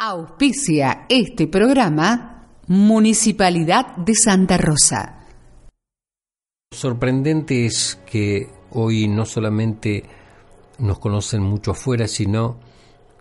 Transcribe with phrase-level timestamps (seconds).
[0.00, 5.26] Auspicia este programa Municipalidad de Santa Rosa.
[6.72, 10.04] Sorprendente es que hoy no solamente
[10.78, 12.60] nos conocen mucho afuera, sino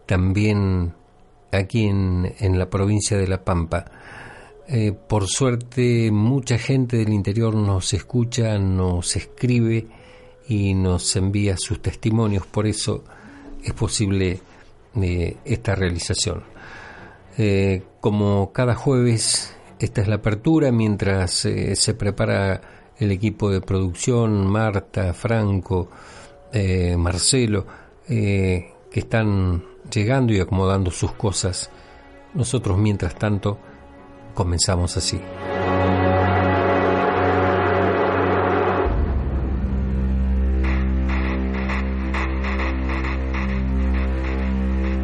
[0.05, 0.93] también
[1.51, 3.85] aquí en, en la provincia de La Pampa.
[4.67, 9.87] Eh, por suerte, mucha gente del interior nos escucha, nos escribe
[10.47, 13.03] y nos envía sus testimonios, por eso
[13.63, 14.39] es posible
[15.01, 16.56] eh, esta realización.
[17.39, 22.61] Eh, como cada jueves, esta es la apertura mientras eh, se prepara
[22.97, 25.87] el equipo de producción, Marta, Franco,
[26.51, 27.67] eh, Marcelo,
[28.07, 31.69] que están llegando y acomodando sus cosas.
[32.33, 33.59] Nosotros, mientras tanto,
[34.33, 35.19] comenzamos así.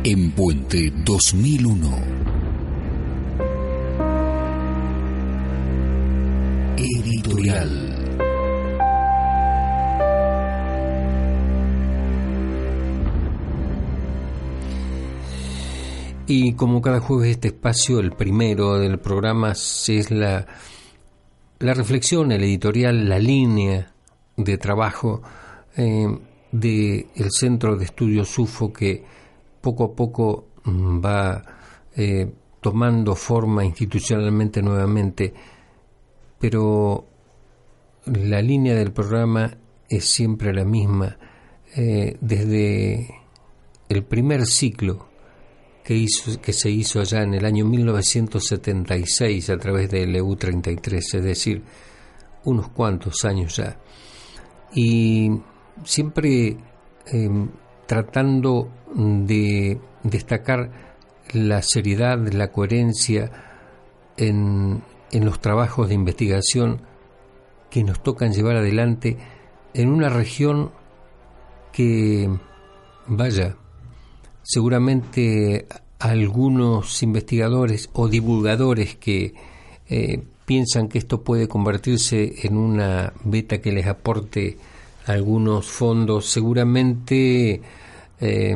[0.06, 2.23] En Puente 2001.
[16.26, 20.46] Y como cada jueves este espacio, el primero del programa, es la,
[21.60, 23.92] la reflexión, el editorial, la línea
[24.38, 25.22] de trabajo
[25.76, 26.08] eh,
[26.52, 29.04] del Centro de Estudios UFO que
[29.60, 31.44] poco a poco mm, va
[31.96, 32.32] eh,
[32.62, 35.34] tomando forma institucionalmente nuevamente.
[36.40, 37.13] Pero
[38.06, 39.58] la línea del programa
[39.90, 41.18] es siempre la misma.
[41.76, 43.22] Eh, desde
[43.90, 45.08] el primer ciclo
[45.84, 51.24] que, hizo, que se hizo allá en el año 1976 a través del EU33, es
[51.24, 51.64] decir,
[52.46, 53.80] unos cuantos años ya.
[54.74, 55.32] Y
[55.84, 56.58] siempre
[57.08, 57.50] em,
[57.86, 60.72] tratando de destacar
[61.34, 63.32] la seriedad, la coherencia
[64.18, 66.82] en, en los trabajos de investigación
[67.74, 69.18] que nos tocan llevar adelante
[69.74, 70.70] en una región
[71.72, 72.30] que,
[73.08, 73.58] vaya,
[74.44, 75.66] seguramente
[75.98, 79.34] algunos investigadores o divulgadores que
[79.90, 84.56] eh, piensan que esto puede convertirse en una beta que les aporte
[85.08, 87.60] algunos fondos, seguramente
[88.22, 88.56] eh,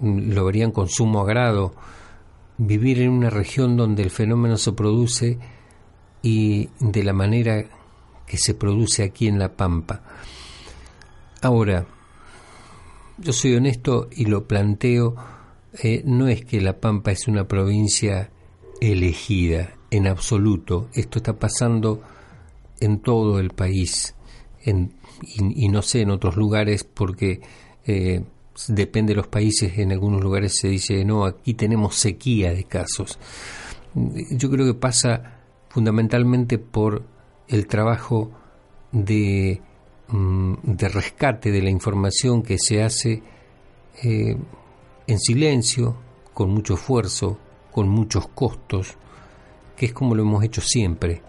[0.00, 1.74] lo verían con sumo agrado.
[2.56, 5.40] Vivir en una región donde el fenómeno se produce
[6.22, 7.64] y de la manera
[8.32, 10.00] que se produce aquí en La Pampa.
[11.42, 11.86] Ahora,
[13.18, 15.14] yo soy honesto y lo planteo,
[15.82, 18.30] eh, no es que La Pampa es una provincia
[18.80, 20.88] elegida, en absoluto.
[20.94, 22.00] Esto está pasando
[22.80, 24.14] en todo el país
[24.64, 27.42] y, no sé en otros lugares porque
[27.84, 28.24] eh,
[28.68, 33.18] depende de los países, en algunos lugares se dice, no, aquí tenemos sequía de casos.
[33.94, 37.11] Yo creo que pasa fundamentalmente por
[37.52, 38.30] el trabajo
[38.90, 39.60] de,
[40.08, 43.22] mm, de rescate de la información que se hace
[44.02, 44.36] eh,
[45.06, 45.96] en silencio,
[46.32, 47.38] con mucho esfuerzo,
[47.70, 48.96] con muchos costos,
[49.76, 51.20] que es como lo hemos hecho siempre.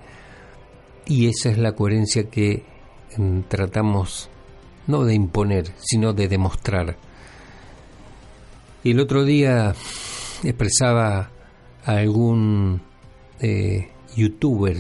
[1.06, 2.64] Y esa es la coherencia que
[3.18, 4.30] mm, tratamos
[4.88, 6.98] no de imponer, sino de demostrar.
[8.84, 9.76] El otro día
[10.44, 11.32] expresaba
[11.86, 12.82] a algún
[13.42, 14.78] eh, youtuber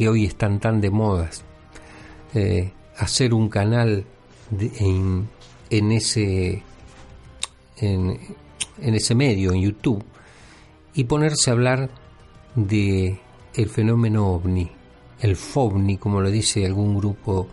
[0.00, 1.44] que hoy están tan de modas
[2.32, 4.06] eh, hacer un canal
[4.58, 5.28] en,
[5.68, 6.62] en, ese
[7.76, 8.18] en,
[8.80, 10.02] en, ese medio en YouTube
[10.94, 11.90] y ponerse a hablar
[12.54, 13.20] de
[13.52, 14.70] el fenómeno ovni
[15.20, 17.46] el FOVNI como lo dice algún grupo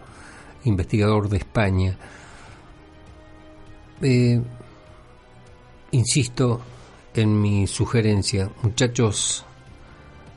[0.64, 1.97] investigador de España.
[4.02, 4.41] Eh,
[5.91, 6.62] insisto
[7.14, 9.44] en mi sugerencia, muchachos,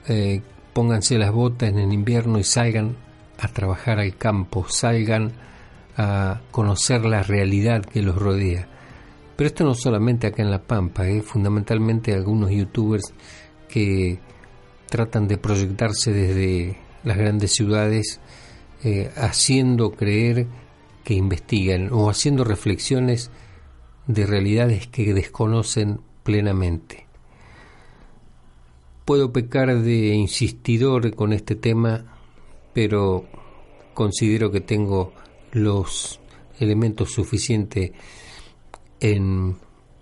[0.09, 0.42] eh,
[0.72, 2.97] pónganse las botas en el invierno y salgan
[3.38, 5.32] a trabajar al campo, salgan
[5.97, 8.66] a conocer la realidad que los rodea.
[9.36, 13.12] Pero esto no solamente acá en La Pampa, eh, fundamentalmente algunos youtubers
[13.68, 14.18] que
[14.89, 18.21] tratan de proyectarse desde las grandes ciudades
[18.84, 20.47] eh, haciendo creer
[21.04, 23.30] que investigan o haciendo reflexiones
[24.06, 27.09] de realidades que desconocen plenamente.
[29.04, 32.04] Puedo pecar de insistidor con este tema,
[32.72, 33.26] pero
[33.94, 35.12] considero que tengo
[35.52, 36.20] los
[36.58, 37.92] elementos suficientes
[39.00, 39.56] en,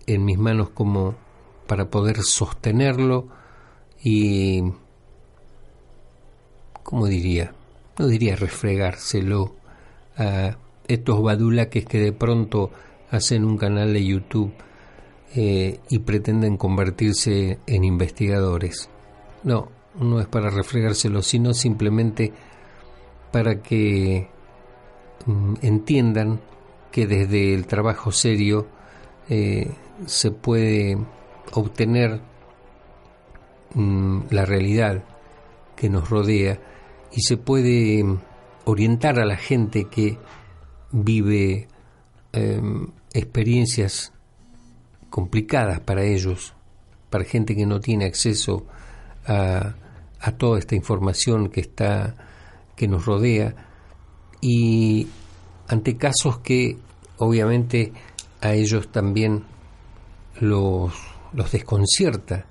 [0.07, 1.15] en mis manos como
[1.67, 3.29] para poder sostenerlo
[4.03, 4.63] y,
[6.83, 7.55] ¿cómo diría?
[7.99, 9.57] No diría refregárselo
[10.17, 10.57] a
[10.87, 12.71] estos badulaques que de pronto
[13.11, 14.53] hacen un canal de YouTube
[15.35, 18.89] eh, y pretenden convertirse en investigadores.
[19.45, 22.33] No, no es para refregárselo, sino simplemente
[23.31, 24.29] para que
[25.27, 26.41] mm, entiendan
[26.91, 28.67] que desde el trabajo serio
[29.29, 29.71] eh,
[30.07, 30.99] se puede
[31.53, 32.21] obtener
[33.75, 35.05] mm, la realidad
[35.77, 36.59] que nos rodea
[37.13, 38.05] y se puede
[38.65, 40.19] orientar a la gente que
[40.91, 41.69] vive
[42.33, 44.13] em, experiencias
[45.11, 46.55] complicadas para ellos,
[47.11, 48.67] para gente que no tiene acceso
[49.27, 49.75] a,
[50.37, 52.15] toda esta información que está
[52.77, 53.55] que nos rodea
[54.41, 55.09] y
[55.69, 56.77] ante casos que
[57.19, 57.93] obviamente
[58.41, 59.45] a ellos también
[60.41, 60.93] los,
[61.33, 62.47] los desconcierta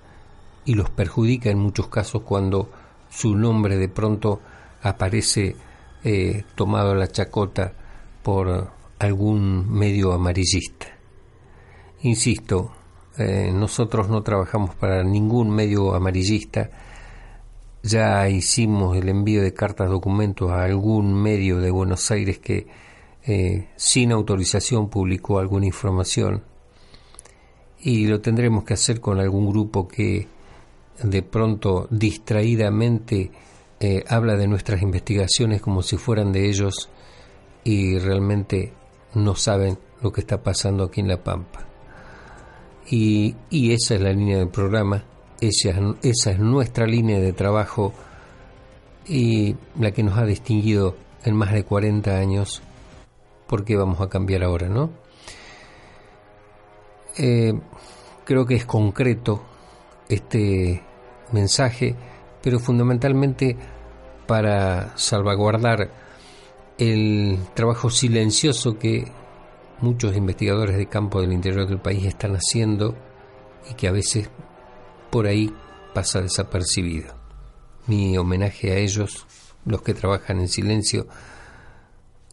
[0.65, 2.69] y los perjudica en muchos casos cuando
[3.09, 4.41] su nombre de pronto
[4.81, 5.55] aparece
[6.03, 7.73] eh, tomado a la chacota
[8.21, 8.69] por
[8.99, 10.96] algún medio amarillista.
[12.07, 12.71] Insisto,
[13.17, 16.69] eh, nosotros no trabajamos para ningún medio amarillista,
[17.83, 22.65] ya hicimos el envío de cartas documentos a algún medio de Buenos Aires que
[23.25, 26.43] eh, sin autorización publicó alguna información
[27.81, 30.29] y lo tendremos que hacer con algún grupo que
[31.03, 33.31] de pronto distraídamente
[33.81, 36.89] eh, habla de nuestras investigaciones como si fueran de ellos
[37.65, 38.71] y realmente
[39.13, 41.66] no saben lo que está pasando aquí en La Pampa.
[42.89, 43.35] Y,
[43.73, 45.03] esa es la línea del programa,
[45.41, 45.69] esa,
[46.01, 47.93] es nuestra línea de trabajo
[49.05, 52.61] y la que nos ha distinguido en más de 40 años
[53.47, 54.89] por qué vamos a cambiar ahora, ¿no?
[57.17, 57.53] Eh,
[58.23, 59.41] creo que es concreto
[60.07, 60.81] este
[61.31, 61.95] mensaje,
[62.41, 63.57] pero fundamentalmente
[64.27, 65.89] para salvaguardar
[66.77, 69.11] el trabajo silencioso que
[69.81, 72.95] muchos investigadores de campo del interior del país están haciendo
[73.69, 74.29] y que a veces
[75.09, 75.53] por ahí
[75.93, 77.15] pasa desapercibido.
[77.87, 79.25] Mi homenaje a ellos,
[79.65, 81.07] los que trabajan en silencio,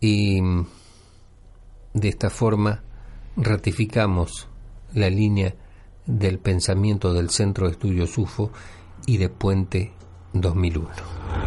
[0.01, 0.41] y
[1.93, 2.83] de esta forma
[3.37, 4.49] ratificamos
[4.93, 5.55] la línea
[6.07, 8.51] del pensamiento del Centro de Estudios UFO
[9.07, 9.93] y de Puente
[10.33, 11.44] 2001.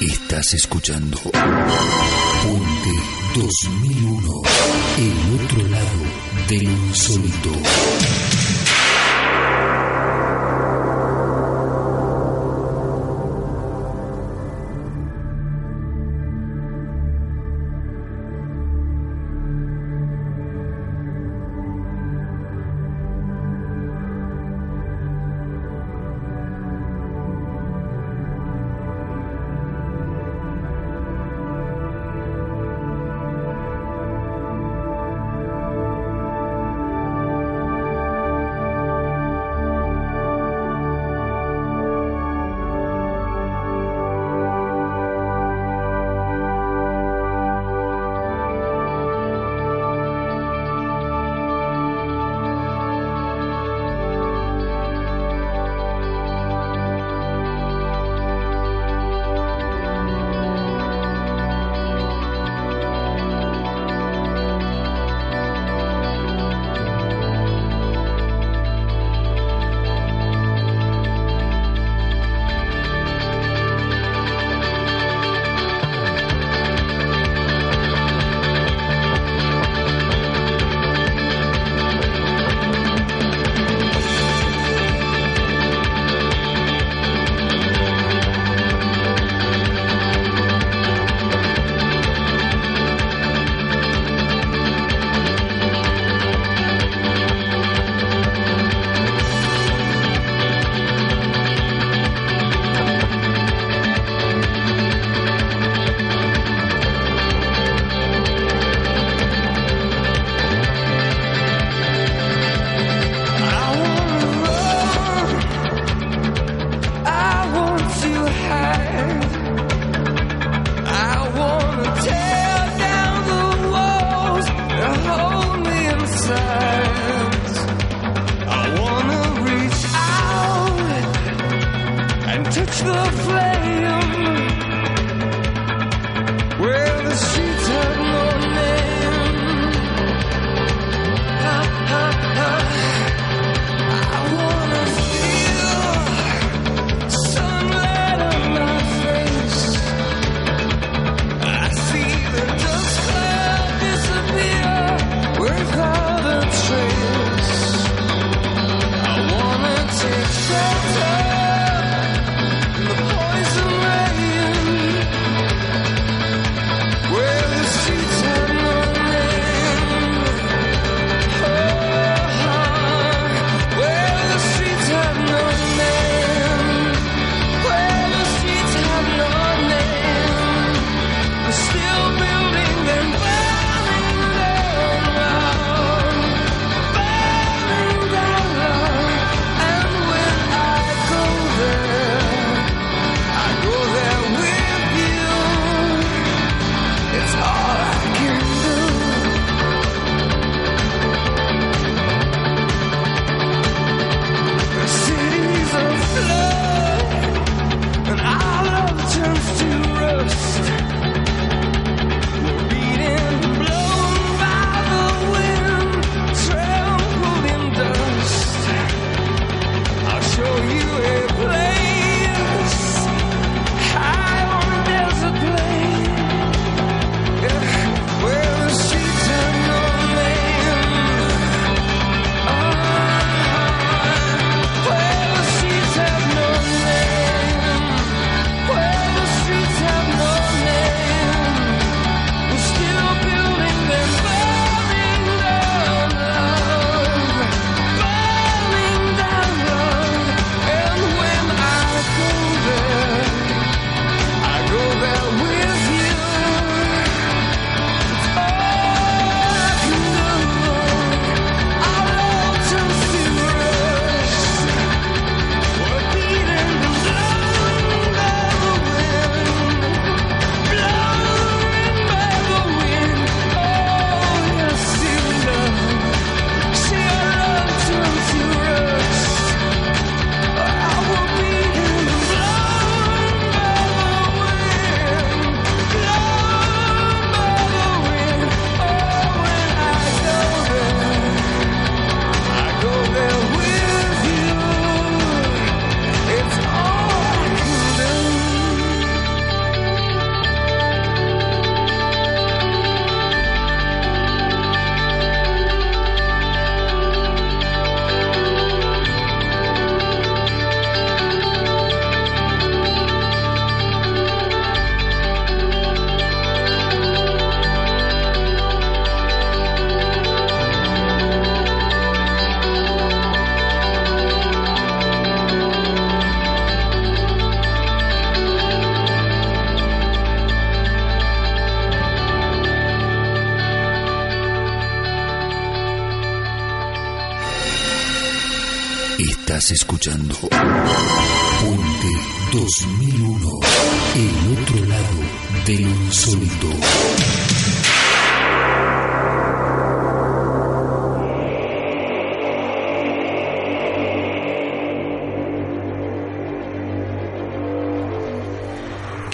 [0.00, 1.42] Estás escuchando Puente
[3.34, 4.42] 2001,
[4.96, 6.00] el otro lado
[6.48, 7.50] del insólito.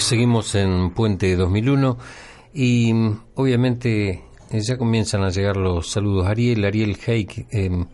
[0.06, 1.98] Seguimos en Puente 2001
[2.54, 4.22] y mm, obviamente
[4.52, 6.28] eh, ya comienzan a llegar los saludos.
[6.28, 7.84] Ariel, Ariel Heik, em,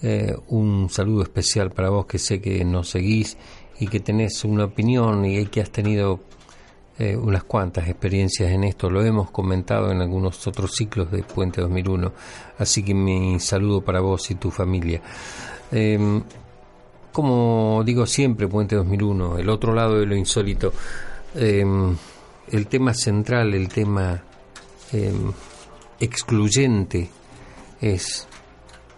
[0.00, 3.36] eh, un saludo especial para vos que sé que nos seguís
[3.78, 6.20] y que tenés una opinión y que has tenido
[6.98, 8.88] eh, unas cuantas experiencias en esto.
[8.88, 12.12] Lo hemos comentado en algunos otros ciclos de Puente 2001.
[12.56, 15.02] Así que mi saludo para vos y tu familia.
[15.70, 16.22] Em,
[17.12, 20.72] como digo siempre, Puente 2001, el otro lado de lo insólito.
[21.34, 21.96] Em,
[22.50, 24.22] el tema central, el tema
[24.92, 25.32] em,
[25.98, 27.08] excluyente
[27.80, 28.28] es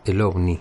[0.04, 0.58] el ovni.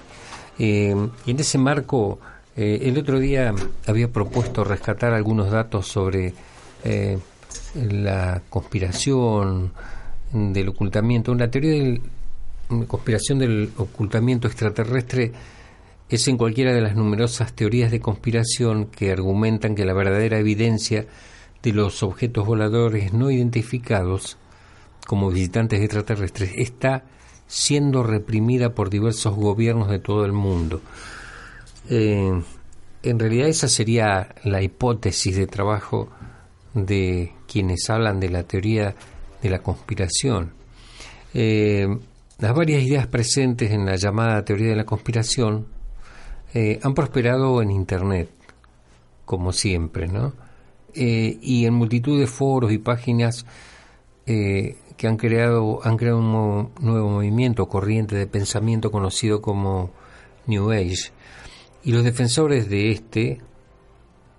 [0.59, 2.19] Em, y en ese marco,
[2.55, 3.53] eh, el otro día
[3.87, 6.33] había propuesto rescatar algunos datos sobre
[6.83, 7.17] eh,
[7.75, 9.71] la conspiración
[10.31, 11.31] del ocultamiento.
[11.31, 12.01] Una teoría de
[12.87, 15.31] conspiración del ocultamiento extraterrestre
[16.09, 21.05] es en cualquiera de las numerosas teorías de conspiración que argumentan que la verdadera evidencia
[21.63, 24.37] de los objetos voladores no identificados
[25.07, 27.03] como visitantes extraterrestres está
[27.47, 30.81] siendo reprimida por diversos gobiernos de todo el mundo.
[31.89, 32.41] Eh,
[33.03, 36.09] en realidad esa sería la hipótesis de trabajo
[36.73, 38.95] de quienes hablan de la teoría
[39.41, 40.53] de la conspiración.
[41.33, 41.87] Eh,
[42.39, 45.67] las varias ideas presentes en la llamada teoría de la conspiración
[46.53, 48.29] eh, han prosperado en Internet,
[49.25, 50.33] como siempre, ¿no?
[50.95, 53.45] Eh, y en multitud de foros y páginas
[54.27, 59.89] eh, que han creado, han creado un nuevo movimiento, corriente de pensamiento conocido como
[60.45, 61.11] New Age.
[61.83, 63.41] Y los defensores de este,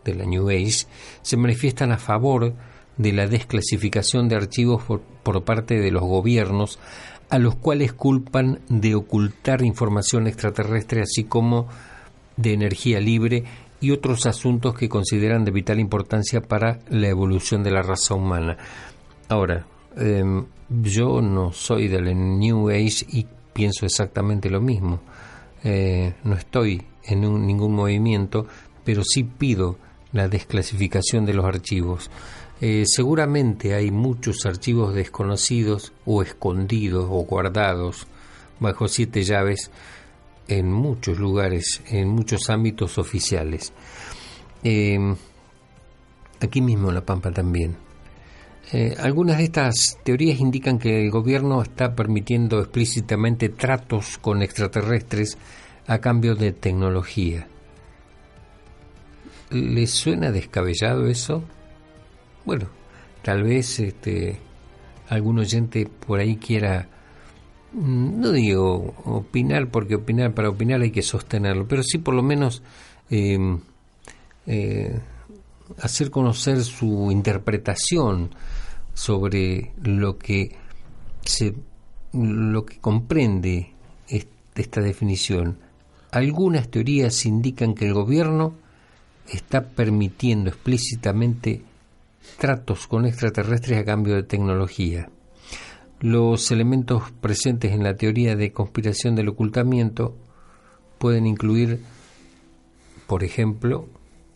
[0.04, 0.86] de la New Age,
[1.22, 2.54] se manifiestan a favor
[2.96, 4.82] de la desclasificación de archivos
[5.22, 6.78] por parte de los gobiernos,
[7.30, 11.66] a los cuales culpan de ocultar información extraterrestre, así como
[12.36, 13.44] de energía libre
[13.84, 18.56] y otros asuntos que consideran de vital importancia para la evolución de la raza humana.
[19.28, 22.04] Ahora, em, yo no soy del
[22.38, 25.00] New Age y pienso exactamente lo mismo.
[25.62, 28.46] Eh, no estoy en ningún movimiento,
[28.84, 29.76] pero sí pido
[30.12, 32.10] la desclasificación de los archivos.
[32.62, 38.06] Eh, seguramente hay muchos archivos desconocidos o escondidos o guardados
[38.60, 39.70] bajo siete llaves
[40.48, 43.72] en muchos lugares, en muchos ámbitos oficiales.
[44.62, 44.98] Eh,
[46.40, 47.76] aquí mismo en La Pampa también.
[48.72, 55.36] Eh, algunas de estas teorías indican que el gobierno está permitiendo explícitamente tratos con extraterrestres
[55.86, 57.46] a cambio de tecnología.
[59.50, 61.44] ¿Les suena descabellado eso?
[62.44, 62.68] Bueno,
[63.22, 64.40] tal vez este,
[65.08, 66.88] algún oyente por ahí quiera
[67.74, 72.62] no digo opinar porque opinar para opinar hay que sostenerlo, pero sí por lo menos
[73.10, 73.60] em,
[74.46, 75.00] eh,
[75.80, 78.30] hacer conocer su interpretación
[78.94, 80.56] sobre lo que
[81.22, 81.54] se
[82.12, 83.72] lo que comprende
[84.54, 85.58] esta definición.
[86.12, 88.54] Algunas teorías indican que el gobierno
[89.28, 91.62] está permitiendo explícitamente
[92.38, 95.08] tratos con extraterrestres a cambio de tecnología.
[96.00, 100.16] Los elementos presentes en la teoría de conspiración del ocultamiento
[100.98, 101.80] pueden incluir,
[103.06, 103.88] por ejemplo,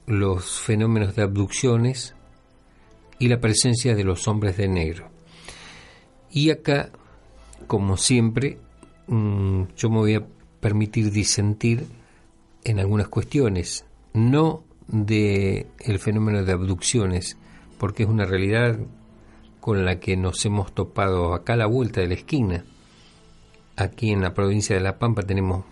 [0.06, 2.14] los fenómenos de abducciones
[3.18, 5.08] y la presencia de los hombres de negro.
[6.30, 6.90] Y acá,
[7.66, 8.58] como siempre,
[9.06, 10.26] mm, yo me voy a
[10.60, 11.86] permitir disentir
[12.64, 17.36] en algunas cuestiones, no de el fenómeno de abducciones,
[17.78, 18.78] porque es una realidad
[19.60, 22.64] con la que nos hemos topado acá a la vuelta de la esquina.
[23.76, 25.64] Aquí en la provincia de La Pampa tenemos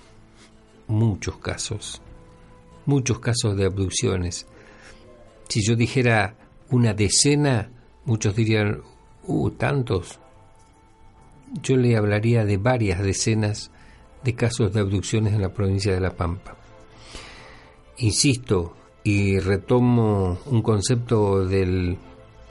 [0.89, 2.01] muchos casos,
[2.85, 4.47] muchos casos de abducciones.
[5.49, 6.37] Si yo dijera
[6.71, 7.71] una decena,
[8.05, 8.83] muchos dirían,
[9.27, 10.19] uh, tantos.
[11.63, 13.71] Yo le hablaría de varias decenas
[14.25, 16.57] de casos de abducciones en la provincia de La Pampa.
[17.99, 21.97] Insisto y retomo un concepto del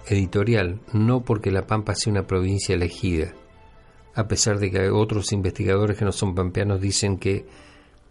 [0.07, 3.33] editorial, no porque La Pampa sea una provincia elegida,
[4.13, 7.45] a pesar de que hay otros investigadores que no son pampeanos dicen que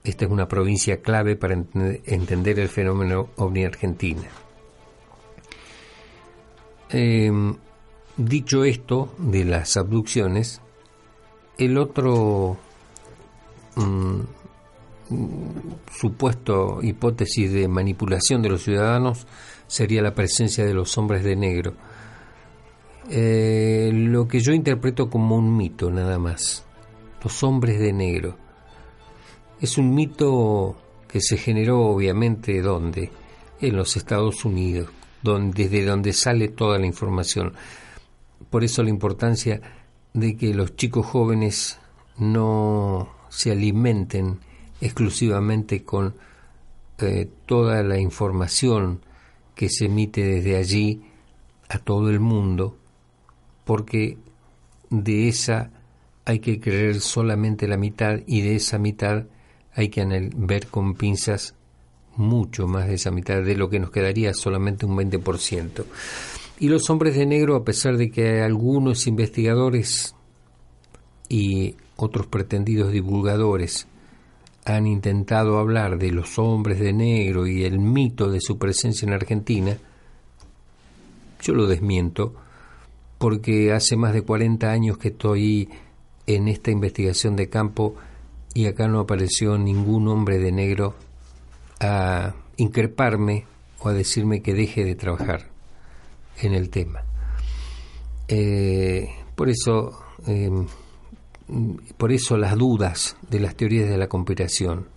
[0.04, 4.28] esta es una provincia clave para entender el fenómeno ovni argentina.
[6.90, 7.56] Em,
[8.18, 10.60] dicho esto de las abducciones,
[11.56, 12.58] el otro,
[13.76, 14.20] mm,
[15.90, 19.26] supuesto hipótesis de manipulación de los ciudadanos
[19.74, 21.74] sería la presencia de los hombres de negro.
[23.10, 26.64] Eh, lo que yo interpreto como un mito nada más,
[27.24, 28.36] los hombres de negro.
[29.60, 30.76] Es un mito
[31.08, 33.10] que se generó obviamente ¿dónde?
[33.60, 34.90] En los Estados Unidos,
[35.22, 37.52] donde, desde donde sale toda la información.
[38.50, 39.60] Por eso la importancia
[40.12, 41.80] de que los chicos jóvenes
[42.16, 44.38] no se alimenten
[44.80, 46.14] exclusivamente con
[46.98, 49.00] eh, toda la información
[49.54, 51.02] que se emite desde allí
[51.68, 52.76] a todo el mundo,
[53.64, 54.18] porque
[54.90, 55.70] de esa
[56.24, 59.24] hay que creer solamente la mitad y de esa mitad
[59.74, 60.04] hay que
[60.36, 61.54] ver con pinzas
[62.16, 65.84] mucho más de esa mitad de lo que nos quedaría solamente un 20%.
[66.60, 70.14] Y los hombres de negro, a pesar de que algunos investigadores
[71.28, 73.88] y otros pretendidos divulgadores
[74.64, 79.12] han intentado hablar de los hombres de negro y el mito de su presencia en
[79.12, 79.76] Argentina,
[81.42, 82.34] yo lo desmiento
[83.18, 85.68] porque hace más de 40 años que estoy
[86.26, 87.94] en esta investigación de campo
[88.54, 90.94] y acá no apareció ningún hombre de negro
[91.80, 93.44] a increparme
[93.80, 95.48] o a decirme que deje de trabajar
[96.40, 97.02] en el tema.
[98.28, 100.66] Eh, por eso em,
[101.96, 104.88] por eso las dudas de las teorías de la conspiración.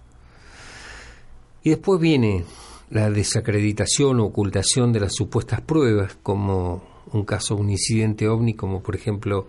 [1.63, 2.45] Y después viene
[2.89, 8.81] la desacreditación o ocultación de las supuestas pruebas, como un caso, un incidente ovni, como
[8.81, 9.47] por ejemplo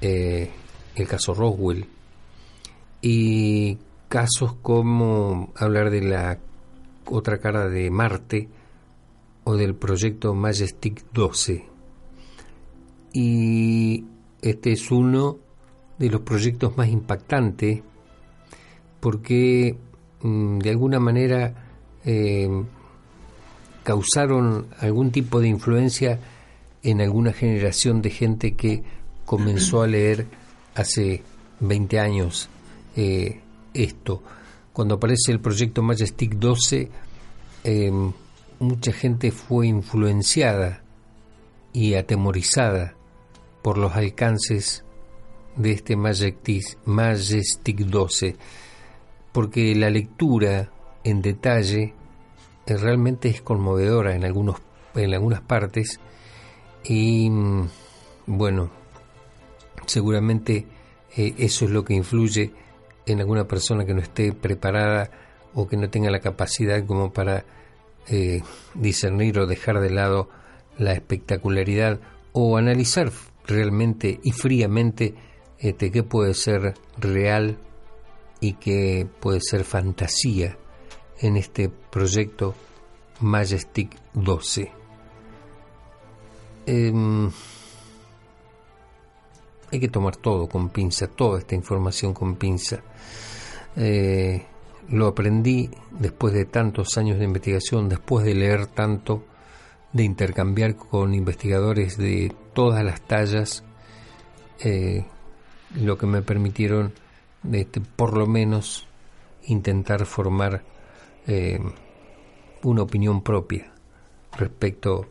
[0.00, 0.50] eh,
[0.94, 1.86] el caso Roswell,
[3.00, 6.38] y casos como hablar de la
[7.06, 8.48] otra cara de Marte
[9.44, 11.64] o del proyecto Majestic 12.
[13.14, 14.04] Y
[14.40, 15.38] este es uno
[15.98, 17.82] de los proyectos más impactantes
[19.00, 19.76] porque
[20.22, 21.54] mm, de alguna manera
[22.04, 22.48] eh,
[23.82, 26.20] causaron algún tipo de influencia
[26.82, 28.82] en alguna generación de gente que
[29.24, 30.26] comenzó a leer
[30.74, 31.22] hace
[31.60, 32.48] 20 años
[32.96, 33.40] eh,
[33.74, 34.22] esto.
[34.72, 36.88] Cuando aparece el proyecto Majestic 12,
[37.64, 37.92] eh,
[38.58, 40.82] mucha gente fue influenciada
[41.72, 42.94] y atemorizada
[43.62, 44.84] por los alcances
[45.56, 46.76] de este Majestic,
[47.78, 48.36] 12,
[49.32, 50.70] porque la lectura
[51.04, 51.94] en detalle
[52.66, 54.60] eh, realmente es conmovedora en, algunos,
[54.94, 56.00] en algunas partes
[56.84, 57.68] y mm,
[58.26, 58.70] bueno,
[59.86, 60.66] seguramente
[61.16, 62.52] eh, eso es lo que influye
[63.06, 65.10] en alguna persona que no esté preparada
[65.54, 67.44] o que no tenga la capacidad como para
[68.08, 68.42] eh,
[68.74, 70.28] discernir o dejar de lado
[70.78, 72.00] la espectacularidad
[72.32, 73.12] o analizar
[73.46, 75.14] realmente y fríamente
[75.62, 77.56] este, qué puede ser real
[78.40, 80.58] y qué puede ser fantasía
[81.20, 82.54] en este proyecto
[83.20, 84.72] Majestic 12.
[86.66, 87.30] Em,
[89.70, 92.82] hay que tomar todo con pinza, toda esta información con pinza.
[93.76, 94.44] Eh,
[94.88, 99.22] lo aprendí después de tantos años de investigación, después de leer tanto,
[99.92, 103.62] de intercambiar con investigadores de todas las tallas,
[104.58, 105.06] eh,
[105.76, 106.92] lo que me permitieron
[107.50, 108.86] este, por lo menos
[109.46, 110.62] intentar formar
[111.26, 111.58] eh,
[112.62, 113.72] una opinión propia
[114.36, 115.06] respecto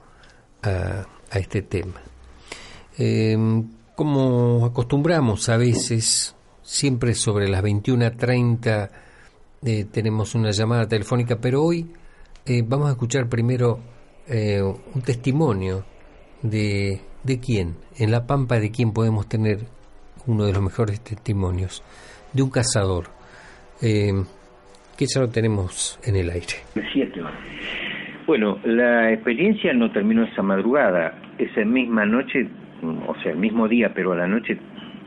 [0.64, 2.02] a, este tema.
[2.98, 8.90] Em, como acostumbramos a veces, siempre sobre las 21.30
[9.64, 11.92] eh, tenemos una llamada telefónica, pero hoy
[12.46, 13.80] eh, vamos a escuchar primero
[14.28, 15.84] un testimonio
[16.42, 19.66] de, de quién, en la pampa de quién podemos tener
[20.28, 21.84] uno de los mejores testimonios
[22.34, 23.06] de un cazador,
[23.82, 24.12] eh,
[24.98, 26.64] que ya lo tenemos en el aire.
[26.94, 27.22] Siete
[28.28, 31.18] Bueno, la experiencia no terminó esa madrugada.
[31.38, 32.48] Esa misma noche,
[33.08, 34.58] o sea, el mismo día, pero a la noche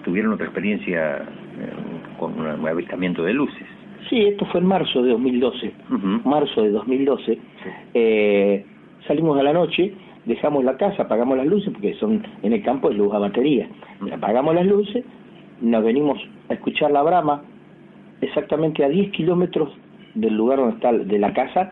[0.04, 3.66] tuvieron otra experiencia eh, con un avistamiento de luces.
[4.08, 5.72] Sí, esto fue en marzo de 2012.
[6.24, 7.38] Marzo de 2012.
[7.94, 8.66] Eh,
[9.06, 9.94] salimos a la noche
[10.26, 13.68] dejamos la casa, apagamos las luces, porque son en el campo es luz a batería.
[14.12, 15.04] Apagamos las luces,
[15.60, 17.42] nos venimos a escuchar la brama,
[18.20, 19.70] exactamente a 10 kilómetros
[20.14, 21.70] del lugar donde está de la casa,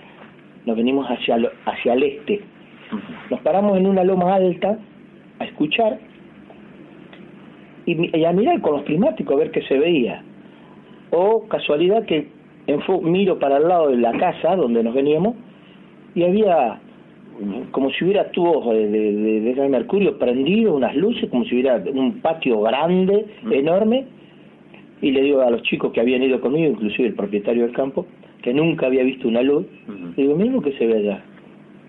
[0.67, 1.37] nos venimos hacia,
[1.67, 2.41] hacia el este.
[3.31, 4.79] Nos paramos en una loma alta
[5.39, 5.99] a escuchar
[7.87, 10.23] y, a mirar con los climáticos a ver qué se veía.
[11.11, 12.29] O casualidad que
[13.03, 15.35] miro para el lado de la casa donde nos veníamos
[16.15, 16.81] y había
[17.71, 22.61] como si hubiera tubos de, de, mercurio prendido, unas luces, como si hubiera un patio
[22.61, 24.05] grande, enorme,
[25.01, 28.07] y le digo a los chicos que habían ido conmigo, inclusive el propietario del campo,
[28.43, 29.67] que nunca había visto una luz,
[30.17, 31.23] le digo, mira lo que se ve allá.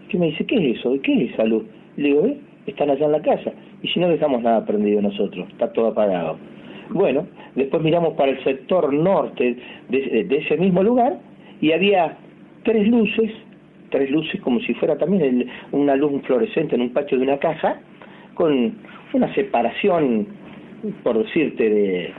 [0.10, 0.95] Y me dice, ¿qué es eso?
[1.01, 1.63] ¿Qué es esa luz?
[1.97, 2.38] Le digo, ¿eh?
[2.67, 3.51] Están allá en la casa.
[3.82, 6.38] Y si no dejamos nada prendido nosotros, está todo apagado.
[6.89, 9.58] Bueno, después miramos para el sector norte
[9.89, 11.17] de, ese mismo lugar
[11.62, 12.17] y había
[12.63, 13.32] tres luces,
[13.93, 17.79] tres luces como si fuera también una luz fluorescente en un patio de una casa,
[18.34, 18.73] con
[19.13, 20.27] una separación,
[21.03, 22.13] por decirte, de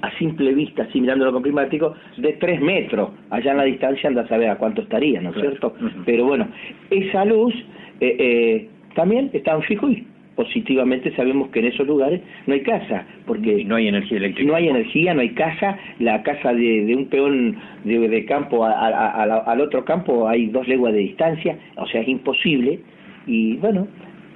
[0.00, 3.10] a simple vista, así mirándolo con climático, de tres metros.
[3.30, 5.74] Allá en la distancia anda a saber a cuánto estaría, ¿no es cierto?
[6.06, 6.48] Pero bueno,
[6.88, 7.54] esa luz
[8.00, 10.06] eh, eh, también está en fijo y
[10.38, 14.48] positivamente sabemos que en esos lugares no hay casa, porque no hay energía eléctrica.
[14.48, 19.84] No hay energía, no hay casa, la casa de, un peón de, campo al otro
[19.84, 22.78] campo hay dos leguas de distancia, o sea, es imposible,
[23.26, 23.88] y bueno,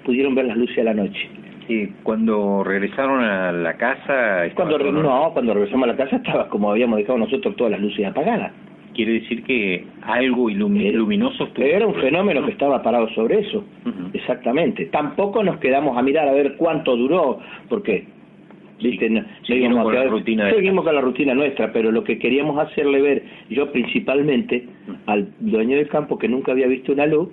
[0.04, 1.30] pudieron ver las luces a la noche.
[1.68, 4.42] Y cuando regresaron a la casa...
[4.56, 8.04] Cuando no, cuando regresamos a la casa estaba como habíamos dejado nosotros todas las luces
[8.04, 8.50] apagadas.
[8.94, 13.64] Quiere decir que algo luminoso Era un fenómeno que estaba parado sobre eso,
[14.12, 14.86] exactamente.
[14.86, 18.04] Tampoco nos quedamos a mirar a ver cuánto duró, porque
[18.82, 19.24] ¿viste?
[19.46, 23.22] seguimos, con la rutina seguimos con la rutina nuestra, pero lo que queríamos hacerle ver,
[23.48, 24.66] yo principalmente,
[25.06, 27.28] al dueño del campo que nunca había visto una luz,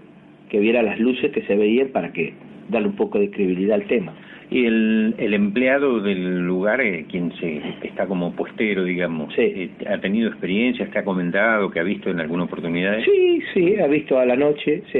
[0.49, 2.33] que viera las luces que se veían para que
[2.69, 4.13] darle un poco de credibilidad al tema.
[4.51, 9.99] Y el, el empleado del lugar, eh, quien se está como puestero, digamos, eh, ¿ha
[9.99, 12.97] tenido experiencias, que ha comentado, que ha visto en alguna oportunidad?
[13.03, 14.99] Sí, sí, ha visto a la noche, sí,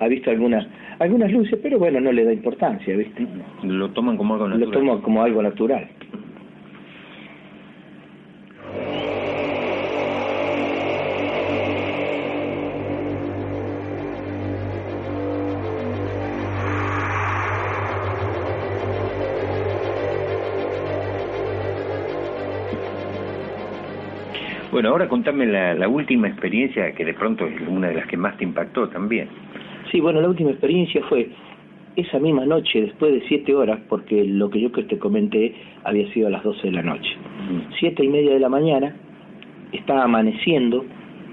[0.00, 0.66] ha visto algunas
[0.98, 3.26] algunas luces, pero bueno, no le da importancia, ¿viste?
[3.62, 4.70] Lo toman como algo natural.
[4.70, 5.88] Lo toman como algo natural.
[24.78, 28.36] Bueno, ahora contame la, última experiencia, que de pronto es una de las que más
[28.36, 29.28] te impactó también.
[29.90, 31.30] Sí, bueno, la última experiencia fue
[31.96, 36.08] esa misma noche, después de siete horas, porque lo que yo que te comenté había
[36.12, 37.10] sido a las doce de la noche.
[37.80, 38.94] Siete y media de la mañana,
[39.72, 40.84] estaba amaneciendo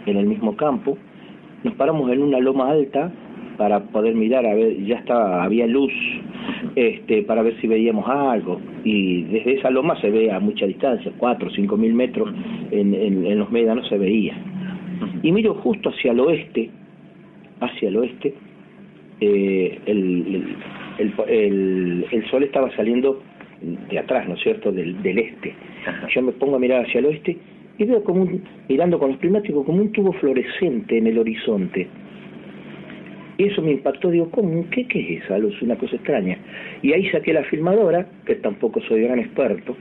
[0.07, 0.97] en el mismo campo,
[1.63, 3.11] nos paramos en una loma alta
[3.57, 5.91] para poder mirar a ver, ya estaba, había luz
[6.75, 8.59] este, para ver si veíamos algo.
[8.83, 12.33] Y desde esa loma se ve a mucha distancia, cuatro o cinco mil metros,
[12.71, 14.35] en, en, los médanos se veía.
[15.23, 16.69] Y miro justo hacia el oeste,
[17.61, 18.33] hacia el oeste,
[19.21, 20.55] eh, el,
[20.97, 23.21] el, el, sol estaba saliendo
[23.89, 25.53] de atrás, ¿no es cierto?, del, del este.
[26.13, 27.37] Yo me pongo a mirar hacia el oeste
[27.77, 28.27] y veo como
[28.69, 31.87] mirando con los climáticos, como un tubo fluorescente en el horizonte
[33.37, 34.65] y eso me impactó, digo, ¿cómo?
[34.69, 35.61] ¿Qué, qué es esa luz?
[35.61, 36.37] Una cosa extraña.
[36.81, 39.75] Y ahí saqué la filmadora, que tampoco soy gran experto,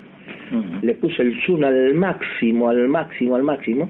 [0.83, 3.89] le puse el zoom al máximo, al máximo, al máximo,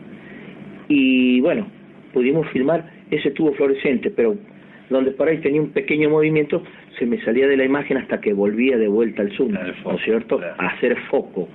[0.88, 1.66] y bueno,
[2.12, 4.36] pudimos filmar ese tubo fluorescente, pero
[4.90, 6.62] donde por ahí tenía un pequeño movimiento,
[6.98, 9.60] se me salía de la imagen hasta que volvía de vuelta al zoom, ¿no
[9.94, 10.40] es cierto?
[10.58, 11.48] A hacer foco.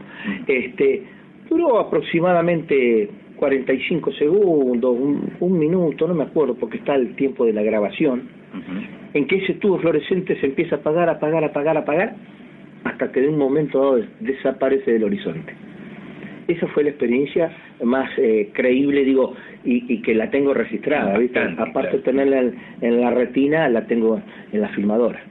[0.47, 1.03] Este,
[1.49, 3.09] duró aproximadamente
[3.39, 4.95] 45 segundos,
[5.39, 8.27] un, minuto, no me acuerdo porque está el tiempo de la grabación,
[9.13, 12.15] en que ese tubo fluorescente se empieza a apagar, apagar, apagar, apagar,
[12.83, 15.53] hasta que de un momento dado desaparece del horizonte.
[16.47, 17.51] Esa fue la experiencia
[17.83, 21.39] más eh, creíble, digo, y, que la tengo registrada, ¿viste?
[21.39, 24.21] Aparte de tenerla en la retina, la tengo
[24.51, 25.21] en la filmadora.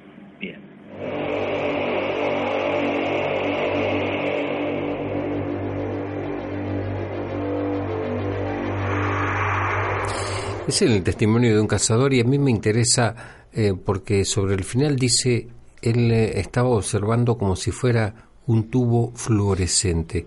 [10.69, 14.65] Es el testimonio de un cazador y a mí me interesa eh, porque sobre el
[14.65, 15.49] final dice,
[15.81, 20.27] él eh, estaba observando como si fuera un tubo fluorescente.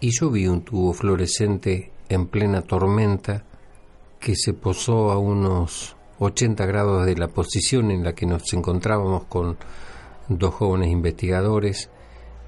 [0.00, 3.44] Y yo vi un tubo fluorescente en plena tormenta
[4.18, 9.26] que se posó a unos 80 grados de la posición en la que nos encontrábamos
[9.26, 9.58] con
[10.28, 11.88] dos jóvenes investigadores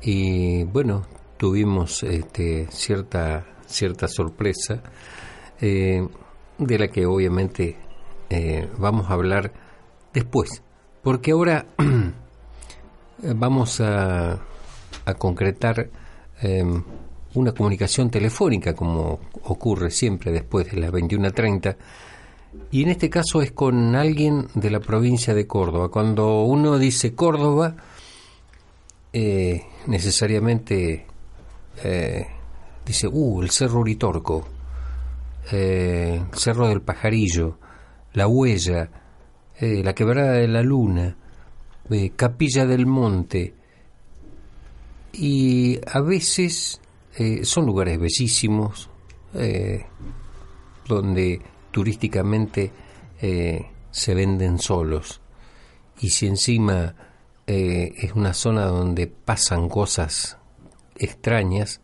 [0.02, 4.82] y bueno, tuvimos este, cierta, cierta sorpresa.
[5.60, 6.04] Eh,
[6.60, 7.76] de la que obviamente
[8.28, 9.52] eh, vamos a hablar
[10.12, 10.62] después,
[11.02, 11.66] porque ahora
[13.22, 14.38] vamos a,
[15.04, 15.88] a concretar
[16.40, 16.82] em,
[17.34, 21.76] una comunicación telefónica como ocurre siempre después de las 21.30
[22.70, 25.88] y en este caso es con alguien de la provincia de Córdoba.
[25.88, 27.76] Cuando uno dice Córdoba,
[29.12, 31.06] eh, necesariamente
[31.84, 32.26] eh,
[32.84, 34.46] dice, uh, el Cerro Uritorco
[35.50, 37.58] eh, Cerro del Pajarillo,
[38.12, 38.90] La Huella,
[39.58, 41.16] eh, La Quebrada de la Luna,
[41.90, 43.54] eh, Capilla del Monte,
[45.12, 46.80] y a veces
[47.42, 48.88] son lugares bellísimos,
[50.86, 52.70] donde turísticamente
[53.90, 55.20] se venden solos.
[56.00, 56.94] Y si encima
[57.46, 60.38] es una zona donde pasan cosas
[60.94, 61.80] extrañas,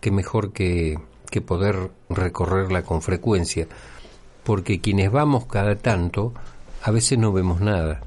[0.00, 0.96] que mejor que,
[1.34, 3.66] que poder recorrerla con frecuencia.
[4.44, 6.32] Porque quienes vamos cada tanto,
[6.80, 8.02] a veces no vemos nada,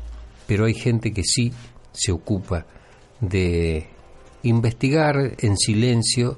[0.48, 1.52] pero hay gente que sí
[1.92, 2.66] se ocupa
[3.20, 3.88] de
[4.44, 6.38] investigar en silencio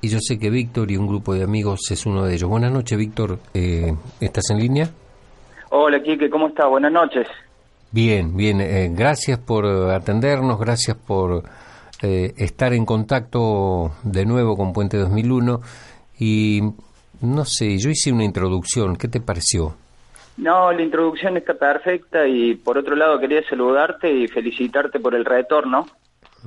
[0.00, 2.50] y yo sé que Víctor y un grupo de amigos es uno de ellos.
[2.50, 3.38] Buenas noches, Víctor.
[3.54, 4.90] Eh, ¿Estás en línea?
[5.70, 6.68] Hola, Kike, ¿cómo estás?
[6.68, 7.28] Buenas noches.
[7.92, 8.60] Bien, bien.
[8.60, 11.44] Eh, gracias por atendernos, gracias por
[12.02, 15.60] eh, estar en contacto de nuevo con Puente 2001
[16.18, 16.60] y
[17.20, 19.76] no sé, yo hice una introducción, ¿qué te pareció?
[20.36, 25.24] No, la introducción está perfecta y por otro lado quería saludarte y felicitarte por el
[25.24, 25.86] retorno.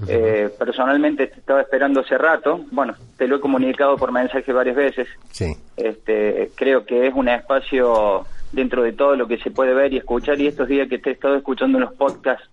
[0.08, 2.66] Eh, personalmente te estaba esperando hace rato.
[2.72, 5.08] Bueno, te lo he comunicado por mensaje varias veces.
[5.32, 5.54] Sí.
[5.76, 9.98] Este, creo que es un espacio dentro de todo lo que se puede ver y
[9.98, 10.40] escuchar.
[10.40, 12.48] Y estos días que te he estado escuchando en los podcasts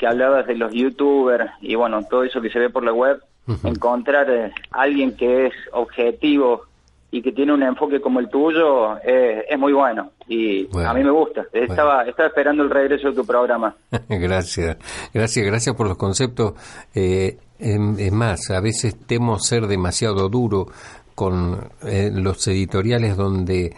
[0.00, 3.22] que hablabas de los youtubers y bueno, todo eso que se ve por la web,
[3.64, 6.62] encontrar eh, alguien que es objetivo
[7.10, 11.04] y que tiene un enfoque como el tuyo eh, es muy bueno y a mí
[11.04, 11.44] me gusta.
[11.52, 13.76] Estaba estaba esperando el regreso de tu programa.
[14.08, 14.78] gracias,
[15.12, 16.54] gracias, gracias por los conceptos.
[16.94, 20.68] Eh, em, es más, a veces temo ser demasiado duro
[21.14, 23.74] con eh, los editoriales donde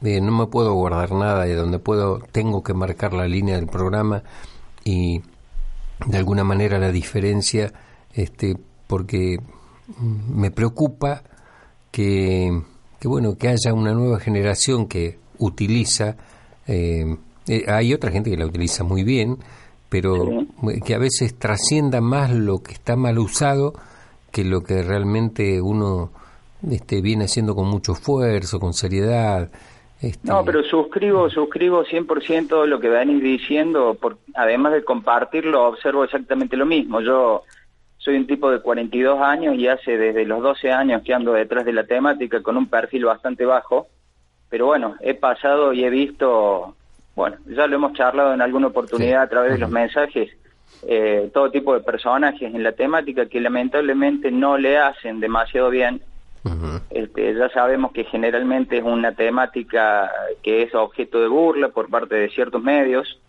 [0.00, 4.22] no me puedo guardar nada y donde puedo tengo que marcar la línea del programa
[4.84, 5.20] y
[6.04, 7.72] de alguna manera la diferencia
[8.12, 8.56] este
[8.86, 9.38] porque
[10.28, 11.22] me preocupa
[11.90, 12.62] que
[13.00, 16.16] que bueno que haya una nueva generación que utiliza
[16.66, 19.38] eh, eh, hay otra gente que la utiliza muy bien
[19.88, 20.46] pero
[20.84, 23.74] que a veces trascienda más lo que está mal usado
[24.32, 26.10] que lo que realmente uno
[26.70, 29.50] este, viene haciendo con mucho esfuerzo, con seriedad.
[30.00, 30.28] Este...
[30.28, 36.56] No, pero suscribo, suscribo 100% lo que venís diciendo, por, además de compartirlo, observo exactamente
[36.56, 37.00] lo mismo.
[37.00, 37.44] Yo
[37.98, 41.64] soy un tipo de 42 años y hace desde los 12 años que ando detrás
[41.64, 43.88] de la temática con un perfil bastante bajo,
[44.48, 46.76] pero bueno, he pasado y he visto,
[47.14, 50.30] bueno, ya lo hemos charlado en alguna oportunidad a través de los mensajes,
[50.86, 56.00] eh, todo tipo de personajes en la temática que lamentablemente no le hacen demasiado bien.
[56.90, 60.10] Este, ya sabemos que generalmente es una temática
[60.42, 63.20] que es objeto de burla por parte de ciertos medios.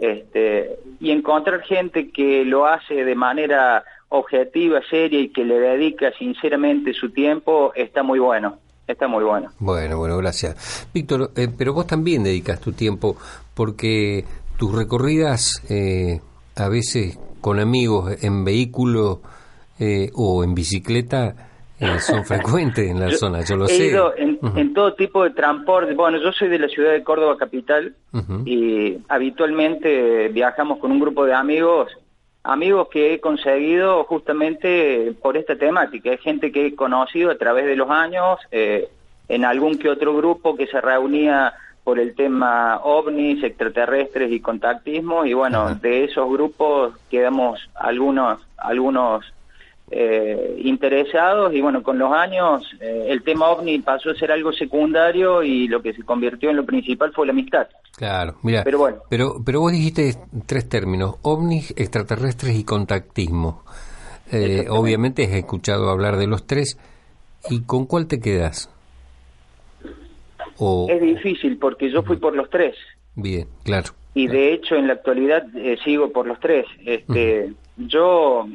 [0.00, 6.12] Este, y encontrar gente que lo hace de manera objetiva, seria y que le dedica
[6.18, 8.58] sinceramente su tiempo, está muy bueno.
[8.86, 9.50] Está muy bueno.
[9.58, 10.88] Bueno, bueno, gracias.
[10.94, 13.16] Víctor, eh, pero vos también dedicas tu tiempo
[13.54, 14.24] porque
[14.56, 16.20] tus recorridas eh,
[16.54, 19.22] a veces con amigos en vehículo
[19.80, 21.34] eh, o en bicicleta
[22.00, 23.88] son frecuentes en la zona, yo lo sé.
[23.88, 25.94] Ido en, todo tipo de transporte.
[25.94, 27.94] Bueno, yo soy de la ciudad de Córdoba capital
[28.44, 31.90] y habitualmente viajamos con un grupo de amigos
[32.46, 36.12] amigos que he conseguido justamente por esta temática.
[36.12, 38.88] Es gente que he conocido a través de los años, eh,
[39.28, 45.24] en algún que otro grupo que se reunía por el tema ovnis, extraterrestres y contactismo,
[45.24, 49.24] y bueno, de esos grupos quedamos algunos, algunos
[49.88, 54.52] eh, interesados y bueno, con los años eh, el tema ovni pasó a ser algo
[54.52, 57.68] secundario y lo que se convirtió en lo principal fue la amistad.
[57.96, 58.96] Claro, mira, pero bueno.
[59.08, 63.62] Pero, pero vos dijiste tres términos, ovnis, extraterrestres y contactismo.
[64.32, 66.76] Eh, obviamente has escuchado hablar de los tres.
[67.48, 68.68] ¿Y con cuál te quedas?
[70.58, 70.88] O...
[70.90, 72.74] Es difícil porque yo fui por los tres.
[73.14, 73.90] Bien, claro.
[74.14, 75.46] Y de hecho en la actualidad
[75.84, 76.66] sigo por los tres.
[76.84, 78.46] Este, Yo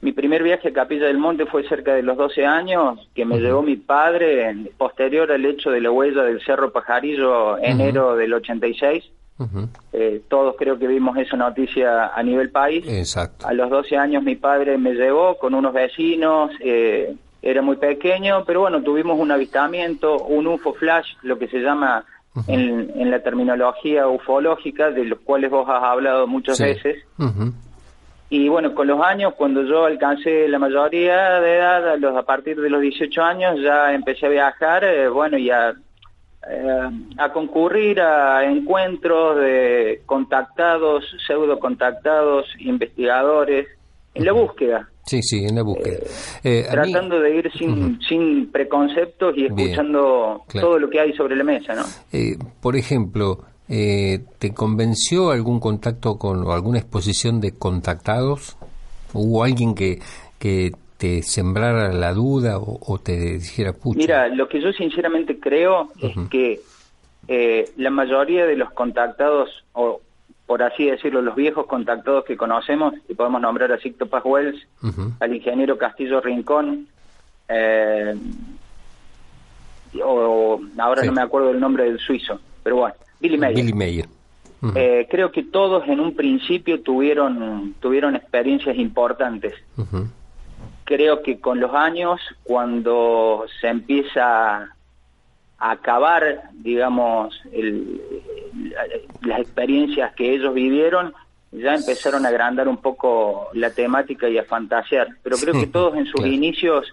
[0.00, 3.38] mi primer viaje a Capilla del Monte fue cerca de los 12 años, que me
[3.38, 9.04] llevó mi padre, posterior al hecho de la huella del Cerro Pajarillo, enero del 86.
[9.92, 12.84] eh, todos creo que vimos esa noticia a nivel país.
[12.86, 13.46] Exacto.
[13.46, 18.44] A los 12 años mi padre me llevó con unos vecinos, eh, era muy pequeño,
[18.44, 22.04] pero bueno, tuvimos un avistamiento, un UFO flash, lo que se llama
[22.48, 27.04] en, en, la terminología ufológica, de los cuales vos has hablado muchas veces.
[28.28, 32.24] Y bueno, con los años, cuando yo alcancé la mayoría de edad, a, los, a
[32.24, 35.70] partir de los 18 años, ya empecé a viajar, eh, bueno, y a,
[36.48, 43.68] eh, a concurrir a encuentros de contactados, pseudo contactados, investigadores,
[44.14, 44.88] en la búsqueda.
[45.04, 45.98] Sí, sí, en la búsqueda.
[46.42, 51.44] Eh, tratando de ir sin, sin preconceptos y escuchando todo lo que hay sobre la
[51.44, 51.84] mesa, ¿no?
[52.60, 58.56] por ejemplo, eh, ¿Te convenció algún contacto con o alguna exposición de contactados?
[59.12, 60.00] ¿Hubo alguien que,
[60.38, 63.98] que te sembrara la duda o, te dijera, pucha?
[63.98, 66.60] Mira, lo que yo sinceramente creo es que
[67.28, 70.00] eh, la mayoría de los contactados, o
[70.46, 74.64] por así decirlo, los viejos contactados que conocemos, y podemos nombrar a Sicto Paz Wells,
[75.18, 76.86] al ingeniero Castillo Rincón,
[77.48, 78.14] eh,
[80.04, 83.56] o ahora no me acuerdo el nombre del suizo, pero bueno, Billy Mayer.
[83.56, 84.08] Billy Mayer.
[84.74, 89.54] Eh, creo que todos en un principio tuvieron tuvieron experiencias importantes.
[90.84, 94.56] Creo que con los años, cuando se empieza
[95.58, 97.40] a acabar, digamos,
[99.22, 101.12] las experiencias que ellos vivieron,
[101.52, 105.08] ya empezaron a agrandar un poco la temática y a fantasear.
[105.22, 106.86] Pero creo que todos en sus inicios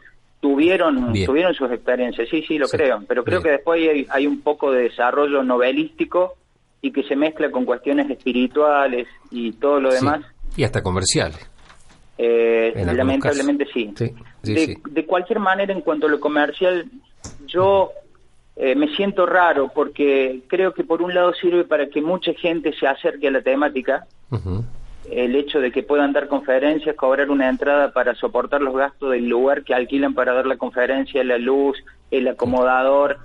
[0.43, 3.01] tuvieron tuvieron sus experiencias, sí, sí, lo creo.
[3.07, 6.33] Pero creo que después hay un poco de desarrollo novelístico
[6.81, 10.19] y que se mezcla con cuestiones espirituales y todo lo demás.
[10.57, 11.49] Y hasta comerciales.
[12.17, 13.93] Eh, lamentablemente sí.
[14.43, 16.87] de, cualquier manera, en cuanto a lo comercial,
[17.47, 17.91] yo
[18.57, 22.73] eh, me siento raro porque creo que por un lado sirve para que mucha gente
[22.77, 24.05] se acerque a la temática.
[25.11, 29.27] El hecho de que puedan dar conferencias, cobrar una entrada para soportar los gastos del
[29.27, 31.77] lugar que alquilan para dar la conferencia, la luz,
[32.09, 33.17] el acomodador,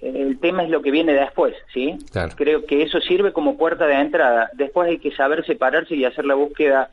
[0.00, 1.98] el tema es lo que viene después, ¿sí?
[2.36, 4.50] Creo que eso sirve como puerta de entrada.
[4.54, 6.90] Después hay que saber separarse y hacer la búsqueda,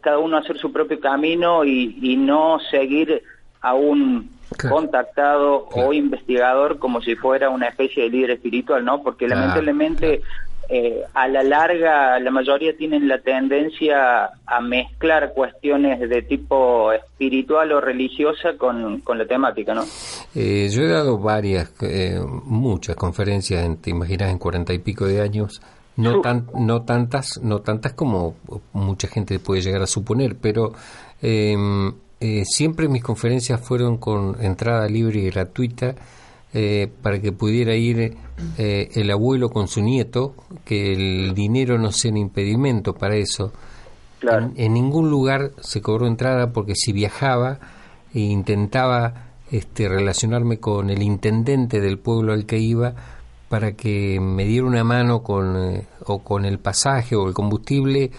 [0.00, 3.22] cada uno hacer su propio camino y, no seguir
[3.60, 4.30] a un
[4.68, 9.02] contactado o investigador como si fuera una especie de líder espiritual, ¿no?
[9.02, 10.22] Porque lamentablemente
[10.68, 17.70] eh, a la larga la mayoría tienen la tendencia a mezclar cuestiones de tipo espiritual
[17.70, 19.84] o religiosa con, la temática, ¿no?
[20.34, 25.20] Eh, yo he dado varias, eh, muchas conferencias, te imaginas, en cuarenta y pico de
[25.20, 25.62] años,
[25.96, 28.34] no, tan, no tantas, no tantas como
[28.72, 30.72] mucha gente puede llegar a suponer, pero
[31.22, 31.94] em,
[32.44, 35.94] siempre mis conferencias fueron con entrada libre y gratuita
[36.58, 38.16] eh, para que pudiera ir
[38.56, 40.34] eh, el abuelo con su nieto,
[40.64, 43.52] que el dinero no sea un impedimento para eso.
[44.22, 47.58] En, ningún lugar se cobró entrada porque si viajaba
[48.14, 52.94] e intentaba este, relacionarme con el intendente del pueblo al que iba
[53.50, 58.12] para que me diera una mano con, eh, o con el pasaje o el combustible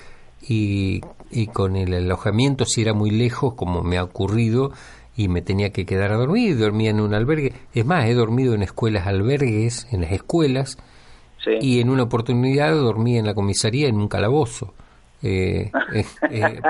[0.48, 4.74] y, y con el alojamiento si era muy lejos, como me ha ocurrido,
[5.18, 7.52] y me tenía que quedar a dormir, dormía en un albergue.
[7.74, 10.78] Es más, he dormido en escuelas albergues, en las escuelas,
[11.60, 14.76] y en una oportunidad dormí en la comisaría en un calabozo.
[15.24, 16.62] Eh, eh, eh,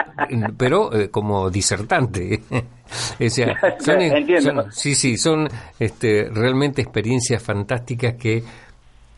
[0.56, 2.42] pero como disertante.
[3.20, 8.44] o sea, son, sí, sí, son este, realmente experiencias fantásticas que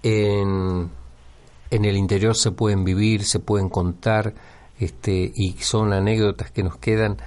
[0.02, 0.90] en,
[1.70, 4.34] en el interior se pueden vivir, se pueden contar,
[4.80, 7.18] este, y son anécdotas que nos quedan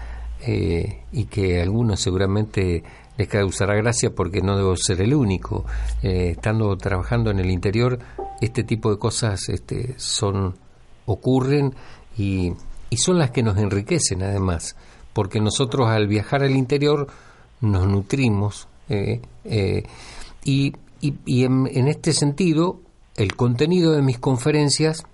[0.45, 2.83] eh, y que a algunos seguramente
[3.17, 5.65] les causará gracia porque no debo ser el único.
[6.03, 7.99] Eh, estando trabajando en el interior,
[8.41, 10.57] este tipo de cosas este, son
[11.07, 11.75] ocurren
[12.19, 12.55] y,
[12.91, 14.77] y son las que nos enriquecen además,
[15.13, 17.09] porque nosotros al viajar al interior
[17.61, 19.21] nos nutrimos eh,
[20.45, 22.81] y, y, en, en, este sentido
[23.17, 25.05] el contenido de mis conferencias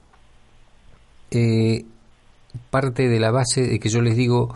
[2.71, 4.55] parte de la base de que yo les digo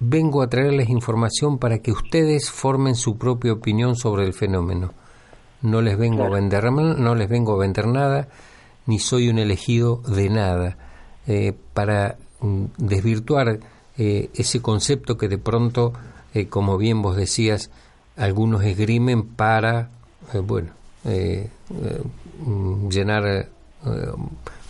[0.00, 4.92] vengo a traerles información para que ustedes formen su propia opinión sobre el fenómeno.
[5.62, 8.28] No les vengo a vender no les vengo a vender nada,
[8.86, 10.78] ni soy un elegido de nada.
[11.26, 13.60] Eh, para mm, desvirtuar
[13.98, 15.92] eh, ese concepto que de pronto,
[16.32, 17.70] eh, como bien vos decías,
[18.16, 19.90] algunos esgrimen para,
[20.42, 20.70] bueno,
[21.04, 23.48] mm, llenar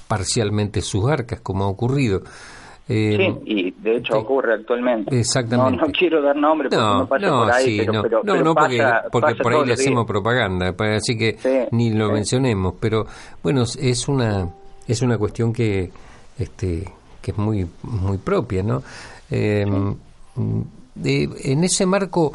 [0.08, 2.22] parcialmente sus arcas, como ha ocurrido.
[2.92, 5.16] Eh, sí, y de hecho ocurre actualmente.
[5.16, 5.80] Exactamente.
[5.80, 9.34] No, quiero dar nombre porque no, pasa por ahí, pero, pero, no, no, porque, porque
[9.36, 12.74] por ahí le hacemos propaganda, pues, así que ni lo mencionemos.
[12.80, 13.06] Pero
[13.44, 14.48] bueno, es una
[14.88, 15.92] es una cuestión que
[16.36, 16.84] este
[17.22, 18.82] que es muy muy propia, ¿no?
[19.30, 19.64] Eh,
[20.34, 22.32] en ese marco,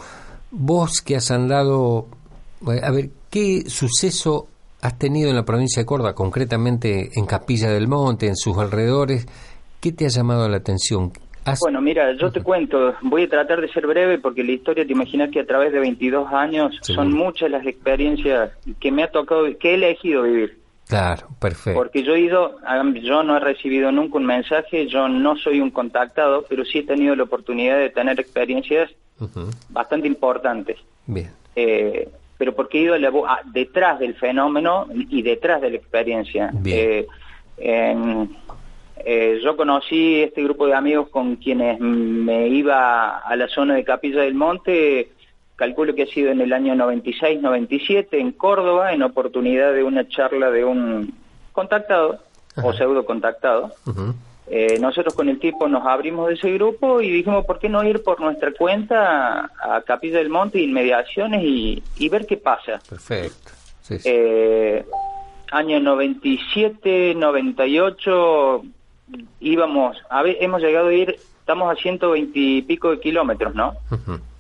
[0.52, 2.08] vos que has andado,
[2.66, 4.48] a ver, ¿qué suceso
[4.82, 9.28] has tenido en la provincia de Córdoba, concretamente en Capilla del Monte, en sus alrededores?
[9.86, 11.12] ¿Qué te ha llamado la atención?
[11.62, 14.94] Bueno, mira, yo te cuento, voy a tratar de ser breve porque la historia, te
[14.94, 19.44] imaginas que a través de 22 años son muchas las experiencias que me ha tocado,
[19.60, 20.58] que he elegido vivir.
[20.88, 21.78] Claro, perfecto.
[21.78, 22.56] Porque yo he ido,
[23.04, 26.84] yo no he recibido nunca un mensaje, yo no soy un contactado, pero sí he
[26.84, 28.90] tenido la oportunidad de tener experiencias
[29.70, 30.80] bastante importantes.
[31.06, 31.30] Bien.
[31.56, 32.10] Eh,
[32.40, 32.96] pero porque he ido
[33.54, 36.50] detrás del fenómeno y detrás de la experiencia.
[36.56, 36.80] Bien.
[36.80, 37.08] Eh,
[37.58, 38.36] en,
[39.08, 43.84] eh, yo conocí este grupo de amigos con quienes me iba a la zona de
[43.84, 45.12] Capilla del Monte,
[45.56, 50.50] calculo que ha sido en el año 96-97 en Córdoba, en oportunidad de una charla
[50.50, 51.14] de un
[51.52, 52.20] contactado
[52.64, 53.76] o pseudo contactado.
[54.48, 57.84] Eh, nosotros con el tipo nos abrimos de ese grupo y dijimos, ¿por qué no
[57.84, 62.80] ir por nuestra cuenta a Capilla del Monte, inmediaciones y, y ver qué pasa?
[62.90, 63.52] Perfecto.
[64.04, 64.84] Eh,
[65.52, 68.64] año 97, 98,
[69.40, 73.76] íbamos, a ver, hemos llegado a ir, estamos a 120 y pico de kilómetros, ¿no?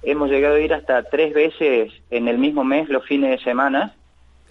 [0.03, 3.95] Hemos llegado a ir hasta tres veces en el mismo mes, los fines de semana.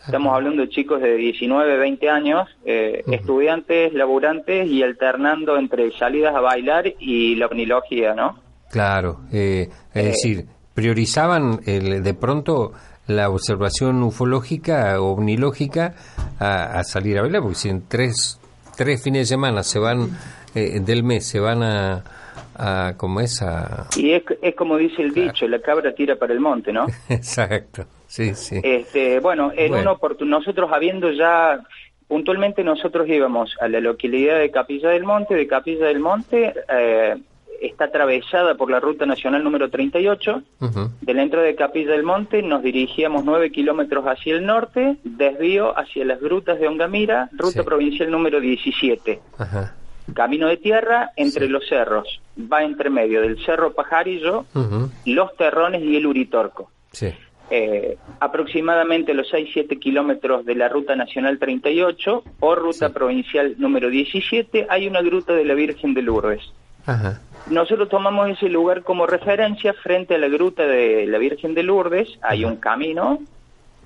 [0.05, 6.35] Estamos hablando de chicos de 19, 20 años, eh, estudiantes, laburantes y alternando entre salidas
[6.35, 8.39] a bailar y la omnilogía, ¿no?
[8.71, 10.45] Claro, eh, es decir,
[10.75, 12.73] priorizaban el, de pronto
[13.07, 15.95] la observación ufológica ovnilógica
[16.39, 18.41] a, salir a bailar, porque si en tres,
[18.77, 20.11] tres fines de semana se van
[20.55, 22.05] eh, del mes, se van a,
[22.57, 23.89] a como es a...
[23.97, 26.87] Y es, es como dice el dicho, la cabra tira para el monte, ¿no?
[27.09, 28.61] Exacto, sí, sí.
[28.63, 29.99] Este, bueno, en bueno.
[30.21, 31.61] nosotros habiendo ya,
[32.07, 37.17] puntualmente nosotros íbamos a la localidad de Capilla del Monte, de Capilla del Monte, eh,
[37.67, 40.43] está atravesada por la ruta nacional número 38.
[41.01, 45.77] De la entrada de Capilla del Monte nos dirigíamos 9 kilómetros hacia el norte, desvío
[45.79, 49.21] hacia las grutas de Ongamira, ruta provincial número 17.
[50.13, 52.21] Camino de tierra entre los cerros.
[52.39, 54.45] Va entre medio del Cerro Pajarillo,
[55.07, 56.71] Los Terrones y el Uritorco.
[57.51, 64.67] Eh, aproximadamente los 6-7 kilómetros de la Ruta Nacional 38 o Ruta Provincial número 17
[64.71, 66.43] hay una gruta de la Virgen de Lourdes.
[67.47, 72.09] Nosotros tomamos ese lugar como referencia frente a la gruta de la Virgen de Lourdes,
[72.23, 73.19] hay un camino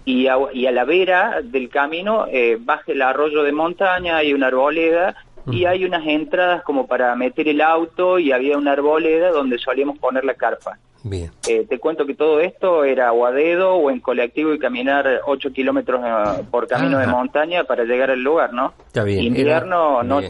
[0.04, 4.32] y a, y a la vera del camino eh, baja el arroyo de montaña, hay
[4.32, 5.16] una arboleda
[5.50, 9.98] y hay unas entradas como para meter el auto y había una arboleda donde solíamos
[9.98, 10.78] poner la carpa.
[11.02, 11.30] Bien.
[11.48, 15.22] Eh, te cuento que todo esto era o a dedo o en colectivo y caminar
[15.26, 18.74] 8 kilómetros eh, por camino de montaña para llegar al lugar, ¿no?
[18.86, 19.24] Está bien.
[19.24, 20.20] Invierno no...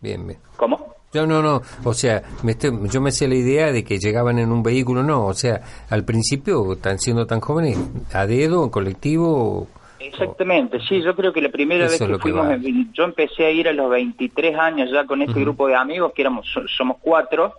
[0.00, 0.38] Bien, bien.
[0.56, 0.95] ¿Cómo?
[1.16, 1.62] No, no, no.
[1.84, 2.56] O sea, me
[2.90, 5.24] yo me hacía la idea de que llegaban en un vehículo, no.
[5.26, 7.78] O sea, al principio, están siendo tan jóvenes,
[8.12, 9.68] a dedo, en colectivo.
[10.08, 12.46] Exactamente, sí, yo creo que la primera vez que, fuimos,
[12.92, 16.22] yo empecé a ir a los 23 años ya con este grupo de amigos, que
[16.22, 16.46] éramos
[16.76, 17.54] somos cuatro,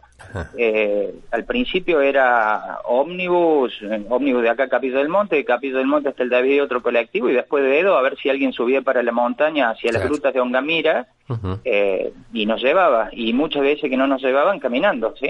[0.58, 3.80] eh, al principio era ómnibus,
[4.10, 7.30] ómnibus de acá Capilla del Monte, de Capilla del Monte hasta el David otro colectivo,
[7.30, 10.34] y después de Edo a ver si alguien subía para la montaña hacia las grutas
[10.34, 11.08] de Ongamira,
[11.64, 15.30] eh, y nos llevaba, y muchas veces que no nos llevaban caminando, ¿sí?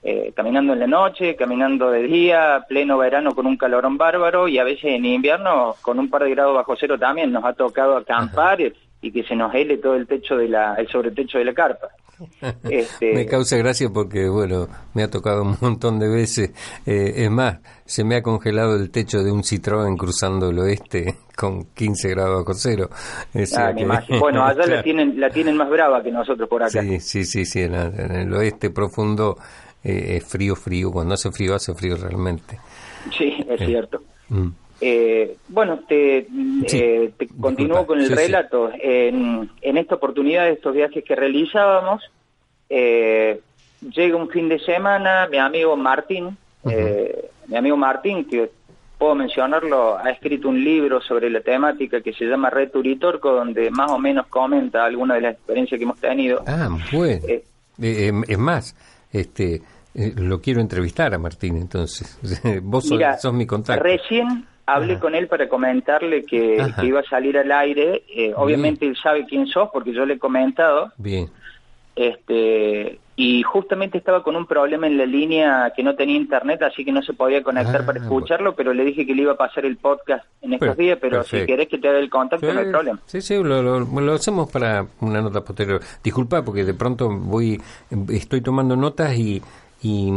[0.00, 4.58] Eh, caminando en la noche, caminando de día, pleno verano con un calorón bárbaro y
[4.58, 7.96] a veces en invierno con un par de grados bajo cero también nos ha tocado
[7.96, 8.60] acampar
[9.00, 11.88] y que se nos hele todo el techo de la, el sobretecho de la carpa.
[12.68, 13.14] Este...
[13.14, 16.50] me causa gracia porque, bueno, me ha tocado un montón de veces.
[16.84, 21.14] Eh, es más, se me ha congelado el techo de un Citroën cruzando el oeste
[21.36, 22.90] con 15 grados bajo cero.
[23.56, 23.72] Ah,
[24.20, 26.82] bueno, allá la, tienen, la tienen más brava que nosotros por acá.
[26.82, 29.38] Sí, sí, sí, sí en, el oeste profundo
[29.84, 30.90] eh, es frío, frío.
[30.90, 32.58] Cuando hace frío, hace frío realmente.
[33.16, 34.02] Sí, es eh, cierto.
[34.28, 34.48] Mm.
[34.80, 36.28] Eh, bueno, te,
[36.72, 38.70] eh, continúo con el relato.
[38.80, 42.02] En, esta oportunidad de estos viajes que realizábamos,
[42.68, 43.40] eh,
[43.80, 48.50] llega un fin de semana, mi amigo Martín, mi amigo Martín, que
[48.98, 53.70] puedo mencionarlo, ha escrito un libro sobre la temática que se llama Red Turitorco, donde
[53.70, 56.42] más o menos comenta alguna de las experiencias que hemos tenido.
[56.46, 57.20] Ah, bueno.
[57.78, 58.76] es más,
[59.12, 59.62] este,
[59.94, 62.18] lo quiero entrevistar a Martín, entonces.
[62.62, 62.88] Vos
[63.20, 63.82] sos, mi contacto.
[63.82, 68.04] Recién hablé con él para comentarle que, iba a salir al aire.
[68.08, 70.92] Eh, obviamente él sabe quién sos porque yo le he comentado.
[70.96, 71.28] Bien.
[71.96, 76.84] Este, y justamente estaba con un problema en la línea que no tenía internet, así
[76.84, 79.36] que no se podía conectar para ah, escucharlo, pero le dije que le iba a
[79.36, 82.60] pasar el podcast en estos días, pero si querés que te haga el contacto, no
[82.60, 83.00] hay problema.
[83.06, 85.80] Sí, sí, lo, lo, hacemos para una nota posterior.
[86.00, 87.60] Disculpa, porque de pronto voy,
[88.08, 89.42] estoy tomando notas y,
[89.82, 90.12] y,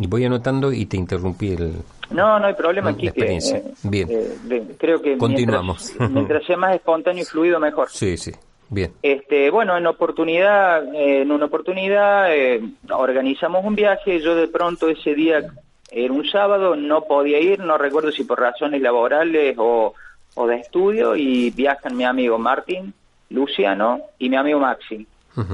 [0.00, 1.74] y voy anotando y te interrumpí el,
[2.10, 3.06] no, no hay problema, aquí.
[3.14, 4.08] Eh, Bien.
[4.10, 5.94] Eh, creo que Continuamos.
[6.10, 7.88] Mientras, sea más espontáneo y fluido, mejor.
[7.90, 8.32] Sí, sí.
[8.70, 8.92] Bien.
[9.02, 14.20] Este, bueno, en oportunidad, en una oportunidad eh, organizamos un viaje.
[14.20, 15.42] Yo de pronto ese día
[15.90, 19.94] era un sábado, no podía ir, no recuerdo si por razones laborales o,
[20.34, 22.94] o de estudio, y viajan mi amigo Martín,
[23.28, 25.06] Luciano y mi amigo Maxi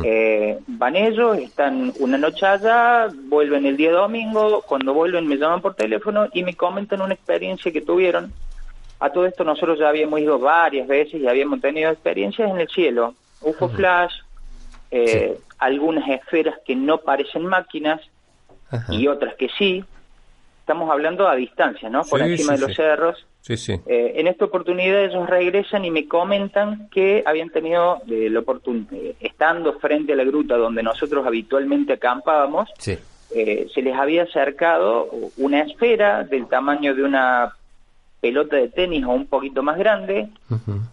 [0.05, 5.61] eh, van ellos, están una noche allá, vuelven el día domingo, cuando vuelven me llaman
[5.61, 8.33] por teléfono y me comentan una experiencia que tuvieron.
[9.01, 12.69] A todo esto nosotros ya habíamos ido varias veces y habíamos tenido experiencias en el
[12.69, 14.15] cielo, UFO Flash,
[14.91, 18.01] eh, algunas esferas que no parecen máquinas
[18.89, 19.85] y otras que sí.
[20.61, 22.03] Estamos hablando a distancia, ¿no?
[22.03, 23.25] Por encima de los cerros.
[23.41, 23.75] Sí, sí.
[23.87, 28.91] Eh, en esta oportunidad ellos regresan y me comentan que habían tenido eh, la oportunidad,
[29.21, 32.99] estando frente a la gruta donde nosotros habitualmente acampábamos, Sí.
[33.33, 37.55] eh, se les había acercado una esfera del tamaño de una
[38.21, 40.29] pelota de tenis o un poquito más grande,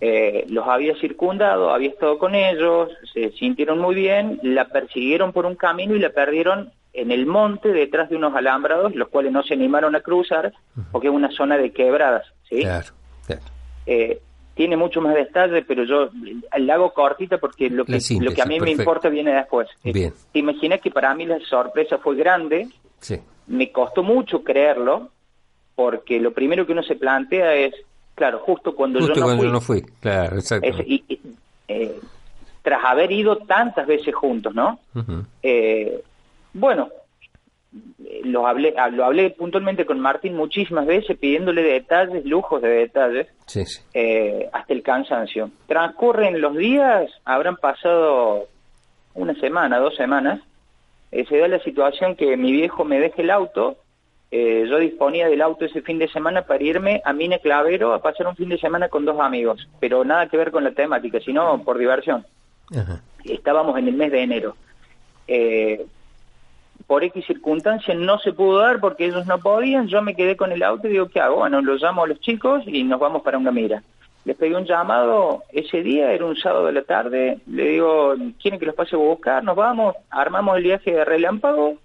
[0.01, 5.45] eh, los había circundado, había estado con ellos, se sintieron muy bien, la persiguieron por
[5.45, 9.41] un camino y la perdieron en el monte detrás de unos alambrados, los cuales no
[9.41, 10.53] se animaron a cruzar
[10.91, 12.61] porque es una zona de quebradas, ¿sí?
[12.61, 12.87] Claro,
[13.25, 13.41] claro.
[13.87, 14.19] Eh,
[14.53, 16.09] tiene mucho más detalle, pero yo
[16.59, 19.67] la hago cortita porque lo que, síntesis, lo que a mí me importa viene después.
[19.83, 20.13] Bien.
[20.31, 22.67] Te imaginas que para mí la sorpresa fue grande,
[22.99, 23.19] Sí.
[23.47, 25.09] me costó mucho creerlo,
[25.75, 27.73] porque lo primero que uno se plantea es,
[28.15, 30.67] claro, justo cuando Justo yo no cuando fui, yo no fui, claro, exacto.
[30.67, 31.19] es- y- y,
[31.67, 31.99] eh,
[32.61, 34.79] tras haber ido tantas veces juntos, ¿no?
[35.41, 36.01] Eh,
[36.53, 36.89] bueno,
[38.23, 43.27] lo hablé, ah, lo hablé puntualmente con Martín muchísimas veces, pidiéndole detalles, lujos de detalles,
[43.47, 43.81] Sí, sí.
[43.93, 45.49] eh, hasta el cansancio.
[45.67, 48.47] Transcurren los días, habrán pasado
[49.15, 50.39] una semana, dos semanas,
[51.11, 53.77] eh, se da la situación que mi viejo me deje el auto,
[54.35, 58.01] eh, yo disponía del auto ese fin de semana para irme a Mina Clavero a
[58.01, 61.19] pasar un fin de semana con dos amigos, pero nada que ver con la temática,
[61.19, 62.25] sino por diversión.
[62.75, 62.99] Ajá.
[63.23, 64.55] Estábamos en el mes de enero.
[65.27, 65.85] Eh,
[66.87, 70.51] por X circunstancias no se pudo dar porque ellos no podían, yo me quedé con
[70.51, 71.35] el auto y digo, ¿qué hago?
[71.35, 73.83] Bueno, los llamo a los chicos y nos vamos para Ungamira.
[74.25, 78.59] Les pedí un llamado ese día, era un sábado de la tarde, le digo, ¿quieren
[78.59, 79.43] que los pase a buscar?
[79.43, 81.77] Nos vamos, armamos el viaje de relámpago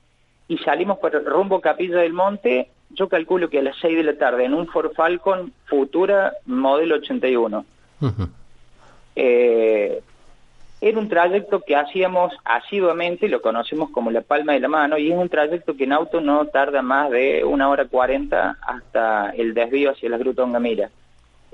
[0.48, 4.14] y salimos para rumbo Capilla del Monte, yo calculo que a las 6 de la
[4.16, 7.64] tarde, en un Ford Falcon Futura modelo 81.
[8.00, 8.28] Ujú.
[9.14, 10.00] Eh,
[10.80, 15.10] era un trayecto que hacíamos asiduamente, lo conocemos como la palma de la mano, y
[15.10, 19.54] es un trayecto que en auto no tarda más de una hora cuarenta hasta el
[19.54, 20.88] desvío hacia la Gruta Ongamira.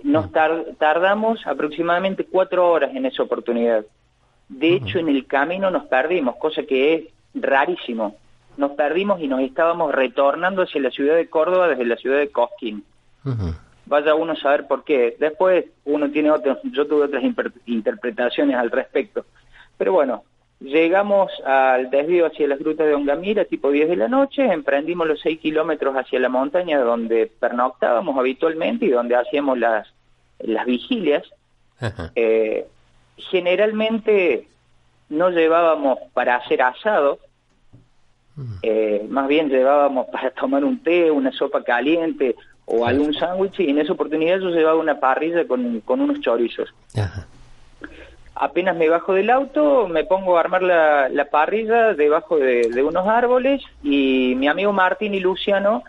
[0.02, 3.86] Nos tar- tardamos aproximadamente cuatro horas en esa oportunidad.
[4.50, 8.14] De hecho, en el camino nos perdimos, cosa que es rarísimo.
[8.56, 12.30] Nos perdimos y nos estábamos retornando hacia la ciudad de Córdoba desde la ciudad de
[12.30, 12.84] Cosquín
[13.86, 15.16] vaya uno a saber por qué.
[15.18, 17.22] Después uno tiene otras, yo tuve otras
[17.66, 19.24] interpretaciones al respecto.
[19.76, 20.24] Pero bueno,
[20.60, 25.20] llegamos al desvío hacia las grutas de Ongamira, tipo 10 de la noche, emprendimos los
[25.20, 29.88] 6 kilómetros hacia la montaña donde pernoctábamos habitualmente y donde hacíamos las,
[30.38, 31.24] las vigilias.
[32.14, 32.66] Eh,
[33.16, 34.48] generalmente
[35.10, 37.18] no llevábamos para hacer asado,
[38.62, 42.34] eh, más bien llevábamos para tomar un té, una sopa caliente
[42.66, 46.74] o algún sándwich y en esa oportunidad yo llevaba una parrilla con, con unos chorizos.
[46.96, 47.26] Ajá.
[48.36, 52.82] Apenas me bajo del auto, me pongo a armar la, la parrilla debajo de, de
[52.82, 55.84] unos árboles y mi amigo Martín y Luciano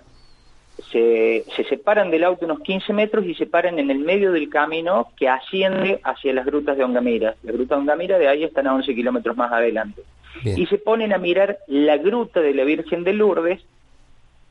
[0.92, 4.50] se, se separan del auto unos 15 metros y se paran en el medio del
[4.50, 7.36] camino que asciende hacia las grutas de Ongamira.
[7.44, 10.04] La gruta de Ongamira de ahí están a 11 kilómetros más adelante.
[10.44, 10.60] Bien.
[10.60, 13.62] Y se ponen a mirar la gruta de la Virgen de Lourdes,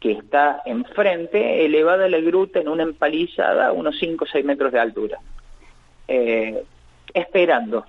[0.00, 4.72] que está enfrente, elevada la gruta en una empalizada a unos 5 o 6 metros
[4.72, 5.18] de altura.
[6.08, 6.62] Eh,
[7.14, 7.86] esperando,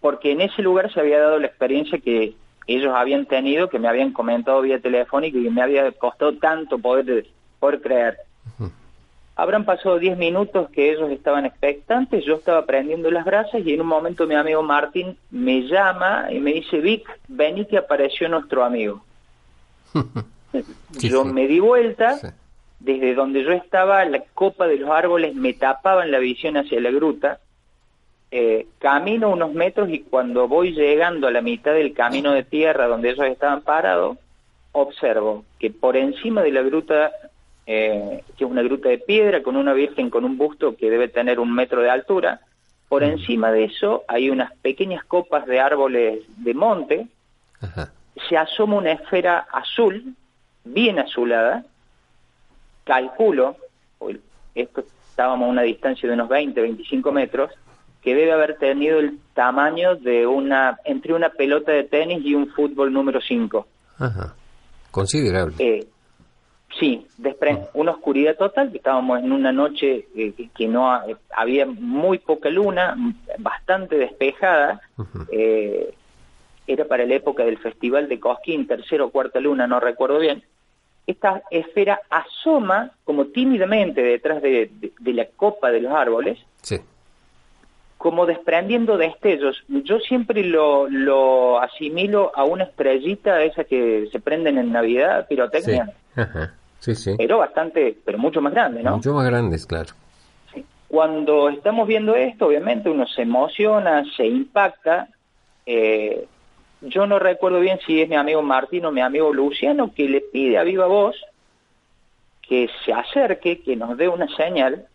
[0.00, 2.34] porque en ese lugar se había dado la experiencia que
[2.66, 6.78] ellos habían tenido, que me habían comentado vía telefónica y que me había costado tanto
[6.78, 7.26] poder,
[7.60, 8.16] poder creer.
[9.38, 13.82] Habrán pasado 10 minutos que ellos estaban expectantes, yo estaba prendiendo las brasas y en
[13.82, 18.64] un momento mi amigo Martín me llama y me dice, Vic, vení que apareció nuestro
[18.64, 19.02] amigo.
[20.98, 22.28] Yo me di vuelta, Sí.
[22.80, 26.90] desde donde yo estaba, la copa de los árboles me tapaban la visión hacia la
[26.90, 27.40] gruta.
[28.30, 32.86] Eh, camino unos metros y cuando voy llegando a la mitad del camino de tierra
[32.86, 34.16] donde ellos estaban parados,
[34.72, 37.12] observo que por encima de la gruta,
[37.66, 41.08] eh, que es una gruta de piedra con una virgen con un busto que debe
[41.08, 42.40] tener un metro de altura,
[42.88, 47.08] por encima de eso hay unas pequeñas copas de árboles de monte,
[47.60, 47.90] Ajá.
[48.28, 50.14] se asoma una esfera azul,
[50.64, 51.64] bien azulada,
[52.84, 53.56] calculo,
[54.54, 57.50] esto estábamos a una distancia de unos 20, 25 metros,
[58.02, 62.48] que debe haber tenido el tamaño de una, entre una pelota de tenis y un
[62.48, 63.66] fútbol número 5.
[63.98, 64.34] Ajá.
[64.92, 65.54] Considerable.
[65.58, 65.86] Eh,
[66.78, 71.16] sí, despre- una oscuridad total, que estábamos en una noche eh, que- no ha- eh,
[71.36, 72.96] había muy poca luna,
[73.38, 74.80] bastante despejada,
[75.30, 75.94] eh,
[76.66, 80.42] era para la época del Festival de Cosquín, tercera o cuarta luna, no recuerdo bien.
[81.06, 86.78] Esta esfera asoma como tímidamente detrás de, de- de la copa de los árboles, Sí.
[87.98, 89.62] como desprendiendo destellos.
[89.68, 95.86] Yo siempre lo, lo asimilo a una estrellita esa que se prenden en Navidad, pirotecnia.
[96.14, 96.20] Sí.
[96.20, 96.54] Ajá.
[96.86, 97.14] Sí, sí.
[97.18, 98.92] Pero bastante, pero mucho más grande, ¿no?
[98.92, 99.88] Mucho más grandes, claro.
[100.54, 100.64] Sí.
[100.86, 105.08] Cuando estamos viendo esto, obviamente uno se emociona, se impacta.
[105.66, 106.28] Eh,
[106.82, 110.20] yo no recuerdo bien si es mi amigo Martín o mi amigo Luciano que le
[110.20, 111.16] pide a viva voz
[112.40, 114.86] que se acerque, que nos dé una señal,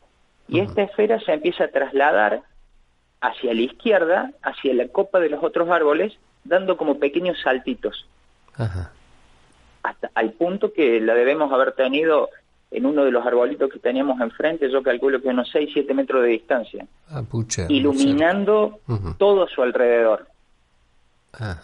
[0.47, 2.43] y esta esfera se empieza a trasladar
[3.19, 8.07] hacia la izquierda, hacia la copa de los otros árboles, dando como pequeños saltitos.
[8.55, 8.93] Ajá.
[9.83, 12.29] Hasta al punto que la debemos haber tenido
[12.69, 16.21] en uno de los arbolitos que teníamos enfrente, yo calculo que unos 6, 7 metros
[16.23, 17.65] de distancia, Ah, pucha.
[17.67, 18.79] iluminando
[19.17, 20.27] todo a su alrededor.
[21.33, 21.59] Ah,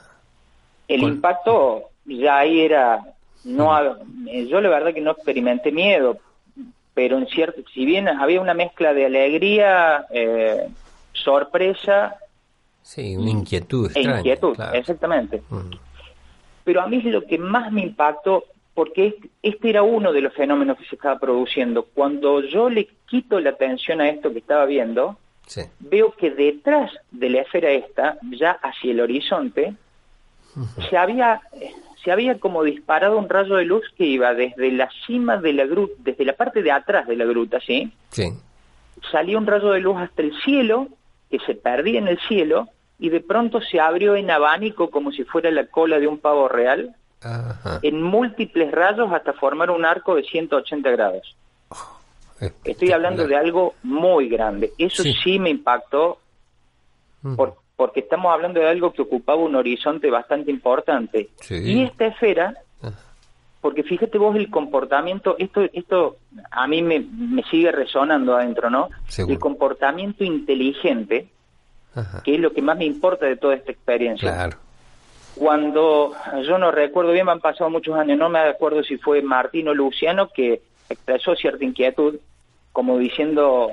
[0.87, 1.13] El ¿Cuál?
[1.13, 2.99] impacto ya ahí era,
[3.45, 3.77] no,
[4.27, 6.17] eh, yo la verdad que no experimenté miedo,
[6.93, 10.67] pero en cierto, si bien había una mezcla de alegría, eh,
[11.13, 12.15] sorpresa
[12.81, 14.19] sí, una inquietud e extraña.
[14.19, 14.73] inquietud, claro.
[14.77, 15.41] exactamente.
[16.67, 18.43] Pero a mí es lo que más me impactó,
[18.73, 21.83] porque este- era uno de los fenómenos que se estaba produciendo.
[21.93, 25.61] Cuando yo le quito la atención a esto que estaba viendo, Sí.
[25.79, 29.75] veo que detrás de la esfera esta, ya hacia el horizonte,
[30.89, 31.39] se había
[32.03, 35.65] se había como disparado un rayo de luz que iba desde la cima de la
[35.65, 37.91] gruta, desde la parte de atrás de la gruta, ¿sí?
[38.11, 38.29] Sí.
[39.11, 40.87] Salía un rayo de luz hasta el cielo,
[41.29, 42.67] que se perdía en el cielo,
[42.99, 46.47] y de pronto se abrió en abanico como si fuera la cola de un pavo
[46.47, 47.79] real, Ajá.
[47.83, 51.35] en múltiples rayos hasta formar un arco de 180 grados.
[52.63, 54.71] Estoy hablando de algo muy grande.
[54.77, 55.13] Eso Sí.
[55.23, 56.19] sí, me impactó
[57.35, 61.29] por- porque estamos hablando de algo que ocupaba un horizonte bastante importante.
[61.41, 61.55] Sí.
[61.55, 62.91] Y esta esfera, Ah.
[63.61, 66.17] porque fíjate vos el comportamiento, esto esto
[66.51, 68.89] a mí me, me sigue resonando adentro, ¿no?
[69.07, 69.33] Seguro.
[69.33, 71.27] El comportamiento inteligente,
[71.97, 72.21] Ajá.
[72.23, 74.31] que es lo que más me importa de toda esta experiencia.
[74.31, 74.57] Claro.
[75.35, 76.13] Cuando,
[76.47, 79.67] yo no recuerdo bien, me han pasado muchos años, no me acuerdo si fue Martín
[79.67, 82.15] o Luciano que expresó cierta inquietud,
[82.71, 83.71] como diciendo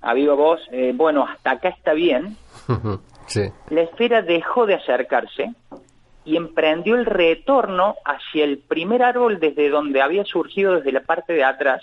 [0.00, 2.36] a viva voz, eh, bueno, hasta acá está bien.
[3.26, 3.50] Sí.
[3.70, 5.54] la esfera dejó de acercarse
[6.24, 11.32] y emprendió el retorno hacia el primer árbol desde donde había surgido desde la parte
[11.32, 11.82] de atrás,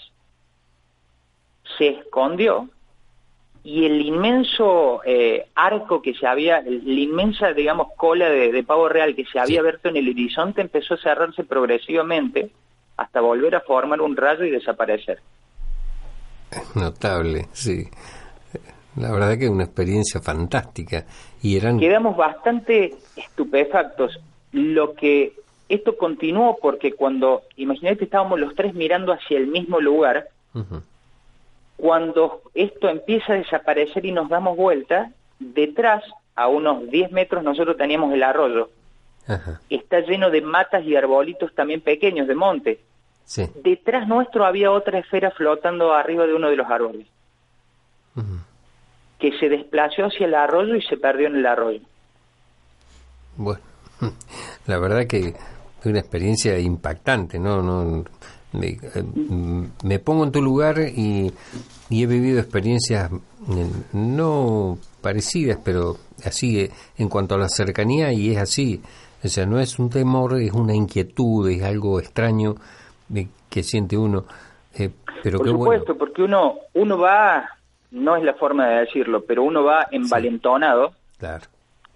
[1.78, 2.70] se escondió
[3.64, 8.90] y el inmenso eh, arco que se había, la inmensa, digamos, cola de, de pavo
[8.90, 9.58] real que se había Sí.
[9.60, 12.50] abierto en el horizonte empezó a cerrarse progresivamente
[12.98, 15.20] hasta volver a formar un rayo y desaparecer.
[16.76, 17.88] Notable, sí.
[18.98, 21.06] La verdad que es una experiencia fantástica.
[21.42, 21.80] Y eran...
[21.80, 24.20] quedamos bastante estupefactos.
[24.52, 25.34] Lo que
[25.70, 30.28] esto continuó porque cuando, imagínate estábamos los tres mirando hacia el mismo lugar.
[31.82, 36.04] Cuando esto empieza a desaparecer y nos damos vuelta, detrás,
[36.36, 38.70] a unos 10 metros, nosotros teníamos el arroyo.
[39.28, 39.60] Ajá.
[39.68, 42.80] Está lleno de matas y arbolitos también pequeños de monte.
[43.26, 43.50] Sí.
[43.64, 47.08] Detrás nuestro había otra esfera flotando arriba de uno de los árboles,
[49.18, 51.82] que se desplazó hacia el arroyo y se perdió en el arroyo.
[53.38, 53.62] Bueno,
[54.68, 57.64] la verdad que es una experiencia impactante, ¿no?
[57.64, 58.04] no
[58.54, 58.78] me,
[59.84, 61.32] me pongo en tu lugar y,
[61.90, 68.12] y he vivido experiencias eh, no parecidas, pero así eh, en cuanto a la cercanía
[68.14, 68.82] y es así.
[69.24, 72.56] O sea, no es un temor, es una inquietud, es algo extraño
[73.14, 74.26] eh, que siente uno.
[74.78, 74.90] eh,
[75.24, 76.00] pero Por qué supuesto, bueno.
[76.00, 77.48] porque uno, uno va,
[77.92, 81.46] no es la forma de decirlo, pero uno va envalentonado, Claro,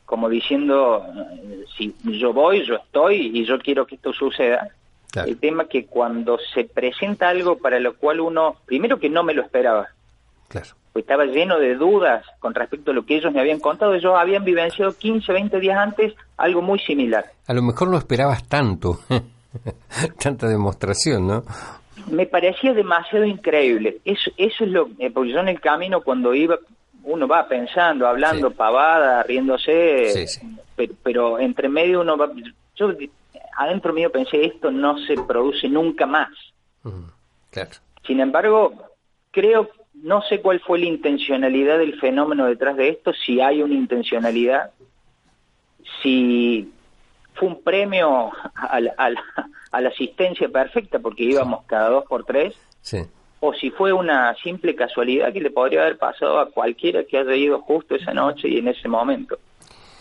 [0.06, 1.04] como diciendo,
[1.76, 4.70] si yo voy, yo estoy y yo quiero que esto suceda.
[5.16, 5.30] Claro.
[5.30, 9.34] El tema que cuando se presenta algo para lo cual uno, primero que no me
[9.34, 9.88] lo esperaba,
[10.48, 10.68] claro.
[10.94, 14.14] pues estaba lleno de dudas con respecto a lo que ellos me habían contado, ellos
[14.18, 17.26] habían vivenciado 15, 20 días antes algo muy similar.
[17.48, 19.00] A lo mejor no esperabas tanto,
[20.22, 21.44] tanta demostración, ¿no?
[22.12, 23.98] me parecía demasiado increíble.
[24.06, 26.56] Eso, eso es lo, eh, porque yo en el camino cuando iba,
[27.04, 28.56] uno va pensando, hablando Sí.
[28.56, 30.42] pavada, riéndose, Sí, sí.
[30.76, 32.30] Pero, pero entre medio uno va,
[32.76, 32.92] yo
[33.58, 36.30] adentro mío pensé esto no se produce nunca más.
[37.52, 37.72] Claro.
[38.06, 38.74] Sin embargo,
[39.32, 43.74] creo, no sé cuál fue la intencionalidad del fenómeno detrás de esto, si hay una
[43.74, 44.72] intencionalidad,
[46.02, 46.72] si
[47.34, 49.24] fue un premio a la, a la-
[49.72, 53.00] a la asistencia perfecta porque íbamos cada dos por tres, Sí.
[53.42, 57.36] o si fue una simple casualidad que le podría haber pasado a cualquiera que haya
[57.36, 59.38] ido justo esa noche y en ese momento.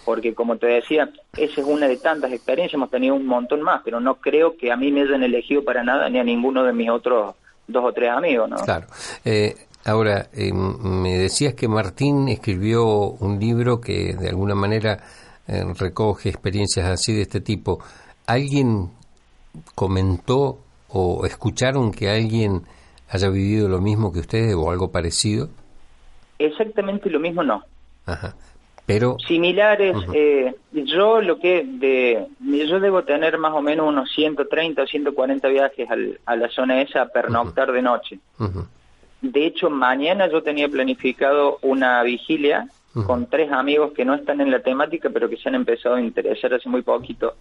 [0.05, 3.83] Porque como te decía, esa es una de tantas experiencias, hemos tenido un montón más,
[3.85, 6.73] pero no creo que a mí me hayan elegido para nada ni a ninguno de
[6.73, 7.35] mis otros
[7.67, 8.57] dos o tres amigos, ¿no?
[8.57, 8.87] Claro.
[9.25, 9.55] Eh,
[9.87, 14.99] Ahora, eh, me decías que Martín escribió un libro que de alguna manera
[15.47, 17.81] eh, recoge experiencias así de este tipo.
[18.27, 18.89] ¿Alguien
[19.75, 22.63] comentó o escucharon que alguien
[23.11, 25.51] haya vivido lo mismo que ustedes o algo parecido?
[26.39, 27.63] Exactamente lo mismo no.
[28.07, 28.35] Ajá.
[28.87, 34.83] Pero similares, eh, yo lo que de yo debo tener más o menos unos 130
[34.83, 38.19] o 140 viajes al, a la zona esa a pernoctar de noche.
[39.23, 42.69] De hecho, mañana yo tenía planificado una vigilia
[43.07, 46.01] con tres amigos que no están en la temática, pero que se han empezado a
[46.01, 47.35] interesar hace muy poquito.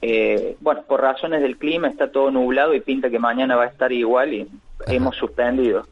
[0.00, 3.68] Eh, bueno, por razones del clima está todo nublado y pinta que mañana va a
[3.68, 4.48] estar igual y
[4.86, 5.86] hemos suspendido.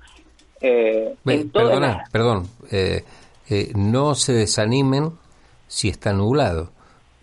[0.61, 3.05] Eh, perdona, perdón, eh,
[3.75, 5.13] no se desanimen
[5.67, 6.71] si está nublado,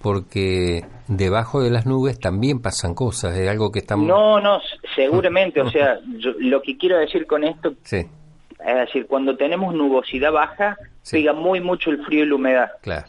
[0.02, 4.08] porque debajo de las nubes también pasan cosas, es algo que estamos...
[4.08, 4.60] No, no,
[4.96, 6.00] seguramente, o sea,
[6.40, 8.08] lo que quiero decir con esto, es
[8.60, 10.78] decir, cuando tenemos nubosidad baja,
[11.10, 12.72] pega muy mucho el frío y la humedad.
[12.82, 13.08] Claro.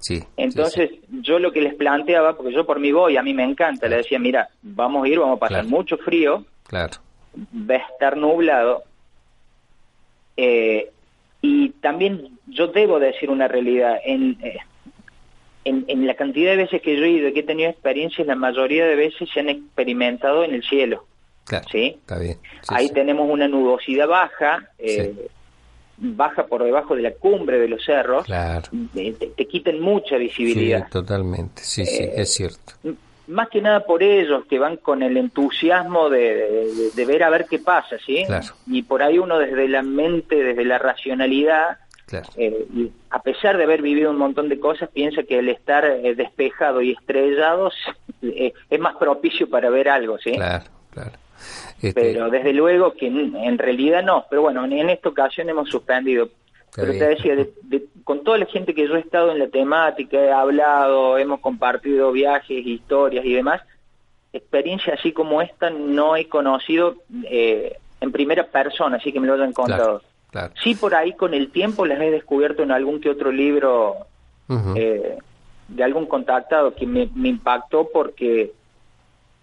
[0.00, 0.90] sí, Entonces,
[1.22, 3.96] yo lo que les planteaba, porque yo por mí voy, a mí me encanta, le
[3.96, 6.94] decía, mira, vamos a ir, vamos a pasar mucho frío, claro.
[7.36, 8.84] va a estar nublado,
[10.36, 10.90] eh,
[11.40, 14.58] y también yo debo decir una realidad, en, eh,
[15.64, 18.86] en, la cantidad de veces que yo he ido, que he tenido experiencias, la mayoría
[18.86, 21.04] de veces se han experimentado en el cielo.
[21.44, 21.96] Claro, ¿sí?
[22.00, 22.38] Está bien.
[22.68, 25.28] Ahí tenemos una nubosidad baja, eh,
[25.96, 28.68] baja por debajo de la cumbre de los cerros, claro.
[28.94, 30.84] te, te, quitan mucha visibilidad.
[30.84, 32.74] Sí, totalmente, sí, sí, eh, es cierto.
[33.28, 37.46] Más que nada por ellos que van con el entusiasmo de, de, ver a ver
[37.46, 38.24] qué pasa, ¿sí?
[38.66, 41.78] Y por ahí uno desde la mente, desde la racionalidad,
[42.36, 45.84] eh, y a pesar de haber vivido un montón de cosas, piensa que el estar
[45.84, 47.70] eh, despejado y estrellado
[48.22, 50.32] es más propicio para ver algo, ¿sí?
[50.32, 51.12] Claro, claro.
[51.80, 54.26] Este, pero desde luego que en, realidad no.
[54.28, 56.30] Pero bueno, en, esta ocasión hemos suspendido.
[56.74, 57.34] Pero te decía,
[58.04, 62.12] con toda la gente que yo he estado en la temática, he hablado, hemos compartido
[62.12, 63.62] viajes, historias y demás,
[64.32, 69.34] experiencias así como esta no he conocido eh, en primera persona, así que me lo
[69.34, 70.02] hayan contado.
[70.62, 73.96] Sí, por ahí con el tiempo las he descubierto en algún que otro libro
[74.76, 75.16] eh,
[75.68, 78.52] de algún contactado que me impactó porque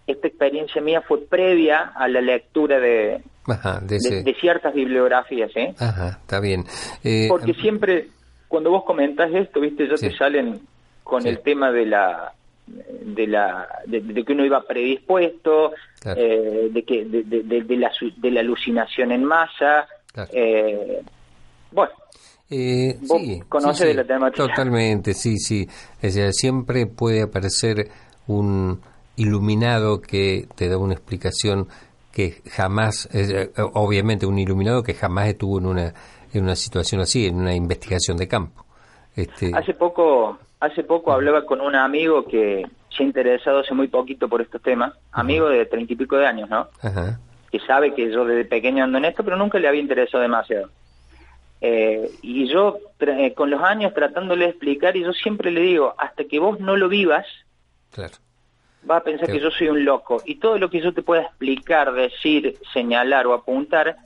[0.06, 3.22] esta experiencia mía fue previa a la lectura de,
[3.82, 5.50] de, ciertas bibliografías.
[5.56, 5.74] ¿eh?
[5.78, 6.64] Ajá, está bien.
[7.02, 8.08] Eh, Porque siempre,
[8.48, 10.60] cuando vos comentas esto, viste, ya te salen
[11.02, 12.32] con el tema de la
[12.66, 15.72] de la de, que uno iba predispuesto
[16.04, 19.86] eh, de que de, la de la alucinación en masa
[20.32, 21.02] eh,
[21.70, 21.92] bueno
[22.48, 24.46] eh, ¿Vos sí, conoces de la temática.
[24.46, 25.68] totalmente sí sí.
[26.00, 27.88] Es decir, siempre puede aparecer
[28.28, 28.80] un
[29.16, 31.66] iluminado que te da una explicación
[32.12, 35.94] que jamás, eh, obviamente un iluminado que jamás estuvo en una,
[36.32, 38.64] en una situación así, en una investigación de campo.
[39.14, 39.50] Este...
[39.54, 44.28] Hace poco, hace poco hablaba con un amigo que se ha interesado hace muy poquito
[44.28, 46.68] por estos temas, amigo de treinta y pico de años, ¿no?
[47.50, 50.70] Que sabe que yo desde pequeño ando en esto, pero nunca le había interesado demasiado.
[51.60, 55.94] Eh, y yo, eh, con los años, tratándole de explicar, y yo siempre le digo,
[55.98, 57.26] hasta que vos no lo vivas,
[57.92, 58.16] claro
[58.88, 60.22] va a pensar que yo soy un loco.
[60.24, 63.96] Y todo lo que yo te pueda explicar, decir, señalar o apuntar,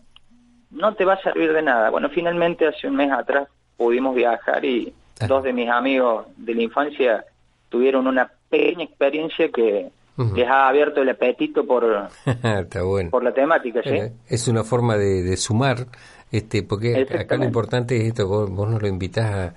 [0.71, 1.91] no te va a servir de nada.
[1.91, 5.27] Bueno, finalmente hace un mes atrás pudimos viajar y ah.
[5.27, 7.25] dos de mis amigos de la infancia
[7.69, 9.91] tuvieron una pequeña experiencia que
[10.35, 11.85] les ha abierto el apetito por,
[13.11, 13.81] por la temática.
[13.83, 13.99] ¿sí?
[14.29, 15.87] es una forma de, sumar,
[16.31, 19.53] este porque acá lo importante es esto, vos, no lo invitás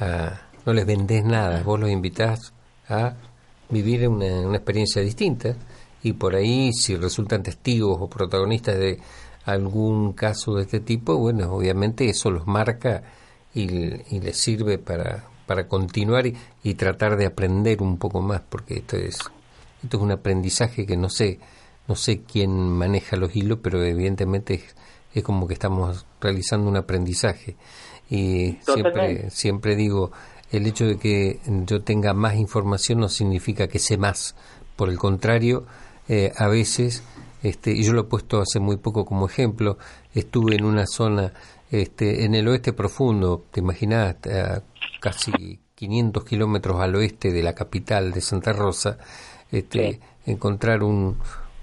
[0.00, 2.52] a, no les vendés nada, vos los invitás
[2.88, 3.14] a
[3.70, 5.54] vivir una, una experiencia distinta
[6.02, 8.98] y por ahí si resultan testigos o protagonistas de
[9.44, 13.02] algún caso de este tipo, bueno, obviamente eso los marca
[13.54, 13.66] y,
[14.20, 19.18] les sirve para, para continuar y, tratar de aprender un poco más, porque esto es
[19.84, 21.38] esto es un aprendizaje que no sé
[21.86, 24.74] no sé quién maneja los hilos, pero evidentemente es,
[25.12, 27.56] es como que estamos realizando un aprendizaje
[28.08, 30.12] y siempre siempre digo
[30.50, 34.36] el hecho de que yo tenga más información no significa que sé más.
[34.76, 35.66] Por el contrario,
[36.08, 37.02] eh, a veces,
[37.42, 39.78] este, y yo lo he puesto hace muy poco como ejemplo,
[40.12, 41.32] estuve en una zona
[41.70, 44.16] este, en el oeste profundo, te imaginas,
[45.00, 48.98] casi 500 kilómetros al oeste de la capital de Santa Rosa,
[49.54, 51.16] este, encontrar un,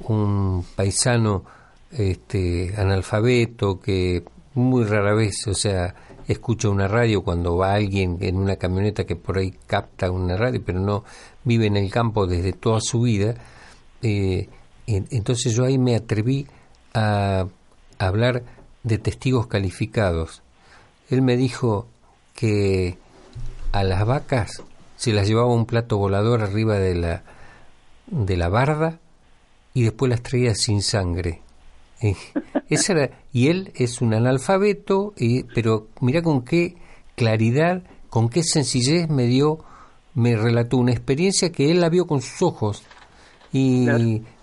[0.07, 1.43] un paisano
[1.91, 4.23] este, analfabeto que
[4.53, 5.93] muy rara vez, o sea,
[6.27, 10.61] escucha una radio cuando va alguien en una camioneta que por ahí capta una radio,
[10.65, 11.03] pero no
[11.43, 13.35] vive en el campo desde toda su vida.
[14.01, 14.49] Eh,
[14.87, 16.47] entonces yo ahí me atreví
[16.93, 17.47] a,
[17.99, 18.43] hablar
[18.83, 20.41] de testigos calificados.
[21.09, 21.87] Él me dijo
[22.33, 22.97] que
[23.71, 24.63] a las vacas
[24.95, 27.23] se las llevaba un plato volador arriba de la,
[28.12, 28.99] de la barda
[29.74, 31.41] y después las traía sin sangre.
[32.01, 32.16] Eh,
[33.34, 36.76] y él es un analfabeto, y, pero mira con qué
[37.16, 39.59] claridad, con qué sencillez me dio,
[40.14, 42.84] me relató una experiencia que él la vio con sus ojos.
[43.53, 43.88] Y,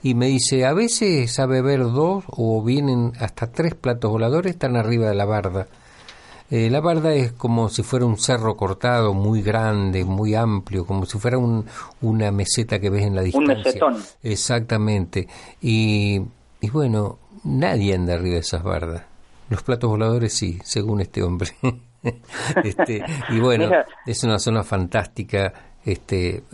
[0.02, 4.76] y me dice, a veces sabe ver dos o vienen hasta tres platos voladores, están
[4.76, 5.66] arriba de la barda.
[6.50, 11.04] Eh, la barda es como si fuera un cerro cortado, muy grande, muy amplio, como
[11.04, 11.66] si fuera un,
[12.00, 13.54] una meseta que ves en la distancia.
[13.54, 13.96] Un mesetón.
[14.22, 15.28] Exactamente.
[15.60, 16.22] Y,
[16.60, 19.02] y bueno, nadie anda arriba de esas bardas.
[19.50, 21.50] Los platos voladores sí, según este hombre.
[22.64, 23.70] este, y bueno,
[24.06, 25.52] es una zona fantástica,
[25.84, 26.44] este,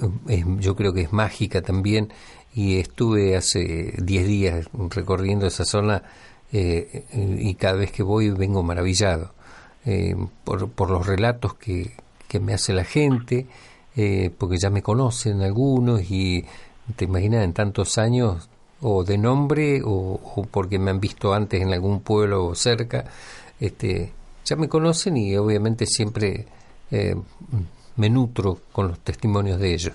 [0.59, 2.13] yo creo que es mágica también,
[2.53, 6.03] y estuve hace 10 días recorriendo esa zona
[6.53, 9.34] eh, y cada vez que voy vengo maravillado
[9.87, 10.15] eh,
[10.45, 11.93] por, por, los relatos que,
[12.29, 13.47] que, me hace la gente,
[13.97, 16.45] eh, porque ya me conocen algunos y
[16.97, 18.49] te imaginas en tantos años
[18.81, 23.05] o de nombre o, porque me han visto antes en algún pueblo cerca,
[23.59, 24.13] este,
[24.45, 26.45] ya me conocen y obviamente siempre
[26.91, 27.15] eh,
[27.97, 29.95] me nutro con los testimonios de ellos.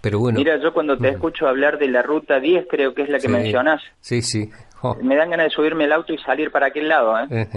[0.00, 0.38] Pero bueno.
[0.38, 1.14] Mira, yo cuando te mm.
[1.14, 3.82] escucho hablar de la ruta 10, creo que es la que mencionas.
[4.00, 4.50] Sí, sí.
[4.82, 4.94] Oh.
[5.02, 7.18] Me dan ganas de subirme el auto y salir para aquel lado.
[7.18, 7.48] ¿eh?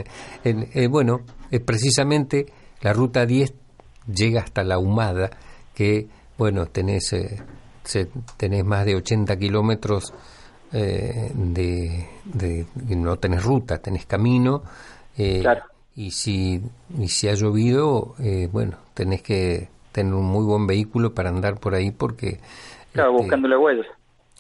[0.44, 1.22] eh bueno,
[1.60, 2.46] precisamente
[2.82, 3.54] la ruta 10
[4.14, 5.30] llega hasta la Humada,
[5.76, 7.44] que, bueno, tenés, eh,
[8.38, 10.14] tenés más de 80 kilómetros
[10.72, 14.64] eh, de, de, No tenés ruta, tenés camino.
[15.16, 15.64] claro.
[15.94, 16.62] Y si,
[16.98, 18.16] y si ha llovido,
[18.52, 22.40] bueno, tenés que tener un muy buen vehículo para andar por ahí porque...
[22.94, 23.88] Claro, este, buscándole huellas.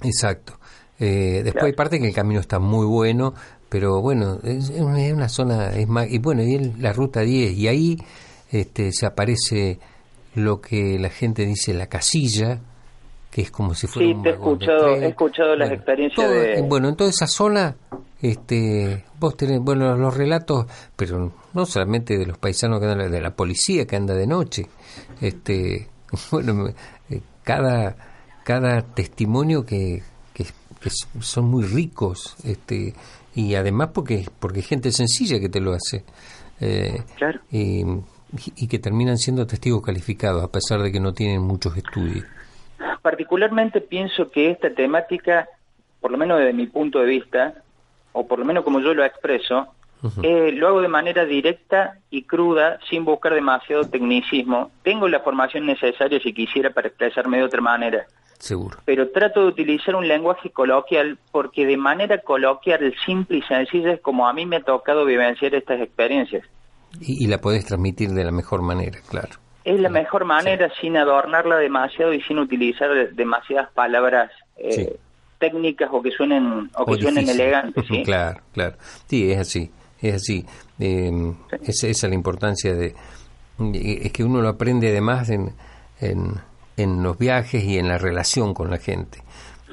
[0.01, 0.53] Exacto.
[0.99, 3.33] Eh, después hay parte que el camino está muy bueno,
[3.71, 7.97] pero bueno, es, una zona, es más, y bueno, y la ruta 10, y ahí
[8.51, 9.79] este, se aparece
[10.35, 12.59] lo que la gente dice la casilla,
[13.31, 16.61] que es como si fuera sí, te he escuchado, he escuchado las experiencias de...
[16.67, 17.77] Bueno, en toda esa zona,
[18.21, 20.65] este, vos tenés, bueno, los relatos,
[20.97, 24.67] pero no solamente de los paisanos que andan, de la policía que anda de noche,
[25.21, 25.87] este,
[26.31, 26.67] bueno,
[27.09, 27.95] eh, cada,
[28.43, 30.03] cada testimonio que,
[30.33, 30.45] que
[31.21, 32.93] son muy ricos este
[33.33, 36.03] y además porque porque hay gente sencilla que te lo hace
[36.59, 37.39] eh, claro.
[37.49, 37.85] y,
[38.69, 42.25] que terminan siendo testigos calificados a pesar de que no tienen muchos estudios.
[43.01, 45.49] Particularmente pienso que esta temática
[45.99, 47.55] por lo menos desde mi punto de vista
[48.13, 49.67] o por lo menos como yo lo expreso
[50.23, 54.71] eh, lo hago de manera directa y cruda sin buscar demasiado tecnicismo.
[54.83, 58.07] Tengo la formación necesaria si quisiera para expresarme de otra manera
[58.41, 58.79] Seguro.
[58.85, 64.01] Pero trato de utilizar un lenguaje coloquial porque de manera coloquial, simple y sencilla es
[64.01, 66.43] como a mí me ha tocado vivenciar estas experiencias.
[66.99, 69.29] Y, la puedes transmitir de la mejor manera, claro.
[69.63, 74.97] Es la mejor manera sin adornarla demasiado y sin utilizar demasiadas palabras eh,
[75.37, 77.85] técnicas o que suenen o, que suenen elegantes.
[77.87, 78.01] ¿sí?
[78.05, 78.75] claro, claro.
[79.05, 79.71] Sí, es así,
[80.01, 80.43] es así.
[80.79, 81.11] Eh,
[81.61, 82.95] esa, es la importancia de...
[83.75, 85.53] Es que uno lo aprende además en,
[85.99, 86.41] en
[86.81, 89.23] en los viajes y en la relación con la gente.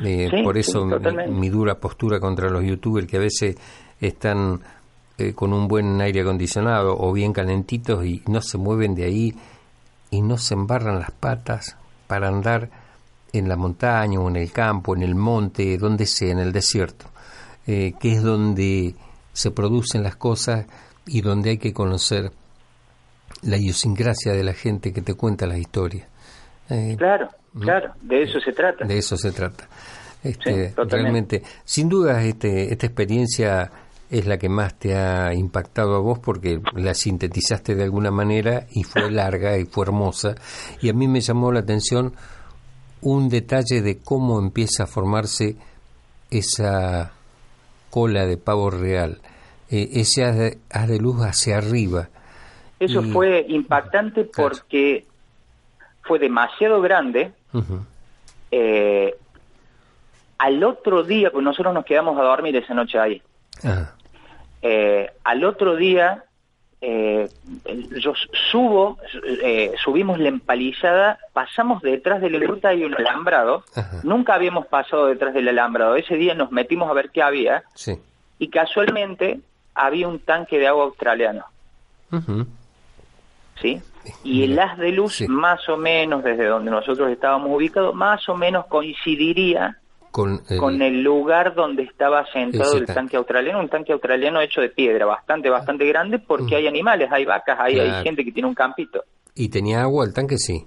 [0.04, 3.56] Eh, por eso mi, dura postura contra los youtubers que a veces
[4.00, 4.60] están
[5.16, 9.34] eh, con un buen aire acondicionado o bien calentitos y no se mueven de ahí
[10.10, 12.70] y no se embarran las patas para andar
[13.32, 17.06] en la montaña o en el campo, en el monte, donde sea, en el desierto,
[17.66, 18.94] eh, que es donde
[19.32, 20.66] se producen las cosas
[21.06, 22.32] y donde hay que conocer
[23.42, 26.08] la idiosincrasia de la gente que te cuenta las historias.
[26.70, 28.84] Eh, claro, claro, de eso se trata.
[28.84, 29.68] De eso se trata.
[30.22, 33.70] Este, realmente, sin duda, este, esta experiencia
[34.10, 38.66] es la que más te ha impactado a vos porque la sintetizaste de alguna manera
[38.72, 40.34] y fue larga y fue hermosa.
[40.80, 42.14] Y a mí me llamó la atención
[43.00, 45.56] un detalle de cómo empieza a formarse
[46.30, 47.12] esa
[47.90, 49.18] cola de pavo real,
[49.70, 50.36] eh, ese haz
[50.88, 52.08] de, luz hacia arriba.
[52.80, 55.04] Eso fue impactante porque
[56.08, 57.32] fue demasiado grande.
[58.50, 59.14] Eh,
[60.38, 63.22] al otro día, pues nosotros nos quedamos a dormir esa noche ahí.
[64.62, 66.24] Eh, al otro día,
[66.80, 67.28] eh,
[68.00, 68.14] yo
[68.50, 68.98] subo,
[69.84, 73.64] subimos la empalizada, pasamos detrás de la ruta y un alambrado.
[74.02, 75.94] Nunca habíamos pasado detrás del alambrado.
[75.96, 77.64] Ese día nos metimos a ver qué había.
[78.38, 79.40] Y casualmente
[79.74, 81.44] había un tanque de agua australiano.
[83.60, 83.82] ¿Sí?
[84.24, 88.34] Y el haz de luz más o menos desde donde nosotros estábamos ubicados más o
[88.34, 89.78] menos coincidiría
[90.10, 93.16] con el, lugar donde estaba sentado el tanque.
[93.16, 97.58] australiano, un tanque australiano hecho de piedra, bastante, bastante grande, porque hay animales, hay vacas,
[97.60, 99.04] hay, hay gente que tiene un campito.
[99.34, 100.36] ¿Y tenía agua el tanque?
[100.38, 100.66] Sí.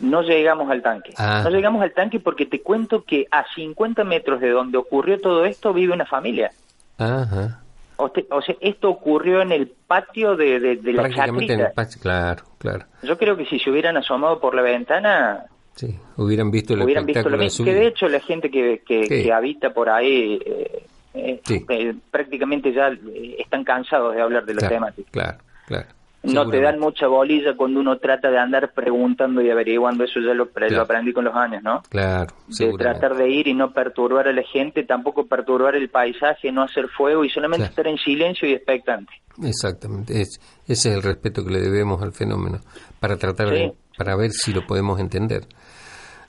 [0.00, 1.12] No llegamos al tanque.
[1.16, 1.42] Ah.
[1.44, 5.44] No llegamos al tanque porque te cuento que a 50 metros de donde ocurrió todo
[5.44, 6.50] esto vive una familia.
[6.98, 7.62] Ajá.
[8.00, 12.44] O, sea, esto ocurrió en el patio de, de, la Prácticamente en el patio, claro,
[12.58, 12.86] claro.
[13.02, 15.46] Yo creo que si se hubieran asomado por la ventana...
[15.74, 17.64] Sí, hubieran visto el hubieran visto lo mismo.
[17.64, 20.82] Que de hecho la gente que, que, habita por ahí eh,
[21.14, 22.90] eh, eh, prácticamente ya
[23.38, 24.94] están cansados de hablar de los temas.
[25.10, 30.04] Claro, claro no te dan mucha bolilla cuando uno trata de andar preguntando y averiguando,
[30.04, 30.50] eso ya lo,
[30.80, 31.82] aprendí con los años, ¿no?
[31.88, 32.34] Claro.
[32.48, 36.62] De tratar de ir y no perturbar a la gente, tampoco perturbar el paisaje, no
[36.62, 39.12] hacer fuego y solamente estar en silencio y expectante.
[39.42, 42.58] Exactamente, es, ese es el respeto que le debemos al fenómeno,
[42.98, 45.44] para tratar de, para ver si lo podemos entender.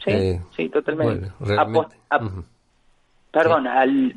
[0.03, 1.31] Sí, eh, sí, totalmente.
[3.31, 4.15] Perdón, al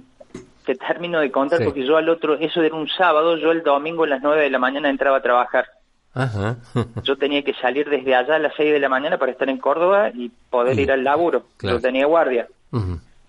[0.64, 4.04] te termino de contar porque yo al otro, eso era un sábado, yo el domingo
[4.04, 5.66] a las 9 de la mañana entraba a trabajar.
[6.14, 6.56] Ajá.
[7.02, 9.58] yo tenía que salir desde allá a las 6 de la mañana para estar en
[9.58, 11.44] Córdoba y poder ir al laburo.
[11.62, 12.48] Yo tenía guardia.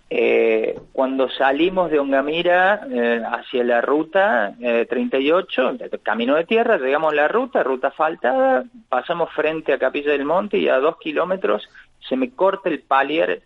[0.10, 7.14] eh, cuando salimos de Ongamira eh, hacia la ruta eh, 38, camino de tierra, llegamos
[7.14, 11.68] a la ruta, ruta faltada, pasamos frente a Capilla del Monte y a dos kilómetros
[12.08, 13.44] se me corta el palier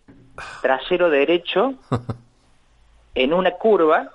[0.62, 1.76] trasero derecho
[3.18, 4.12] en una curva,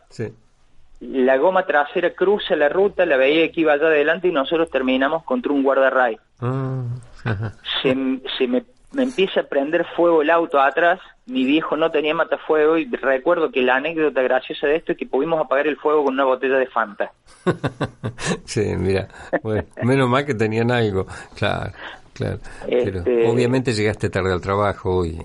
[1.00, 5.24] la goma trasera cruza la ruta, la veía que iba allá adelante y nosotros terminamos
[5.24, 6.16] contra un guardarray.
[6.40, 6.84] Ah,
[7.82, 8.64] se, me,
[8.96, 13.62] empieza a prender fuego el auto atrás, mi viejo no tenía matafuego y recuerdo que
[13.62, 16.66] la anécdota graciosa de esto es que pudimos apagar el fuego con una botella de
[16.66, 17.12] Fanta.
[18.44, 19.08] sí, mira,
[19.82, 21.72] menos mal que tenían algo, claro,
[22.14, 22.38] claro.
[22.68, 25.18] Pero este, obviamente llegaste tarde al trabajo y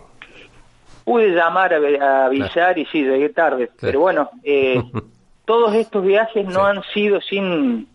[1.07, 3.71] pude llamar a, avisar y sí, llegué tarde.
[3.79, 4.83] Pero bueno, eh,
[5.45, 7.87] todos estos viajes no han sido sin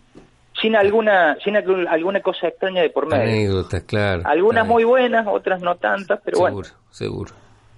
[0.58, 3.24] sin alguna sin alguna cosa extraña de por medio.
[3.24, 4.22] Anécdotas, claro.
[4.24, 6.68] Algunas muy buenas, otras no tantas, pero seguro, bueno.
[6.90, 7.32] Seguro,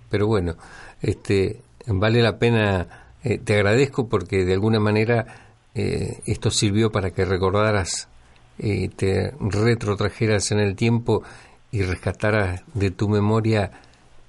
[0.08, 0.54] Pero bueno,
[1.02, 2.86] este vale la pena,
[3.24, 5.26] eh, te agradezco porque de alguna manera
[5.74, 8.08] eh, esto sirvió para que recordaras,
[8.56, 11.24] te retrotrajeras en el tiempo
[11.72, 13.72] y rescataras de tu memoria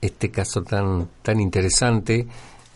[0.05, 2.27] este caso tan, tan interesante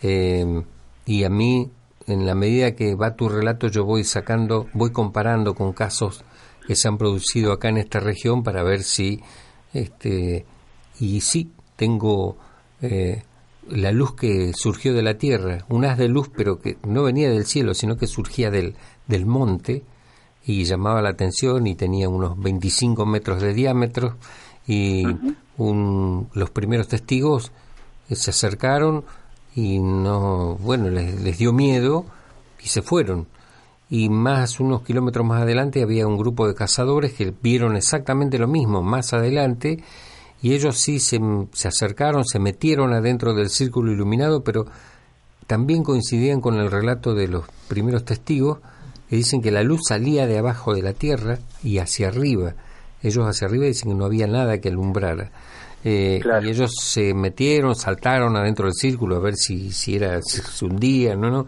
[0.02, 0.62] eh,
[1.06, 1.70] y a mí,
[2.06, 6.24] en la medida que va tu relato, yo voy sacando, voy comparando con casos
[6.66, 9.20] que se han producido acá en esta región para ver si,
[9.72, 10.44] este,
[10.98, 12.36] y sí, tengo
[12.80, 13.22] eh,
[13.68, 17.30] la luz que surgió de la tierra, un haz de luz, pero que no venía
[17.30, 18.76] del cielo, sino que surgía del,
[19.06, 19.82] del monte
[20.44, 24.16] y llamaba la atención y tenía unos 25 metros de diámetro
[24.70, 25.02] y
[25.52, 27.50] los primeros testigos
[28.08, 29.04] se acercaron
[29.56, 32.06] y no, bueno, les, dio miedo
[32.62, 33.26] y se fueron.
[33.88, 38.46] Y más unos kilómetros más adelante había un grupo de cazadores que vieron exactamente lo
[38.46, 39.82] mismo más adelante
[40.40, 41.20] y ellos sí se,
[41.52, 44.66] se acercaron, se metieron adentro del círculo iluminado, pero
[45.48, 48.58] también coincidían con el relato de los primeros testigos
[49.08, 52.54] que dicen que la luz salía de abajo de la tierra y hacia arriba.
[53.02, 55.30] Ellos hacia arriba dicen que no había nada que alumbrara.
[55.82, 60.40] Eh, y ellos se metieron, saltaron adentro del círculo a ver si, si era si
[60.42, 61.46] se hundía, no, no.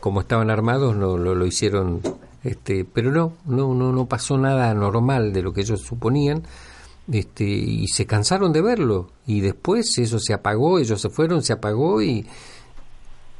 [0.00, 2.00] Como estaban armados, no lo, lo hicieron,
[2.42, 6.42] este, pero no, no, no, no pasó nada normal de lo que ellos suponían.
[7.10, 11.52] Este, y se cansaron de verlo y después eso se apagó, ellos se fueron, se
[11.52, 12.24] apagó y,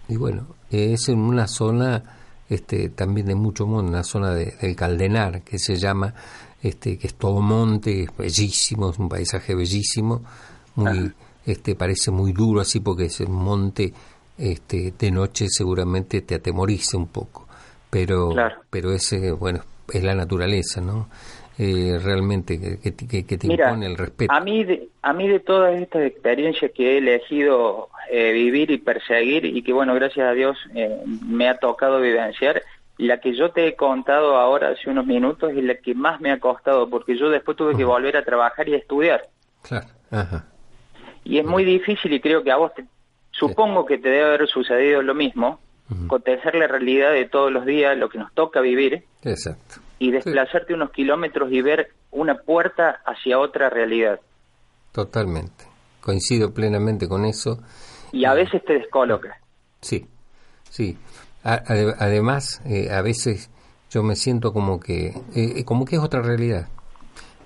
[0.09, 2.03] y bueno, es en una zona
[2.49, 6.13] este, también de mucho mundo, una zona de, del Caldenar que se llama,
[6.63, 10.23] este, que es todo monte, es bellísimo, es un paisaje bellísimo,
[10.77, 11.13] muy,
[11.45, 13.93] este, parece muy duro así porque es un monte,
[14.39, 17.47] este, de noche seguramente te atemoriza un poco,
[17.91, 18.31] pero,
[18.71, 21.09] pero ese, bueno, es la naturaleza, ¿no?
[21.59, 24.33] Eh, realmente que, que, te impone el respeto.
[24.33, 28.79] A mí, de, a mí de todas estas experiencias que he elegido eh, vivir y
[28.79, 32.63] perseguir y que bueno, gracias a Dios eh, me ha tocado vivenciar,
[32.99, 36.31] la que yo te he contado ahora hace unos minutos es la que más me
[36.31, 39.29] ha costado, porque yo después tuve que volver a trabajar y a estudiar.
[39.63, 39.89] Claro.
[41.25, 42.85] Y es muy difícil y creo que a vos, te,
[43.31, 45.61] supongo que te debe haber sucedido lo mismo,
[46.07, 49.05] contestar la realidad de todos los días, lo que nos toca vivir.
[49.23, 49.81] Exacto.
[49.99, 54.21] Y desplazarte unos kilómetros y ver una puerta hacia otra realidad.
[54.93, 55.65] Totalmente.
[56.01, 57.63] Coincido plenamente con eso.
[58.13, 59.39] Y a veces te descoloca.
[59.81, 60.07] Sí,
[60.69, 60.99] sí.
[61.43, 63.51] Además, eh, a veces
[63.91, 66.69] yo me siento como que, eh, eh, como que es otra realidad.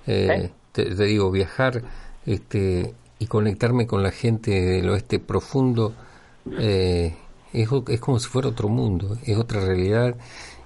[0.05, 1.81] Te, te, digo, viajar
[2.25, 5.93] este, y conectarme con la gente del oeste profundo
[6.57, 7.15] eh,
[7.53, 10.15] es, es como si fuera otro mundo, es otra realidad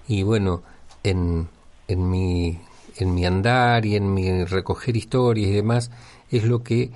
[0.08, 0.62] y bueno,
[1.04, 1.48] en,
[1.88, 2.60] en, mi,
[2.98, 5.92] en mi andar y en mi recoger historias y demás,
[6.30, 6.92] es lo que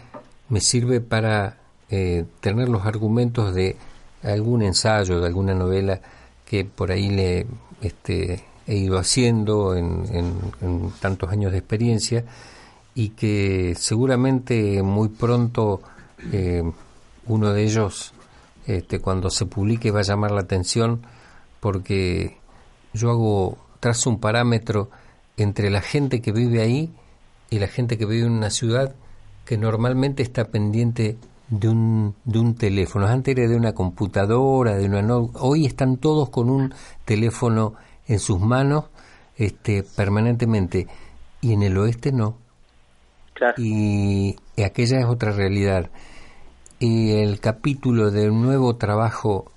[0.49, 1.57] me sirve para
[1.89, 3.77] eh, tener los argumentos de
[4.23, 6.01] algún ensayo, de alguna novela
[6.45, 7.47] que por ahí le
[7.81, 10.05] este, he ido haciendo en,
[10.61, 12.25] en, tantos años de experiencia
[12.93, 15.81] y que seguramente muy pronto
[16.31, 16.63] eh,
[17.27, 18.13] uno de ellos
[18.67, 21.01] este, cuando se publique va a llamar la atención
[21.59, 22.37] porque
[22.93, 24.89] yo hago, trazo un parámetro
[25.37, 26.91] entre la gente que vive ahí
[27.49, 28.95] y la gente que vive en una ciudad
[29.45, 31.17] que normalmente está pendiente
[31.59, 33.07] de un, de un teléfono.
[33.07, 36.73] Antes era de una computadora, de una hoy están todos con un
[37.05, 37.75] teléfono
[38.07, 38.85] en sus manos
[39.37, 40.87] este, permanentemente.
[41.41, 42.37] Y en el oeste no.
[43.57, 45.89] Y, y aquella es otra realidad.
[46.79, 49.51] Y el capítulo del nuevo trabajo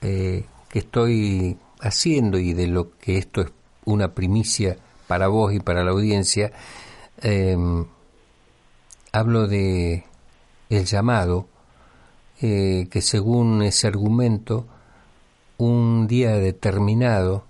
[0.00, 3.52] eh, que estoy haciendo y de lo que esto es
[3.84, 4.76] una primicia
[5.06, 6.52] para vos y para la audiencia,
[7.22, 7.86] em,
[9.12, 10.04] hablo de
[10.70, 11.46] el llamado,
[12.40, 14.66] eh, que según ese argumento,
[15.58, 17.44] un día determinado,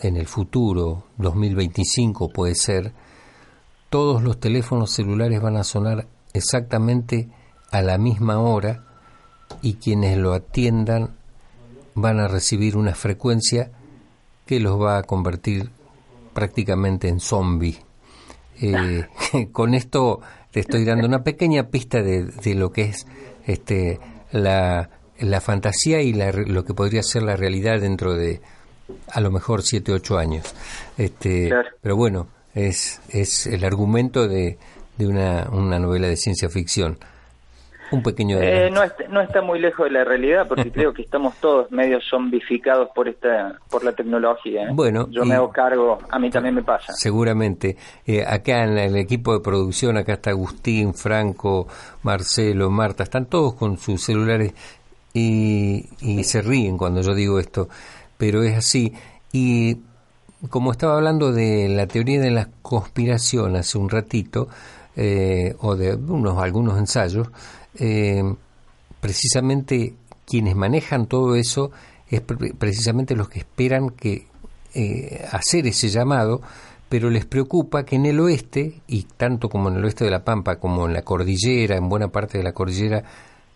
[0.00, 2.92] en el futuro, 2025 puede ser,
[3.90, 7.28] todos los teléfonos celulares van a sonar exactamente
[7.70, 8.84] a la misma hora
[9.62, 11.16] y quienes lo atiendan
[11.94, 13.72] van a recibir una frecuencia
[14.46, 15.70] que los va a convertir
[16.32, 17.78] prácticamente en zombie.
[18.60, 19.06] Eh,
[19.52, 20.20] con esto
[20.50, 23.06] te estoy dando una pequeña pista de, de lo que es
[23.46, 24.00] este
[24.32, 28.40] la, la fantasía y la, lo que podría ser la realidad dentro de
[29.10, 30.54] a lo mejor siete ocho años.
[30.96, 31.50] Este,
[31.80, 34.58] Pero bueno, es, es el argumento de,
[34.96, 36.98] de una, una novela de ciencia ficción.
[37.90, 41.02] Un pequeño eh, no, está, no está muy lejos de la realidad porque creo que
[41.02, 44.64] estamos todos medio zombificados por esta por la tecnología.
[44.64, 44.70] ¿eh?
[44.72, 46.92] Bueno, yo me hago cargo, a mí también me pasa.
[46.92, 47.76] Seguramente.
[48.06, 51.66] Eh, acá en el equipo de producción, acá está Agustín, Franco,
[52.02, 54.52] Marcelo, Marta, están todos con sus celulares
[55.14, 57.68] y, y se ríen cuando yo digo esto,
[58.16, 58.92] pero es así.
[59.32, 59.78] Y
[60.50, 64.48] como estaba hablando de la teoría de la conspiración hace un ratito,
[65.60, 67.28] o de unos algunos ensayos,
[67.78, 68.22] eh,
[69.00, 69.94] precisamente
[70.26, 71.70] quienes manejan todo eso
[72.08, 74.26] es precisamente los que esperan que
[74.74, 76.40] eh, hacer ese llamado,
[76.88, 80.24] pero les preocupa que en el oeste, y tanto como en el oeste de La
[80.24, 83.04] Pampa como en la cordillera, en buena parte de la cordillera,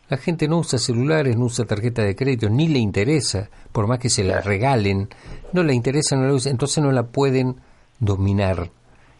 [0.08, 3.98] la gente no usa celulares, no usa tarjeta de crédito, ni le interesa, por más
[3.98, 5.08] que se la regalen,
[5.52, 7.56] no le interesa, no la usa, entonces no la pueden
[7.98, 8.70] dominar.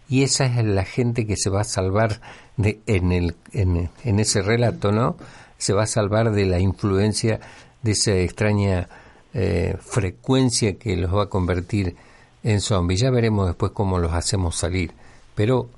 [0.09, 2.20] Y esa es la gente que se va a salvar
[2.63, 5.17] de, en, el, en, ese relato, ¿no?
[5.59, 7.41] Se va a salvar de la influencia
[7.83, 8.89] de esa extraña
[9.35, 11.95] eh, frecuencia que los va a convertir
[12.43, 13.01] en zombies.
[13.01, 14.93] Ya veremos después cómo los hacemos salir.
[15.35, 15.69] Pero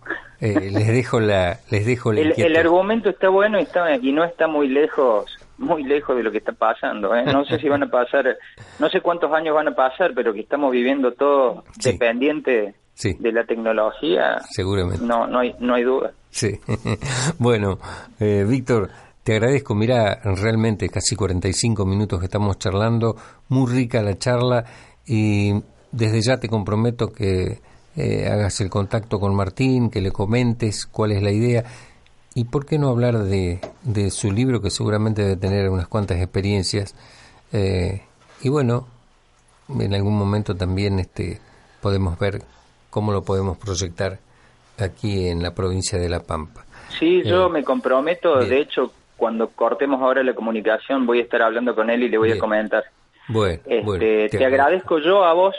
[0.41, 4.25] eh, les dejo la les dejo el, el, argumento está bueno y, está, y no
[4.25, 5.27] está muy lejos
[5.59, 7.15] muy lejos de lo que está pasando.
[7.15, 7.25] ¿eh?
[7.25, 8.37] No sé si van a pasar,
[8.79, 13.45] no sé cuántos años van a pasar, pero que estamos viviendo todo dependiente de la
[13.45, 15.05] tecnología, seguramente.
[15.05, 16.13] No, no hay, no hay duda.
[16.35, 16.59] Sí.
[17.39, 17.79] bueno,
[18.19, 18.91] eh, Víctor,
[19.23, 19.77] te agradezco.
[19.77, 23.17] Mira, realmente casi 45 minutos que estamos charlando,
[23.51, 24.65] muy rica la charla
[25.07, 25.55] y
[25.93, 27.61] desde ya te comprometo que
[27.95, 31.65] eh, hagas el contacto con Martín, que le comentes cuál es la idea.
[32.35, 36.19] ¿Y por qué no hablar de, de su libro, que seguramente debe tener unas cuantas
[36.19, 36.97] experiencias?
[37.53, 38.03] Eh,
[38.43, 38.89] y bueno,
[39.69, 41.41] en algún momento también este,
[41.81, 42.43] podemos ver
[42.91, 44.19] cómo lo podemos proyectar
[44.79, 46.65] aquí en la provincia de La Pampa.
[46.99, 51.43] Sí, yo eh, me comprometo, de hecho, cuando cortemos ahora la comunicación voy a estar
[51.43, 52.85] hablando con él y le voy a comentar.
[53.29, 55.55] Bueno, este, te, agradezco yo a vos.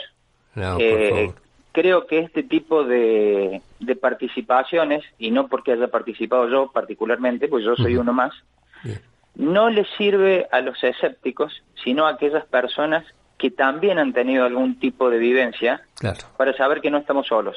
[0.78, 1.32] Eh,
[1.72, 3.60] creo que este tipo de,
[4.00, 8.32] participaciones, y no porque haya participado yo particularmente, pues yo soy uno más,
[9.34, 13.04] no le sirve a los escépticos, sino a aquellas personas
[13.36, 15.82] que también han tenido algún tipo de vivencia
[16.36, 17.56] para saber que no estamos solos.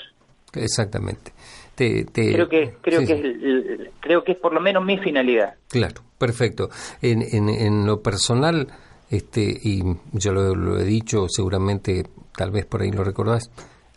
[0.53, 1.31] Exactamente.
[1.75, 5.55] creo que creo que Es, creo que es por lo menos mi finalidad.
[5.67, 6.69] Claro, perfecto.
[7.01, 8.67] En, en, lo personal,
[9.09, 12.05] este y yo lo, he dicho, seguramente,
[12.35, 13.51] tal vez por ahí lo recordás.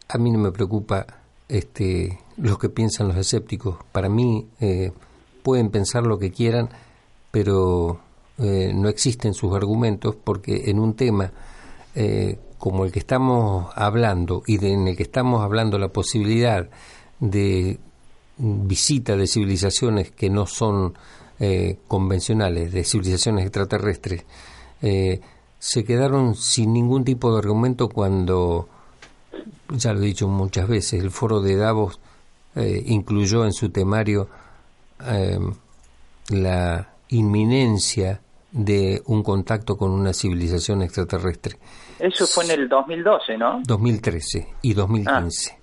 [0.09, 1.07] A mí no me preocupa
[1.49, 3.79] este lo que piensan los escépticos.
[3.93, 4.93] Para mí eh,
[5.43, 6.69] pueden pensar lo que quieran,
[7.31, 8.01] pero
[8.39, 11.33] eh, no existen sus argumentos porque en un tema
[11.95, 16.71] eh, como el que estamos hablando y en el que estamos hablando la posibilidad
[17.19, 17.81] de
[18.39, 20.95] visita de civilizaciones que no son
[21.41, 24.25] eh, convencionales, de civilizaciones extraterrestres,
[24.81, 25.21] eh,
[25.59, 28.69] se quedaron sin ningún tipo de argumento cuando,
[29.71, 31.99] ya lo he dicho muchas veces, el foro de Davos
[32.55, 34.29] eh, incluyó en su temario
[35.05, 35.53] em,
[36.29, 38.21] la inminencia
[38.53, 41.59] de un contacto con una civilización extraterrestre.
[41.99, 43.61] Eso fue en el 2012, ¿no?
[43.65, 45.59] 2013 y 2015.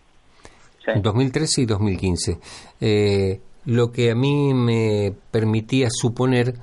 [0.88, 2.40] Ah, 2013 y 2015.
[2.82, 6.56] Eh, lo que a mí me permitía suponer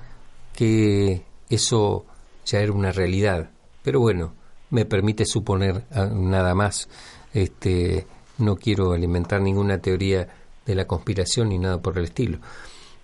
[0.53, 2.05] que eso
[2.45, 3.51] ya era una realidad.
[3.83, 4.35] Pero bueno,
[4.71, 6.89] me permite suponer ah, nada más.
[7.33, 8.07] Este,
[8.39, 10.29] no quiero alimentar ninguna teoría
[10.65, 12.39] de la conspiración ni nada por el estilo.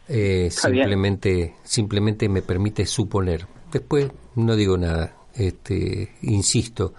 [0.08, 3.46] Eh, simplemente, simplemente me permite suponer.
[3.72, 5.16] Después no digo nada.
[5.34, 6.92] Este, insisto,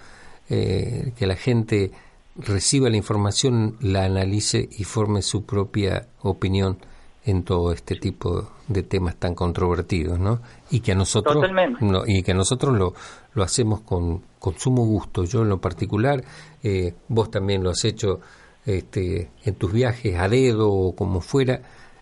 [0.49, 1.91] eh, que la gente
[2.35, 6.77] reciba la información, la analice y forme su propia opinión
[7.25, 10.41] en todo este tipo de temas tan controvertidos, ¿no?
[10.71, 11.38] Y que a nosotros
[12.07, 12.93] y que a nosotros lo,
[13.34, 15.23] lo hacemos con, con sumo gusto.
[15.23, 16.23] Yo en lo particular,
[16.63, 18.19] eh, vos también lo has hecho
[18.65, 21.61] este, en tus viajes a dedo o como fuera,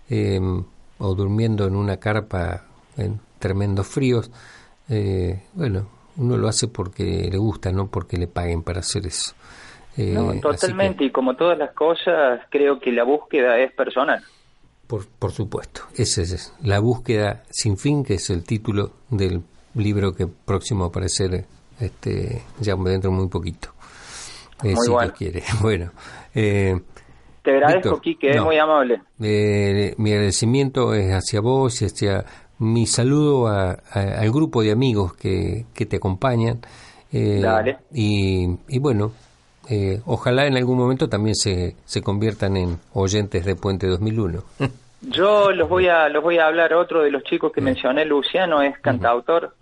[0.10, 0.64] em,
[1.02, 2.64] o durmiendo en una carpa
[2.96, 4.32] en tremendos fríos.
[4.88, 5.88] Eh, bueno,
[6.18, 9.34] uno lo hace porque le gusta, no porque le paguen para hacer eso.
[9.98, 14.24] Eh, totalmente, y como todas las cosas, creo que la búsqueda es personal.
[14.88, 19.42] Por, por supuesto, esa es la búsqueda sin fin, que es el título del
[19.74, 21.46] libro que próximo a aparecer
[21.80, 23.70] este, ya dentro de muy poquito.
[24.64, 25.44] Eh, muy si quiere.
[25.62, 25.92] Bueno,
[26.36, 26.80] eh,
[27.44, 29.02] te agradezco, Quique, es muy amable.
[29.22, 32.26] Eh, mi agradecimiento es hacia vos y hacia
[32.60, 36.60] mi saludo al grupo de amigos que, que te acompañan.
[37.12, 37.78] Dale.
[37.94, 39.12] Y, y bueno,
[40.06, 44.44] ojalá en algún momento también se, se conviertan en oyentes de Puente 2001.
[45.02, 48.62] Yo los voy a los voy a hablar otro de los chicos que mencioné, Luciano
[48.62, 49.56] es cantautor.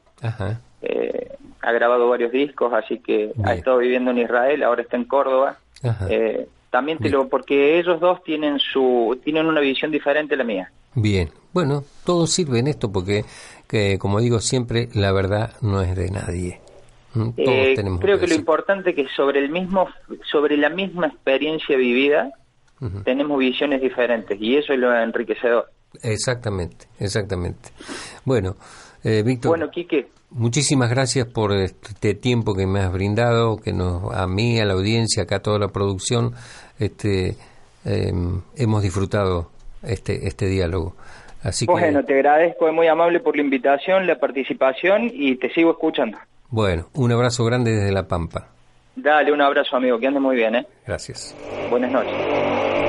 [0.82, 1.32] Eh,
[1.62, 5.58] ha grabado varios discos, así que ha estado viviendo en Israel, ahora está en Córdoba.
[6.10, 10.44] Eh, también te lo porque ellos dos tienen su tienen una visión diferente a la
[10.44, 10.72] mía.
[10.96, 13.26] Bien, bueno, todo sirve en esto porque
[13.68, 16.60] que, como digo siempre, la verdad no es de nadie.
[17.14, 19.88] Mm, eh, creo que, lo importante es que sobre el mismo
[20.32, 22.32] sobre la misma experiencia vivida
[23.04, 25.70] tenemos visiones diferentes y eso es lo enriquecedor.
[26.02, 27.70] Exactamente, exactamente.
[28.24, 28.56] Bueno,
[29.04, 29.50] eh, Víctor.
[29.50, 30.08] Bueno, Quique.
[30.32, 34.74] Muchísimas gracias por este tiempo que me has brindado, que nos, a mí, a la
[34.74, 36.34] audiencia, acá a toda la producción,
[36.78, 37.36] este,
[37.84, 39.50] em, hemos disfrutado
[39.82, 40.96] este, este diálogo.
[41.42, 45.72] Así bueno, te agradezco, es muy amable por la invitación, la participación y te sigo
[45.72, 46.18] escuchando.
[46.50, 48.50] Bueno, un abrazo grande desde La Pampa.
[48.96, 50.66] Dale, un abrazo amigo, que ande muy bien, ¿eh?
[50.86, 51.36] Gracias.
[51.70, 52.89] Buenas noches.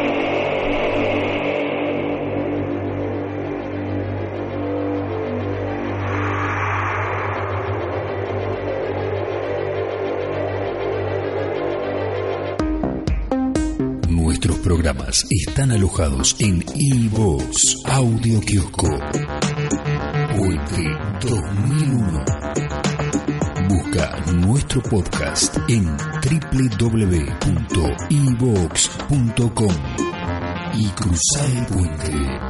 [14.40, 18.88] Nuestros programas están alojados en iVoox Audio Kiosco.
[20.34, 22.24] Puente 2001.
[23.68, 26.94] Busca nuestro podcast en www.ivox.com
[30.74, 32.49] y cruza el puente.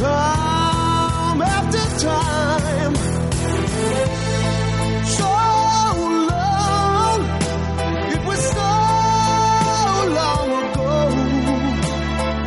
[0.00, 2.94] time after time.
[5.16, 5.30] So
[6.32, 7.20] long,
[8.14, 8.70] it was so
[10.18, 10.94] long ago,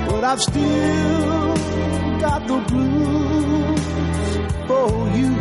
[0.10, 1.54] but I've still
[2.26, 3.84] got the blues
[4.68, 5.32] for you.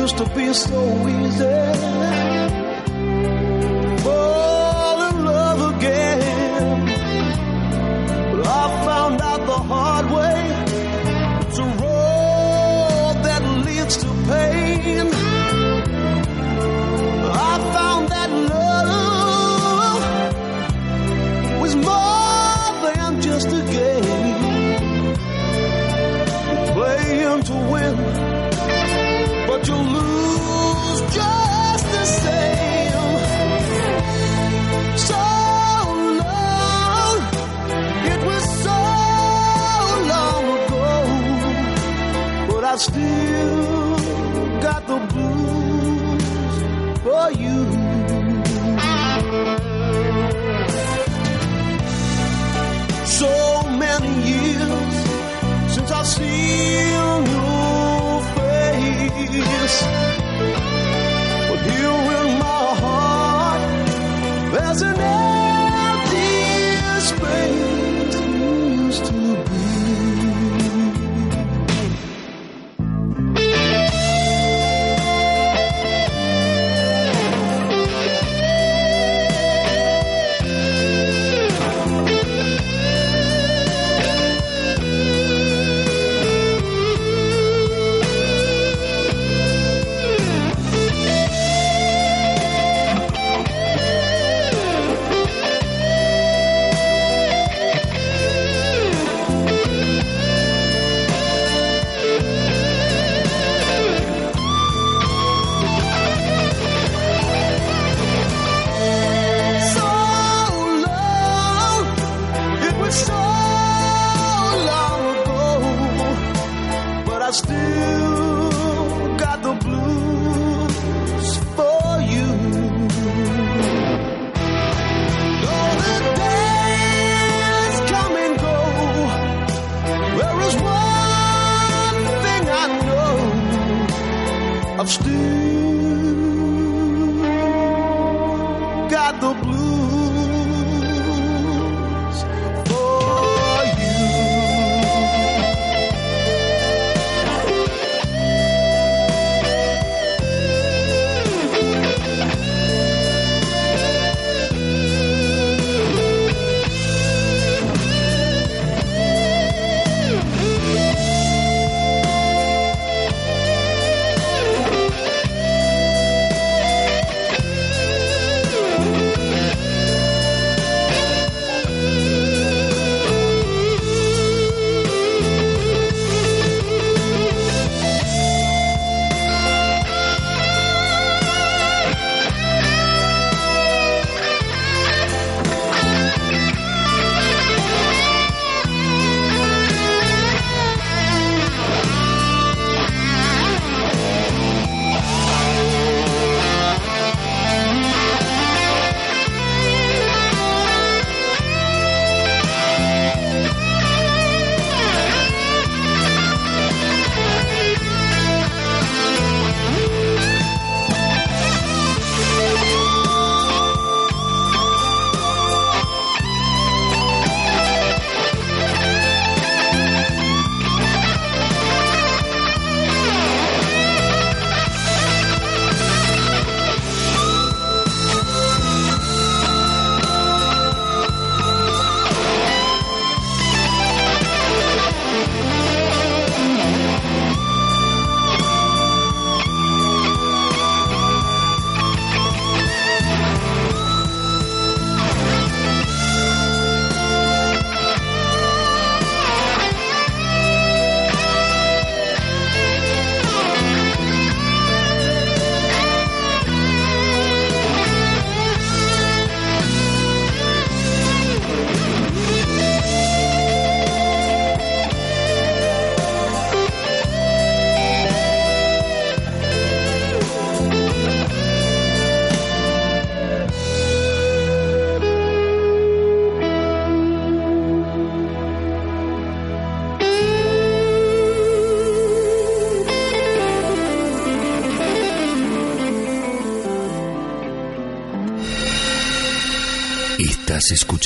[0.00, 2.05] Used to be so easy.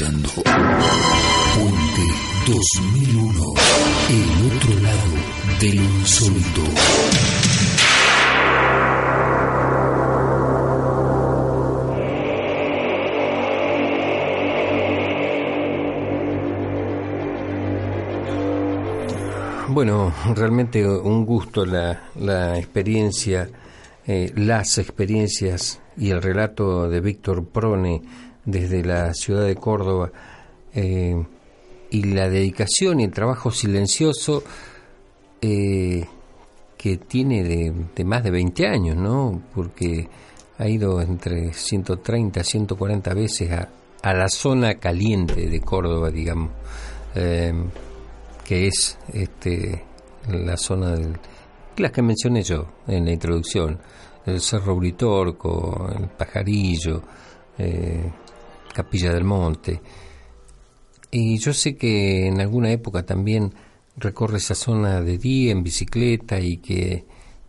[0.01, 0.31] Escuchando
[1.55, 2.07] Puente
[2.47, 3.55] 2001,
[4.09, 5.13] el otro lado
[5.61, 6.63] del insólito.
[19.69, 23.49] Bueno, realmente un gusto la, la experiencia,
[24.07, 28.03] eh, las experiencias y el relato de Víctor Prone
[28.51, 30.11] desde la ciudad de Córdoba
[30.75, 31.15] eh,
[31.91, 34.43] y la dedicación y el trabajo silencioso
[35.41, 36.05] eh,
[36.77, 39.43] que tiene de, más de 20 años, ¿no?
[39.55, 40.09] Porque
[40.59, 43.69] ha ido entre 130 140 veces a,
[44.03, 46.51] a la zona caliente de Córdoba, digamos
[48.45, 49.85] que es este,
[50.29, 51.13] la zona de
[51.77, 53.79] las que mencioné yo en la introducción,
[54.27, 57.03] el Cerro Uritorco, el Pajarillo,
[57.57, 58.11] eh,
[58.83, 59.83] Capilla del Monte.
[61.11, 63.53] Y yo sé que en alguna época también
[63.97, 67.05] recorre esa zona de día en bicicleta y que,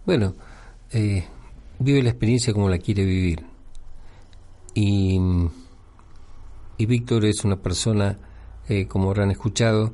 [0.06, 0.36] bueno,
[0.92, 1.24] eh,
[1.80, 3.46] vive la experiencia como la quiere vivir.
[4.74, 5.20] Y,
[6.78, 8.18] y Víctor es una persona,
[8.68, 9.94] eh, como habrán escuchado,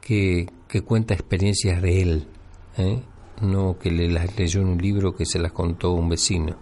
[0.00, 0.48] que,
[0.84, 2.26] cuenta experiencias de él,
[2.78, 3.00] ¿eh?
[3.40, 6.56] no que le las leyó en un libro que se las contó un vecino.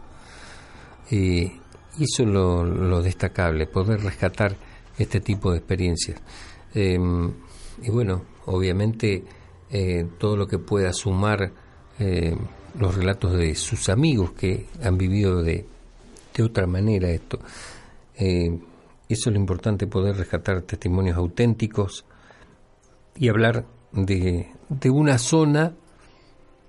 [1.11, 1.62] y
[2.01, 4.57] eso es lo, destacable, poder rescatar
[4.99, 6.21] este tipo de experiencias.
[6.75, 7.33] Em,
[7.83, 9.25] y bueno, obviamente
[9.71, 11.53] eh, todo lo que pueda sumar
[11.99, 12.37] eh,
[12.79, 15.67] los relatos de sus amigos que han vivido de,
[16.35, 17.39] de otra manera esto.
[18.17, 18.61] eso
[19.09, 22.07] es lo importante, poder rescatar testimonios auténticos,
[23.17, 25.75] y hablar de, de una zona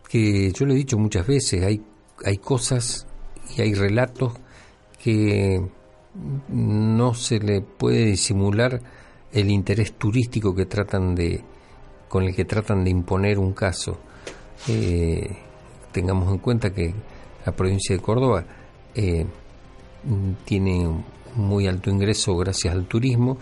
[0.10, 1.82] que yo lo he dicho muchas veces, hay,
[2.26, 3.08] hay cosas
[3.56, 4.34] y hay relatos
[5.04, 5.62] que
[6.50, 8.80] no se le puede disimular
[9.32, 11.42] el interés turístico que tratan de
[12.08, 13.98] con el que tratan de imponer un caso.
[14.68, 15.36] Eh,
[15.92, 16.94] tengamos en cuenta que
[17.46, 18.46] la provincia de Córdoba
[18.94, 19.26] eh,
[20.46, 20.88] tiene
[21.36, 23.38] muy alto ingreso gracias al turismo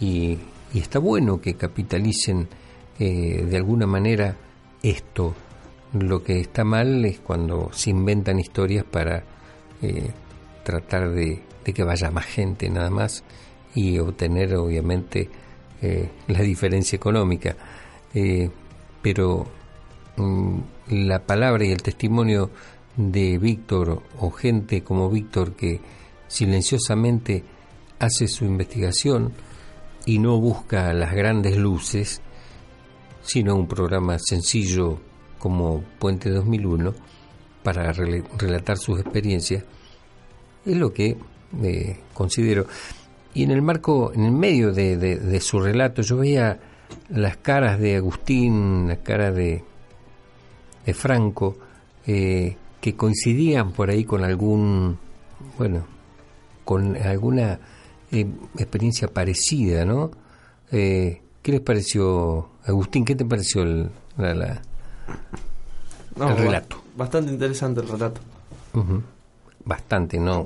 [0.00, 0.38] y
[0.74, 2.48] y está bueno que capitalicen
[2.98, 4.36] eh, de alguna manera
[4.82, 5.32] esto.
[5.92, 9.22] Lo que está mal es cuando se inventan historias para
[10.64, 13.24] tratar de, que vaya más gente nada más
[13.74, 15.28] y obtener obviamente
[15.82, 17.56] eh, la diferencia económica.
[19.02, 19.46] pero
[20.16, 20.58] mm,
[20.90, 22.50] la palabra y el testimonio
[22.96, 25.80] de Víctor o gente como Víctor que
[26.28, 27.44] silenciosamente
[27.98, 29.32] hace su investigación,
[30.06, 32.20] y no busca las grandes luces,
[33.22, 34.98] sino un programa sencillo
[35.38, 36.94] como Puente 2001
[37.62, 39.64] para relatar sus experiencias,
[40.64, 41.16] es lo que
[41.62, 42.66] eh, considero.
[43.34, 46.60] Y en el marco, en el medio de, su relato, yo veía
[47.08, 49.64] las caras de Agustín, las caras de,
[50.86, 51.56] de Franco,
[52.06, 54.98] eh, que coincidían por ahí con algún,
[55.58, 55.84] bueno,
[56.64, 57.58] con alguna
[58.12, 58.26] eh,
[58.56, 60.12] experiencia parecida, ¿no?
[60.70, 63.04] Eh, ¿Qué les pareció, Agustín?
[63.04, 64.24] ¿Qué te pareció el, el
[66.16, 66.82] relato?
[66.96, 68.20] Bastante interesante el relato.
[69.64, 70.44] Bastante, no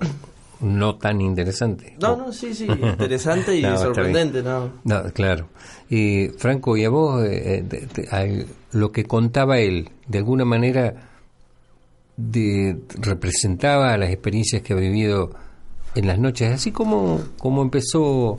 [0.61, 1.95] no tan interesante.
[2.01, 4.73] No, no, sí, sí, interesante y sorprendente, ¿no?
[4.85, 5.49] No, claro.
[5.89, 10.95] Y Franco, y a vos, eh, lo que contaba él, de alguna manera
[12.17, 15.31] de, representaba las experiencias que ha vivido
[15.95, 18.39] en las noches, así como, como empezó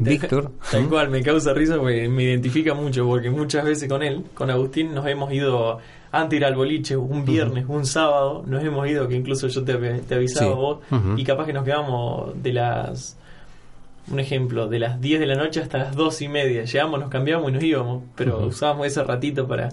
[0.00, 0.52] Víctor.
[0.70, 4.50] Tal cual, me causa risa porque me identifica mucho, porque muchas veces con él, con
[4.50, 5.78] Agustín, nos hemos ido
[6.12, 9.64] antes de ir al boliche, un viernes, un sábado, nos hemos ido, que incluso yo
[9.64, 10.78] te, te avisaba vos,
[11.16, 13.18] y capaz que nos quedamos de las
[14.10, 16.64] un ejemplo, de las 10 de la noche hasta las 2 y media.
[16.64, 19.68] Llegamos, nos cambiamos y nos íbamos, pero usábamos ese ratito para,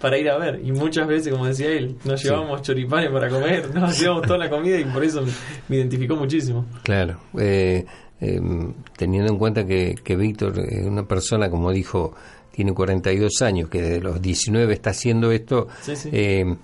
[0.00, 0.60] para ir a ver.
[0.64, 4.50] Y muchas veces, como decía él, nos llevábamos choripanes para comer, nos llevábamos toda la
[4.50, 5.24] comida y por eso
[5.68, 6.66] me identificó muchísimo.
[6.82, 7.86] Claro, eh,
[8.20, 12.14] em, teniendo en cuenta que, que Víctor es una persona, como dijo,
[12.58, 15.68] tiene 42 años, que desde los 19 está haciendo esto.
[16.10, 16.56] Em,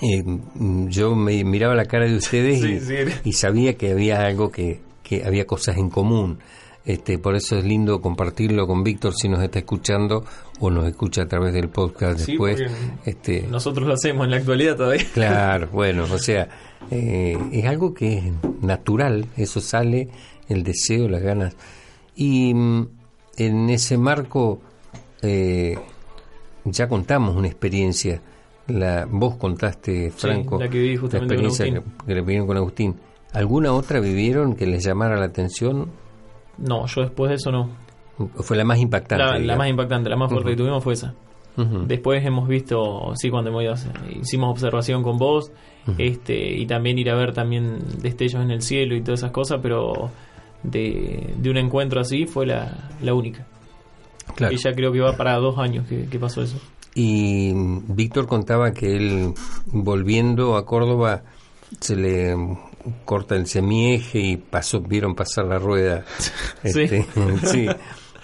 [0.00, 5.24] em, yo me miraba la cara de ustedes y sabía que había algo que, que
[5.24, 6.38] había cosas en común.
[6.84, 10.24] Este, por eso es lindo compartirlo con Víctor si nos está escuchando
[10.60, 12.62] o nos escucha a través del podcast después.
[13.04, 15.04] Este, nosotros lo hacemos en la actualidad todavía.
[15.12, 16.48] Claro, bueno, o sea,
[16.92, 18.24] eh, es algo que es
[18.62, 20.08] natural, eso sale,
[20.48, 21.56] el deseo, las ganas.
[22.14, 22.88] Y mm,
[23.38, 24.60] en ese marco
[25.22, 25.78] eh,
[26.64, 28.20] ya contamos una experiencia.
[28.68, 32.94] La, vos contaste, Franco, la, que experiencia que, que le con Agustín
[33.32, 35.88] ¿Alguna otra vivieron que les llamara la atención?
[36.58, 37.70] No, yo después de eso no.
[38.42, 39.40] Fue la más impactante.
[39.40, 41.14] La, más impactante, la más fuerte que tuvimos fue esa.
[41.86, 45.52] Después hemos visto, sí, cuando hemos hicimos observación con vos,
[45.98, 49.60] este, y también ir a ver también destellos en el cielo y todas esas cosas,
[49.62, 50.10] pero
[50.62, 53.46] de, un encuentro así fue la, la única.
[54.34, 54.54] Claro.
[54.54, 56.60] Y ya creo que va para dos años que, pasó eso.
[56.94, 57.52] Y
[57.88, 59.34] Víctor contaba que él,
[59.66, 61.22] volviendo a Córdoba,
[61.80, 62.34] se le
[63.04, 66.04] corta el semieje y pasó, vieron pasar la rueda.
[66.62, 67.06] Este,
[67.44, 67.66] sí.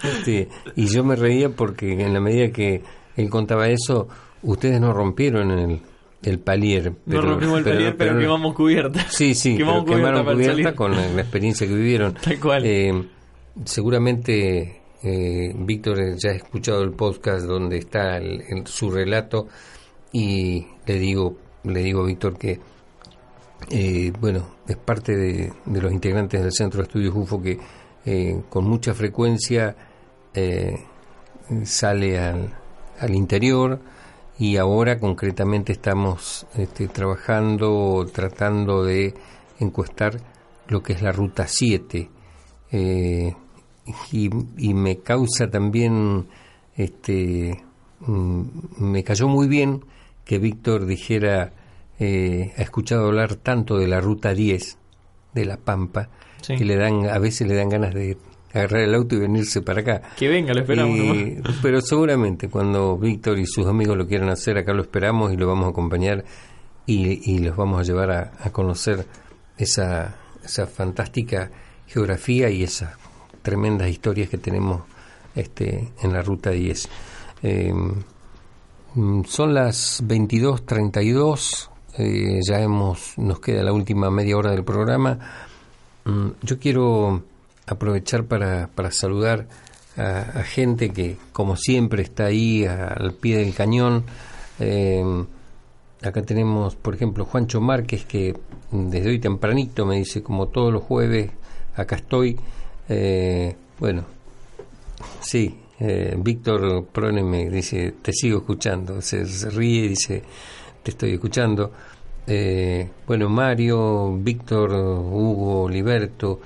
[0.03, 2.83] Este, y yo me reía porque en la medida que
[3.15, 4.07] él contaba eso,
[4.43, 5.81] ustedes no rompieron el,
[6.23, 6.93] el palier.
[7.07, 9.05] Pero, no rompimos el palier, pero, quemamos cubierta.
[9.09, 12.13] Sí, sí, quemaron cubierta con la, experiencia que vivieron.
[12.13, 12.65] Tal cual.
[12.65, 13.03] Eh,
[13.65, 18.19] seguramente eh, Víctor ya ha escuchado el podcast donde está
[18.65, 19.47] su relato
[20.11, 22.59] y le digo, le digo Víctor que
[23.69, 27.59] eh, bueno, es parte de, los integrantes del Centro de Estudios UFO que
[28.05, 29.75] eh, con mucha frecuencia
[31.63, 33.79] sale al, interior
[34.37, 39.15] y ahora concretamente estamos este, trabajando, tratando de
[39.59, 40.19] encuestar
[40.67, 42.09] lo que es la Ruta 7.
[42.71, 43.33] Eh,
[44.11, 46.27] y, me causa también,
[46.75, 47.63] este,
[48.01, 48.41] mm,
[48.79, 49.83] me cayó muy bien
[50.25, 51.53] que Víctor dijera,
[51.99, 54.77] eh, ha escuchado hablar tanto de la ruta 10
[55.33, 56.09] de La Pampa,
[56.45, 58.17] que le dan, a veces le dan ganas de
[58.53, 60.01] agarrar el auto y venirse para acá.
[60.17, 60.97] Que venga, lo esperamos.
[61.61, 65.47] pero seguramente cuando Víctor y sus amigos lo quieran hacer, acá lo esperamos y lo
[65.47, 66.23] vamos a acompañar
[66.85, 69.05] y, y los vamos a llevar a, a conocer
[69.57, 71.51] esa, esa fantástica
[71.87, 72.97] geografía y esa
[73.47, 74.81] tremendas historias que tenemos
[75.33, 76.89] este, en la ruta 10.
[77.43, 77.93] Em,
[78.93, 85.17] mm, son las 22.32, eh, ya hemos, nos queda la última media hora del programa.
[86.03, 87.23] Mm, yo quiero
[87.65, 89.47] aprovechar para, para saludar
[89.95, 94.03] a, gente que, como siempre, está ahí al pie del cañón.
[94.59, 95.25] Em,
[96.03, 98.35] acá tenemos, por ejemplo, Juancho Márquez, que
[98.71, 101.31] desde hoy tempranito me dice, como todos los jueves,
[101.77, 102.37] acá estoy.
[102.89, 104.05] Eh, bueno,
[105.19, 110.23] sí, eh, Víctor Prone me dice, te sigo escuchando, se, ríe dice,
[110.81, 111.71] te estoy escuchando.
[112.25, 116.39] Eh, bueno, Mario, Víctor, Hugo, Liberto,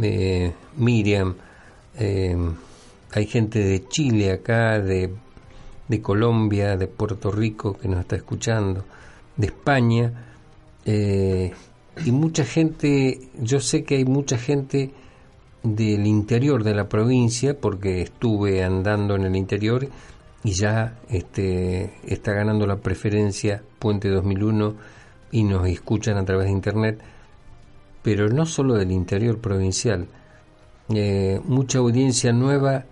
[0.00, 1.34] eh, Miriam,
[1.98, 5.10] hay gente de Chile acá, de,
[5.88, 8.84] de Colombia, de Puerto Rico que nos está escuchando,
[9.36, 10.12] de España,
[10.84, 14.92] y mucha gente, yo sé que hay mucha gente
[15.74, 19.88] del interior de la provincia, porque estuve andando en el interior
[20.44, 24.76] y ya este, está ganando la preferencia Puente 2001
[25.32, 27.00] y nos escuchan a través de Internet,
[28.02, 30.06] pero no solo del interior provincial,
[30.94, 32.84] eh, mucha audiencia nueva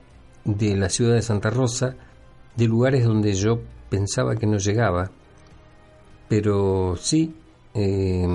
[0.45, 1.95] de la ciudad de Santa Rosa,
[2.57, 5.13] de lugares donde yo pensaba que no llegaba,
[6.29, 7.37] pero sí,
[7.75, 8.27] eh,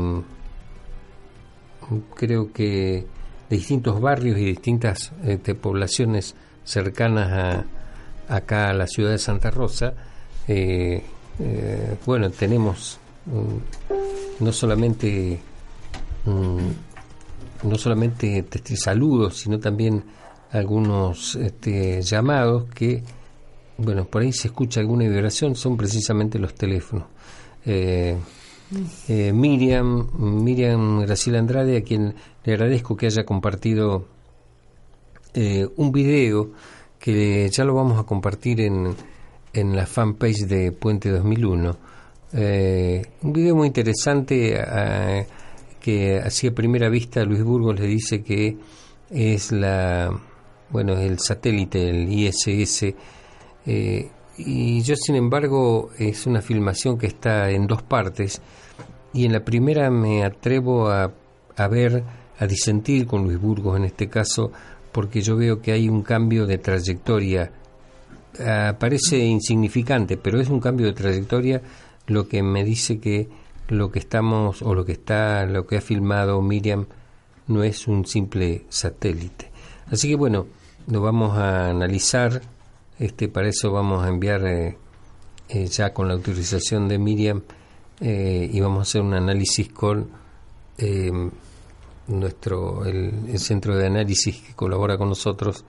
[2.16, 3.06] creo que
[3.49, 7.65] de distintos barrios y distintas este, poblaciones cercanas
[8.30, 9.93] a, acá a la ciudad de Santa Rosa,
[10.47, 11.03] eh,
[11.39, 15.39] eh, bueno, tenemos mm, no solamente
[16.26, 20.03] mm, no solamente este, saludos, sino también
[20.51, 23.03] algunos este, llamados que,
[23.77, 27.05] bueno, por ahí se escucha alguna vibración, son precisamente los teléfonos.
[27.65, 28.17] Eh,
[29.07, 32.15] eh, Miriam, Miriam Graciela Andrade, a quien
[32.49, 34.07] le agradezco que haya compartido
[35.35, 36.51] eh, un video
[36.97, 38.95] que ya lo vamos a compartir en,
[39.53, 41.77] en la fanpage de Puente 2001.
[42.34, 44.59] Eh, un video muy interesante
[45.80, 48.57] que así a primera vista Luis Burgos le dice que
[49.09, 50.11] es la
[50.69, 52.93] bueno el satélite el ISS
[54.38, 58.41] y yo sin embargo es una filmación que está en dos partes
[59.13, 61.11] y en la primera me atrevo a,
[61.55, 62.03] a ver,
[62.40, 64.52] a disentir con Luis Burgos en este caso,
[64.91, 67.52] porque yo veo que hay un cambio de trayectoria.
[68.80, 71.61] Parece insignificante, pero es un cambio de trayectoria
[72.07, 73.28] lo que me dice que
[73.68, 76.88] lo que estamos o lo que está, lo que ha filmado Miriam
[77.48, 79.52] no es un simple satélite.
[79.91, 80.48] Así que bueno,
[80.88, 82.41] lo vamos a analizar
[82.99, 84.78] este, para eso vamos a enviar eh,
[85.48, 87.41] eh, ya con la autorización de Miriam
[88.02, 90.20] eh, y vamos a hacer un análisis con
[92.10, 95.64] nuestro el, centro de análisis que colabora con nosotros,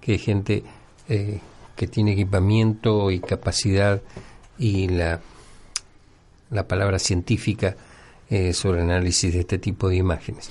[0.00, 0.62] que es gente
[1.06, 4.02] que tiene equipamiento y capacidad
[4.58, 5.20] y la,
[6.50, 7.74] la palabra científica
[8.52, 10.50] sobre el análisis de este tipo de imágenes.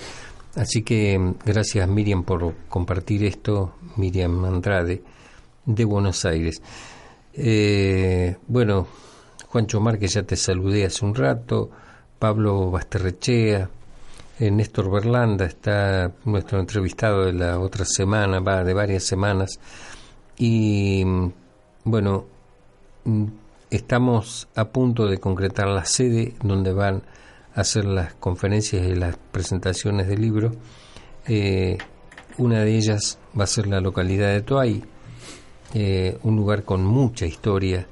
[0.58, 5.04] Así que mm, gracias Miriam por compartir esto, Miriam Andrade,
[5.66, 6.62] de Buenos Aires.
[7.34, 8.88] Eh, bueno,
[9.48, 11.70] Juancho Márquez ya te saludé hace un rato,
[12.18, 13.68] Pablo Basterrechea, eh,
[14.40, 19.60] Néstor Berlanda está nuestro entrevistado de la otra semana, va de varias semanas,
[20.38, 21.32] y mm,
[21.86, 22.26] bueno,
[23.06, 23.26] mm,
[23.72, 27.04] estamos a punto de concretar la sede donde van
[27.58, 30.52] hacer las conferencias y las presentaciones del libro.
[31.28, 31.78] Eh,
[32.38, 34.84] una de ellas va a ser la localidad de Toay,
[35.74, 37.88] eh, un lugar con mucha historia,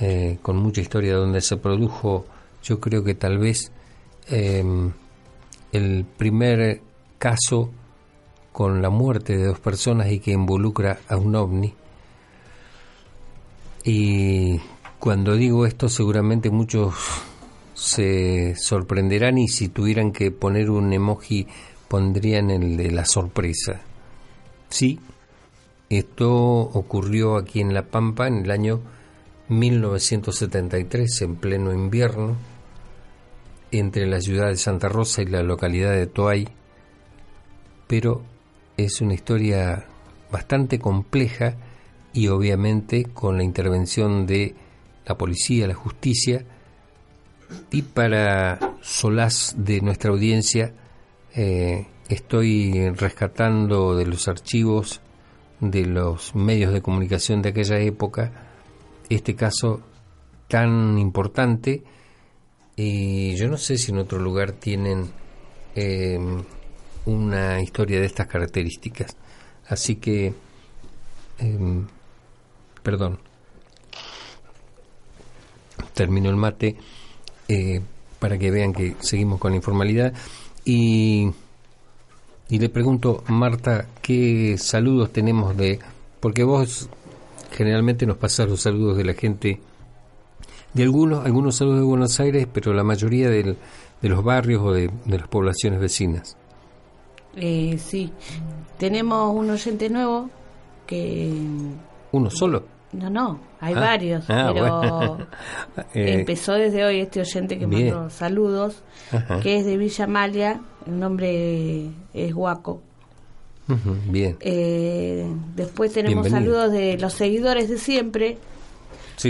[0.00, 2.24] eh, con mucha historia donde se produjo,
[2.62, 3.72] yo creo que tal vez
[4.28, 4.92] em,
[5.74, 6.80] el primer
[7.18, 7.70] caso
[8.52, 11.74] con la muerte de dos personas y que involucra a un ovni.
[13.84, 14.60] Y
[14.98, 16.94] cuando digo esto seguramente muchos
[17.74, 21.46] se sorprenderán y si tuvieran que poner un emoji
[21.88, 23.80] pondrían el de la sorpresa.
[24.70, 25.00] Sí,
[25.90, 28.80] esto ocurrió aquí en La Pampa en el año
[29.48, 32.36] 1973, en pleno invierno,
[33.78, 36.48] entre la ciudad de Santa Rosa y la localidad de Toay,
[37.86, 38.22] pero
[38.76, 39.86] es una historia
[40.30, 41.56] bastante compleja
[42.12, 44.54] y obviamente con la intervención de
[45.06, 46.44] la policía, la justicia,
[47.70, 50.72] y para solaz de nuestra audiencia,
[51.34, 55.00] eh, estoy rescatando de los archivos
[55.60, 58.32] de los medios de comunicación de aquella época
[59.08, 59.80] este caso
[60.48, 61.82] tan importante.
[62.76, 65.10] Y yo no sé si en otro lugar tienen
[65.74, 66.18] eh,
[67.04, 69.16] una historia de estas características.
[69.68, 70.34] Así que,
[71.38, 71.86] em,
[72.82, 73.18] perdón,
[75.94, 76.76] termino el mate.
[77.48, 77.80] Eh,
[78.24, 80.14] para que vean que seguimos con la informalidad.
[80.64, 81.30] Y,
[82.48, 85.78] y le pregunto, Marta, ¿qué saludos tenemos de...?
[86.20, 86.88] Porque vos
[87.52, 89.60] generalmente nos pasas los saludos de la gente,
[90.74, 93.56] de algunos, algunos saludos de Buenos Aires, pero la mayoría de
[94.02, 96.36] los barrios o de, las poblaciones vecinas.
[97.36, 98.12] Eh, sí,
[98.78, 100.28] tenemos un oyente nuevo
[100.86, 101.32] que...
[102.12, 102.64] ¿Uno solo?
[102.92, 105.18] No, no, hay ah, varios, ah, pero
[105.94, 108.82] eh, empezó desde hoy este oyente que mandó saludos,
[109.42, 112.82] que es de Villa Malia, el nombre es Guaco.
[114.08, 114.36] bien.
[114.38, 115.26] Eh,
[115.56, 118.38] después tenemos saludos de los seguidores de siempre,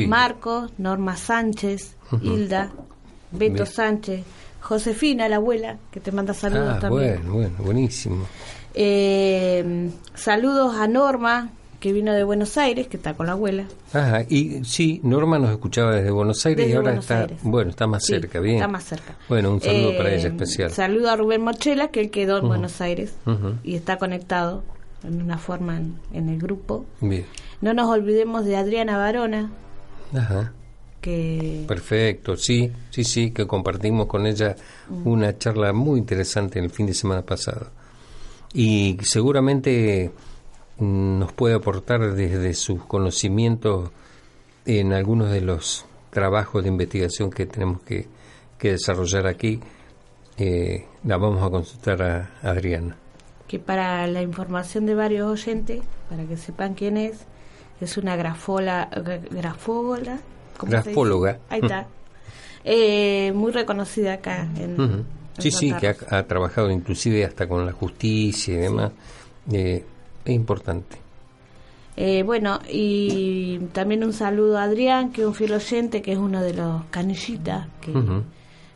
[0.07, 2.73] Marcos, Norma Sánchez, Hilda,
[3.31, 4.25] Beto Sánchez,
[4.61, 7.17] Josefina, la abuela, que te manda saludos ah, también.
[7.17, 8.27] Bueno, bueno, buenísimo.
[8.75, 11.51] Eh, saludos a Norma,
[11.85, 13.67] que vino de Buenos Aires, que está con la abuela.
[13.93, 18.07] Ajá, y sí, Norma nos escuchaba desde Buenos Aires y ahora está, bueno, está más
[18.07, 18.57] cerca, bien.
[18.57, 19.17] Está más cerca.
[19.29, 20.71] Bueno, un saludo para ella eh, especial.
[20.71, 23.15] Saludo a Rubén Mochela, que él quedó en Buenos Aires
[23.63, 24.65] y está conectado
[25.07, 25.79] en una forma
[26.13, 26.87] en, el grupo.
[27.03, 27.27] Bien.
[27.61, 29.51] No nos olvidemos de Adriana Barona.
[30.15, 30.53] Ajá.
[31.01, 31.65] Que...
[31.69, 34.57] Perfecto, sí, sí, sí, que compartimos con ella
[34.89, 35.07] mm.
[35.07, 37.71] una charla muy interesante el fin de semana pasado.
[38.55, 40.13] Y seguramente
[40.79, 43.91] nos puede aportar desde sus conocimientos
[44.67, 48.07] en algunos de los trabajos de investigación que tenemos que,
[48.61, 49.61] desarrollar aquí.
[50.39, 52.97] Eh, la vamos a consultar a Adriana.
[53.47, 57.27] Que para la información de varios oyentes, para que sepan quién es,
[57.81, 58.89] es una grafola,
[59.31, 60.19] grafóloga.
[60.61, 61.39] Grafóloga.
[61.49, 61.87] Ahí está.
[62.65, 65.05] Eh, muy reconocida acá en.
[65.39, 68.93] sí, sí, que ha, trabajado inclusive hasta con la justicia y demás.
[69.53, 69.85] Eh,
[70.25, 71.05] es importante.
[71.97, 76.19] Eh, bueno, y también un saludo a Adrián, que es un fiel oyente, que es
[76.19, 77.93] uno de los canillitas, que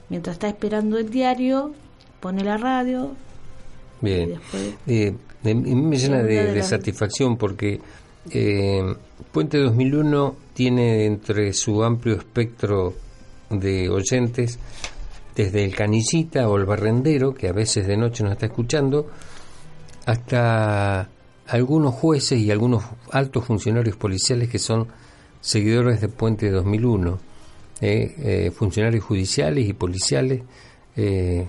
[0.09, 1.73] mientras está esperando el diario,
[2.21, 3.11] pone la radio.
[4.01, 4.35] Bien,
[4.87, 7.81] eh, me llena de, satisfacción porque
[8.31, 8.95] eh,
[9.33, 12.95] Puente 2001 tiene entre su amplio espectro
[13.51, 14.59] de oyentes,
[15.35, 19.09] desde el canillita o el barrendero, que a veces de noche nos está escuchando,
[20.07, 21.09] hasta
[21.47, 24.89] algunos jueces y algunos altos funcionarios policiales que son
[25.41, 27.19] seguidores de Puente 2001,
[27.81, 30.43] eh, eh, funcionarios judiciales y policiales
[30.97, 31.47] eh,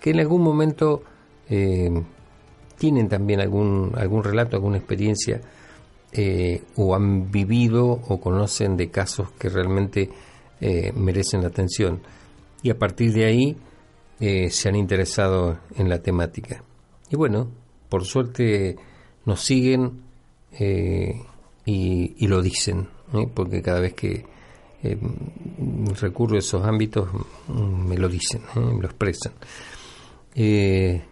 [0.00, 1.02] que en algún momento
[2.76, 5.40] tienen también algún, algún relato, alguna experiencia
[6.76, 10.10] o han vivido o conocen de casos que realmente
[10.94, 12.00] merecen la atención.
[12.62, 13.56] Y a partir de ahí
[14.50, 16.62] se han interesado en la temática.
[17.10, 17.48] Y bueno,
[17.88, 18.76] por suerte
[19.24, 20.02] nos siguen
[20.52, 21.20] eh,
[21.64, 22.88] y, lo dicen,
[23.34, 24.24] porque cada vez que
[24.82, 24.98] eh,
[26.00, 27.08] recurro a esos ámbitos
[27.48, 29.32] me lo dicen, me lo expresan.
[30.34, 31.02] Eh,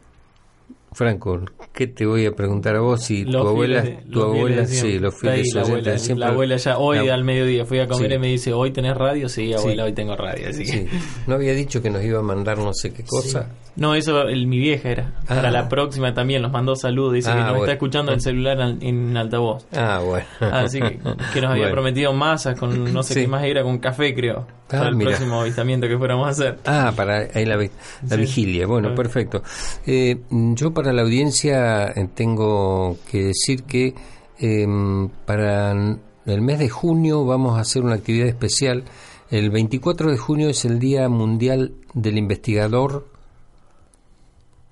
[0.92, 1.40] Franco,
[1.74, 5.52] ¿qué te voy a preguntar a vos si tu abuela, tu abuela, sí, los fieles
[5.54, 8.52] la abuela, siempre, la abuela ya hoy al mediodía fui a comer y me dice,
[8.52, 10.86] "Hoy tenés radio?" Sí, abuela, hoy tengo radio, así que
[11.26, 13.50] no había dicho que nos iba a mandar no sé qué cosa.
[13.76, 15.12] No, eso el, mi vieja era.
[15.26, 17.14] Para la próxima también nos mandó saludos.
[17.14, 19.66] Dice que ah, nos está escuchando el celular en, altavoz.
[19.72, 20.26] Ah, bueno.
[20.40, 21.00] Así que,
[21.32, 24.46] que nos había prometido masas con no sé qué más era, con café, creo.
[24.66, 26.58] Ah, para el próximo avistamiento que fuéramos a hacer.
[26.64, 28.66] Ah, para ahí la, la vigilia.
[28.66, 29.42] Bueno, perfecto.
[29.86, 33.94] Eh, yo para la audiencia eh, tengo que decir que
[34.38, 38.84] em, para el mes de junio vamos a hacer una actividad especial.
[39.30, 43.13] El 24 de junio es el Día Mundial del Investigador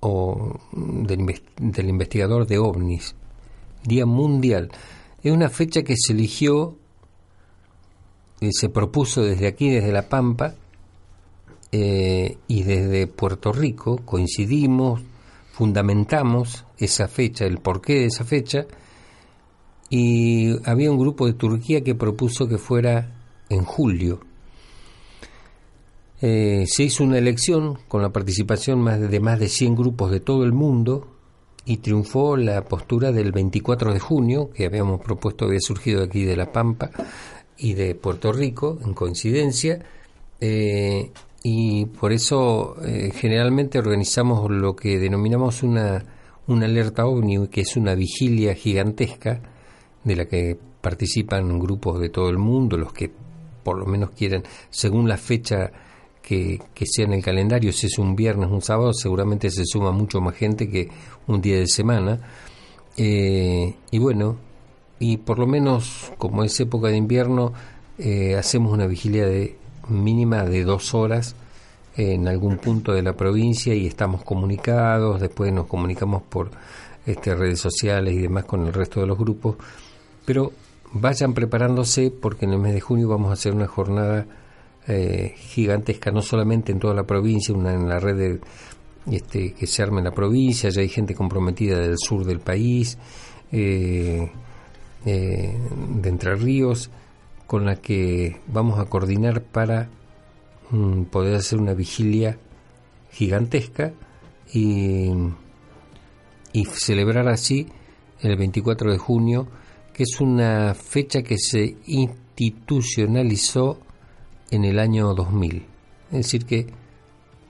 [0.04, 3.14] o del, del investigador de ovnis,
[3.84, 4.70] Día Mundial.
[5.22, 6.76] Es una fecha que se eligió
[8.40, 10.54] y se propuso desde aquí, desde La Pampa,
[11.70, 15.00] eh, y desde Puerto Rico, coincidimos,
[15.52, 18.66] fundamentamos esa fecha, el porqué de esa fecha,
[19.88, 23.12] y había un grupo de Turquía que propuso que fuera
[23.48, 24.20] en julio
[26.24, 30.44] eh, se hizo una elección con la participación de más de 100 grupos de todo
[30.44, 31.08] el mundo
[31.64, 36.36] y triunfó la postura del 24 de junio, que habíamos propuesto, había surgido aquí de
[36.36, 36.90] La Pampa
[37.56, 39.80] y de Puerto Rico, en coincidencia,
[40.40, 41.10] eh,
[41.42, 46.04] y por eso eh, generalmente organizamos lo que denominamos una,
[46.46, 49.40] una alerta ovni, que es una vigilia gigantesca
[50.04, 53.10] de la que participan grupos de todo el mundo, los que
[53.64, 55.72] por lo menos quieren, según la fecha
[56.22, 60.20] que, sea en el calendario, si es un viernes, un sábado, seguramente se suma mucho
[60.20, 60.88] más gente que
[61.26, 62.20] un día de semana.
[62.96, 64.36] Eh, y bueno,
[64.98, 67.52] y por lo menos como es época de invierno,
[67.98, 69.56] eh, hacemos una vigilia de
[69.88, 71.34] mínima de dos horas
[71.96, 76.50] en algún punto de la provincia y estamos comunicados, después nos comunicamos por
[77.04, 79.56] este, redes sociales y demás con el resto de los grupos,
[80.24, 80.52] pero
[80.92, 84.26] vayan preparándose porque en el mes de junio vamos a hacer una jornada
[84.88, 88.40] eh, gigantesca, no solamente en toda la provincia, una en la red de,
[89.10, 92.98] este, que se arme en la provincia, ya hay gente comprometida del sur del país,
[93.52, 94.30] eh,
[95.04, 95.56] eh,
[96.00, 96.90] de Entre Ríos,
[97.46, 99.88] con la que vamos a coordinar para
[100.70, 102.38] mm, poder hacer una vigilia
[103.12, 103.92] gigantesca
[104.52, 105.10] y,
[106.52, 107.68] y celebrar así
[108.20, 109.46] el 24 de junio,
[109.92, 113.78] que es una fecha que se institucionalizó
[114.52, 115.64] en el año 2000.
[116.12, 116.66] Es decir, que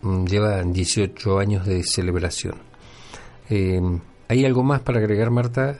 [0.03, 2.55] mm, lleva 18 años de celebración.
[3.51, 3.81] Eh,
[4.29, 5.79] ¿Hay algo más para agregar, Marta?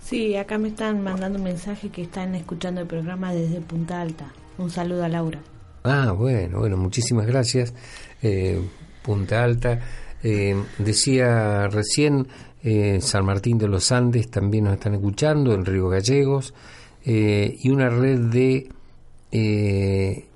[0.00, 4.32] Sí, acá me están mandando un mensaje que están escuchando el programa desde Punta Alta.
[4.56, 5.40] Un saludo a Laura.
[5.82, 7.74] Ah, bueno, bueno, muchísimas gracias.
[8.22, 8.60] Eh,
[9.02, 9.80] Punta Alta.
[10.22, 12.28] Eh, decía recién,
[13.00, 16.54] San Martín de los Andes también nos están escuchando, el Río Gallegos,
[17.04, 18.68] y una red de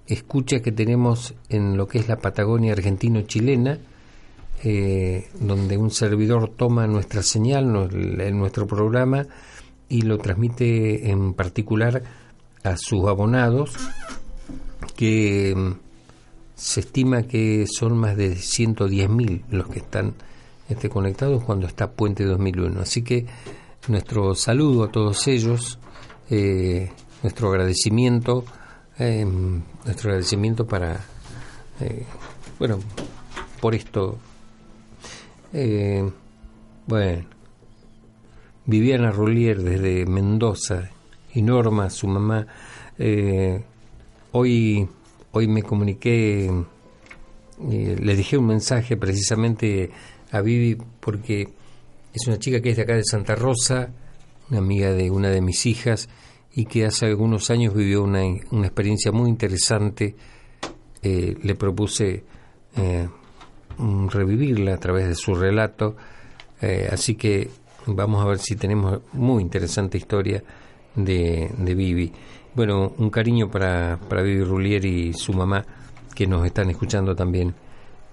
[0.06, 3.78] escucha que tenemos en lo que es la Patagonia argentino-chilena,
[4.62, 9.26] eh, donde un servidor toma nuestra señal, en nuestro programa,
[9.88, 12.02] y lo transmite en particular
[12.64, 13.76] a sus abonados,
[14.96, 15.72] que mm,
[16.54, 20.14] se estima que son más de 110.000 los que están
[20.68, 22.80] este, conectados cuando está Puente 2001.
[22.80, 23.26] Así que
[23.88, 25.78] nuestro saludo a todos ellos,
[26.30, 26.90] eh,
[27.22, 28.44] nuestro agradecimiento
[28.98, 31.04] eh, nuestro agradecimiento para,
[31.80, 32.04] eh,
[32.58, 32.78] bueno,
[33.60, 34.18] por esto.
[35.52, 36.08] Eh,
[36.86, 37.24] bueno,
[38.64, 40.90] Viviana Rullier desde Mendoza
[41.34, 42.46] y Norma, su mamá,
[42.98, 43.62] eh,
[44.32, 44.88] hoy,
[45.32, 46.50] hoy me comuniqué,
[47.58, 49.90] le dije un mensaje precisamente
[50.30, 51.48] a Vivi porque
[52.12, 53.90] es una chica que es de acá de Santa Rosa,
[54.50, 56.08] una amiga de una de mis hijas,
[56.56, 60.16] y que hace algunos años vivió una, una experiencia muy interesante.
[61.02, 62.24] Eh, le propuse
[62.76, 63.08] eh,
[64.08, 65.96] revivirla a través de su relato,
[66.62, 67.50] eh, así que
[67.84, 70.42] vamos a ver si tenemos muy interesante historia
[70.94, 72.10] de, de Vivi.
[72.54, 75.62] Bueno, un cariño para, para Vivi Rulier y su mamá
[76.14, 77.54] que nos están escuchando también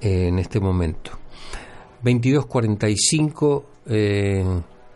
[0.01, 1.11] en este momento.
[2.03, 3.63] 22.45,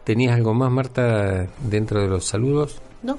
[0.04, 2.82] ¿tenías algo más, Marta, dentro de los saludos?
[3.02, 3.18] No.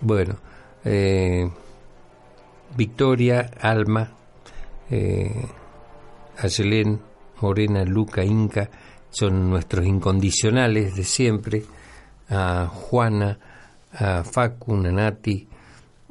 [0.00, 0.36] Bueno,
[0.84, 1.48] eh,
[2.76, 4.08] Victoria, Alma,
[4.90, 5.46] eh,
[6.38, 7.00] Ayelén,
[7.40, 8.68] Morena, Luca, Inca,
[9.10, 11.64] son nuestros incondicionales de siempre.
[12.28, 13.38] A Juana,
[13.92, 15.46] a Facu, Nanati,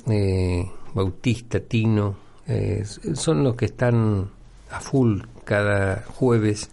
[0.07, 0.63] eh,
[0.93, 2.15] Bautista, Tino,
[2.47, 4.29] eh, son los que están
[4.71, 6.71] a full cada jueves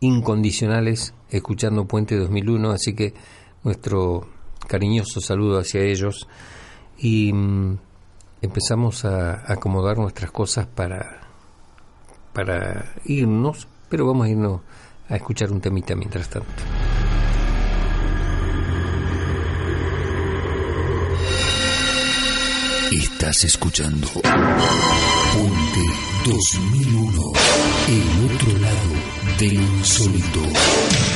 [0.00, 3.14] incondicionales escuchando Puente 2001, así que
[3.62, 4.26] nuestro
[4.70, 6.28] cariñoso saludo hacia ellos
[6.96, 7.76] y mm,
[8.40, 11.22] empezamos a acomodar nuestras cosas para,
[12.32, 14.60] para irnos, pero vamos a irnos
[15.08, 16.62] a escuchar un temita mientras tanto.
[22.92, 25.84] Estás escuchando Puente
[26.26, 27.22] 2001,
[27.88, 28.90] el otro lado
[29.36, 31.09] del insólito.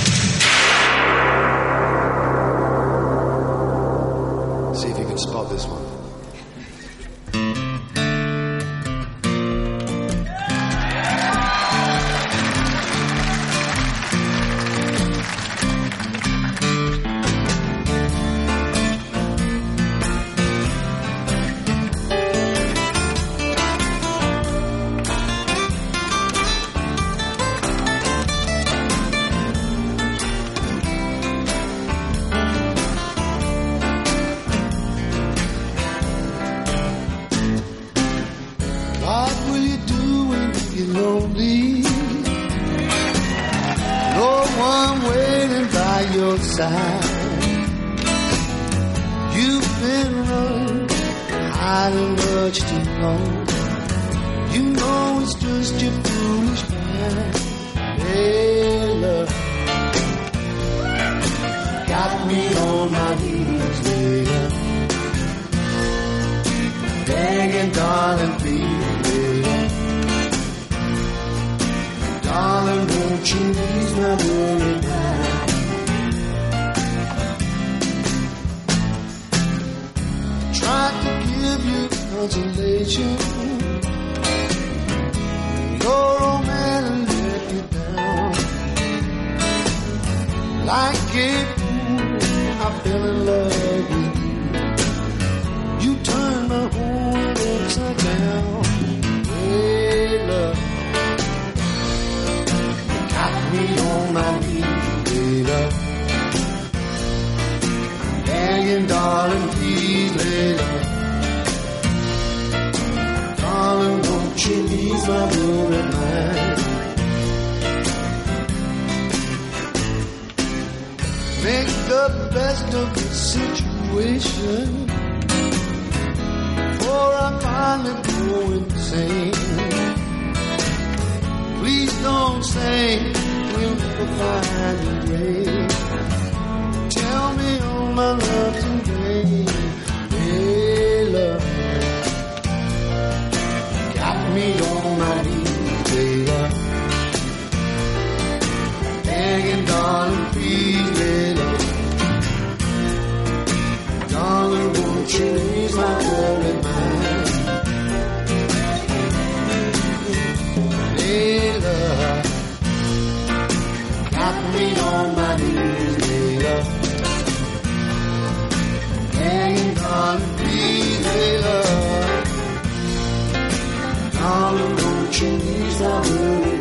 [175.24, 176.53] Continue sa route.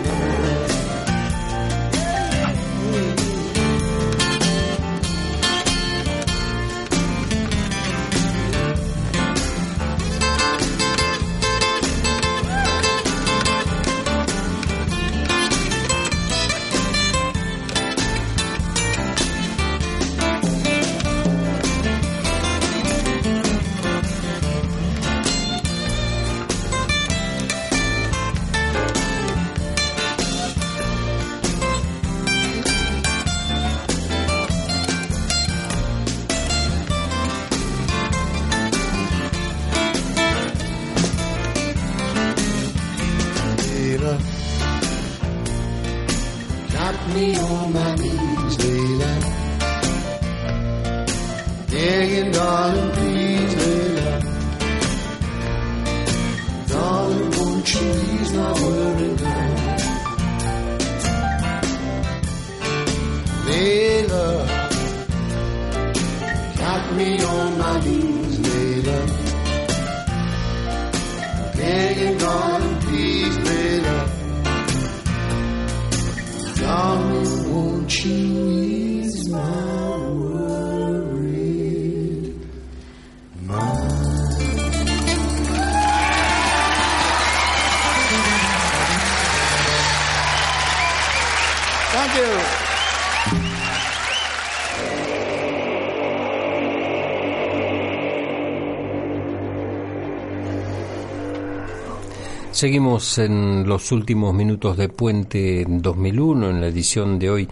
[102.64, 107.50] Seguimos en los últimos minutos de Puente 2001, en la edición de hoy,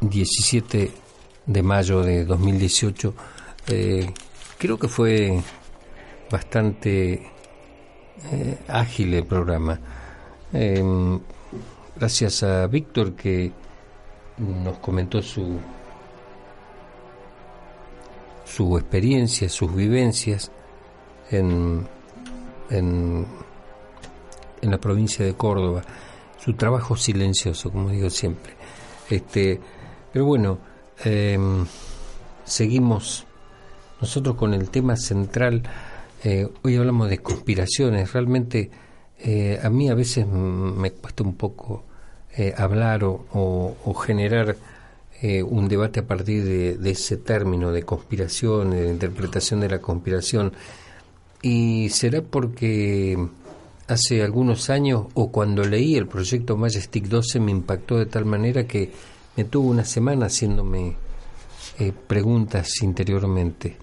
[0.00, 0.90] 17
[1.44, 3.14] de mayo de 2018.
[3.68, 4.10] Eh,
[4.56, 5.38] creo que fue
[6.30, 7.30] bastante
[8.32, 9.78] eh, ágil el programa.
[10.54, 11.20] Em,
[11.94, 13.52] gracias a Víctor que
[14.38, 15.58] nos comentó su
[18.46, 20.50] su experiencia, sus vivencias
[21.30, 21.86] en,
[22.70, 23.26] en,
[24.62, 25.82] en, la provincia de Córdoba,
[26.38, 28.54] su trabajo silencioso, como digo siempre.
[29.10, 29.60] Este,
[30.12, 30.58] pero bueno,
[31.04, 31.64] em,
[32.44, 33.26] seguimos
[34.00, 35.62] nosotros con el tema central.
[36.24, 38.12] Eh, hoy hablamos de conspiraciones.
[38.12, 38.70] Realmente
[39.18, 41.84] eh, a mí a veces me cuesta un poco
[42.36, 44.56] eh, hablar o generar
[45.20, 46.44] eh, un debate a partir
[46.78, 50.52] de, ese término de conspiración, de interpretación de la conspiración.
[51.42, 53.18] Y será porque
[53.88, 58.66] hace algunos años o cuando leí el proyecto Majestic 12 me impactó de tal manera
[58.66, 58.92] que
[59.36, 60.96] me tuvo una semana haciéndome
[61.78, 63.76] eh, preguntas interiormente.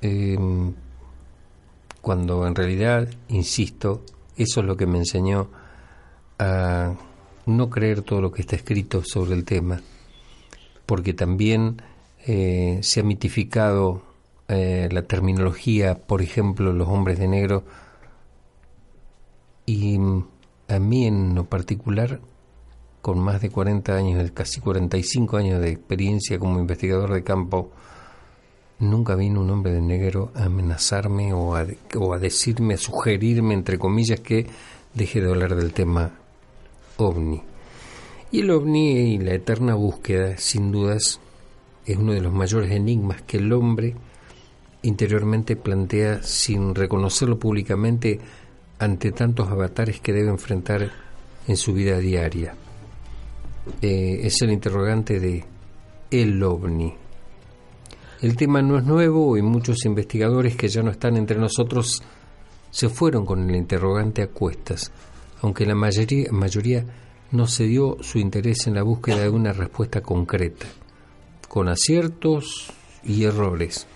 [0.00, 0.72] Em,
[2.00, 4.04] cuando en realidad, insisto,
[4.36, 5.48] eso es lo que me enseñó
[6.38, 6.94] a
[7.46, 9.80] no creer todo lo que está escrito sobre el tema
[10.86, 11.82] porque también
[12.26, 14.02] eh, se ha mitificado
[14.48, 17.64] eh, la terminología, por ejemplo, los hombres de negro,
[19.66, 19.98] y
[20.68, 22.20] a mí en lo particular,
[23.02, 27.70] con más de 40 años, casi 45 años de experiencia como investigador de campo,
[28.78, 31.66] nunca vino un hombre de negro a amenazarme o a,
[31.98, 34.46] o a decirme, a sugerirme, entre comillas, que
[34.94, 36.12] deje de hablar del tema
[36.96, 37.42] ovni.
[38.30, 41.20] Y el ovni y la eterna búsqueda, sin dudas,
[41.84, 43.94] es uno de los mayores enigmas que el hombre
[44.82, 48.20] interiormente plantea sin reconocerlo públicamente
[48.78, 50.90] ante tantos avatares que debe enfrentar
[51.46, 52.54] en su vida diaria.
[53.82, 55.44] Eh, es el interrogante de
[56.10, 56.94] el ovni.
[58.22, 62.02] El tema no es nuevo y muchos investigadores que ya no están entre nosotros
[62.70, 64.92] se fueron con el interrogante a cuestas,
[65.42, 66.84] aunque la mayoría, mayoría
[67.30, 70.66] no se dio su interés en la búsqueda de una respuesta concreta,
[71.48, 72.72] con aciertos
[73.04, 73.86] y errores,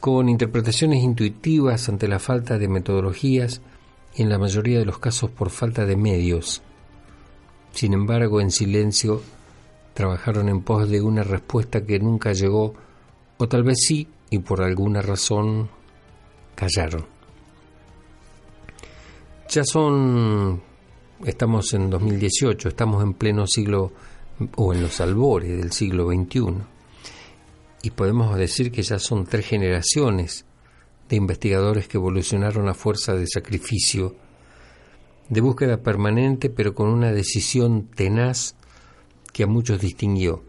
[0.00, 3.60] con interpretaciones intuitivas ante la falta de metodologías
[4.14, 6.62] y en la mayoría de los casos por falta de medios.
[7.72, 9.22] Sin embargo, en silencio,
[9.94, 12.74] trabajaron en pos de una respuesta que nunca llegó,
[13.38, 15.68] o tal vez sí, y por alguna razón
[16.54, 17.06] callaron.
[19.48, 20.62] Ya son
[21.24, 23.92] estamos en 2018, estamos en pleno siglo
[24.56, 26.54] o en los albores del siglo XXI.
[27.82, 30.44] Y podemos decir que ya son tres generaciones
[31.12, 34.16] de investigadores que evolucionaron a fuerza de sacrificio,
[35.28, 38.56] de búsqueda permanente, pero con una decisión tenaz
[39.30, 40.42] que a muchos distinguió.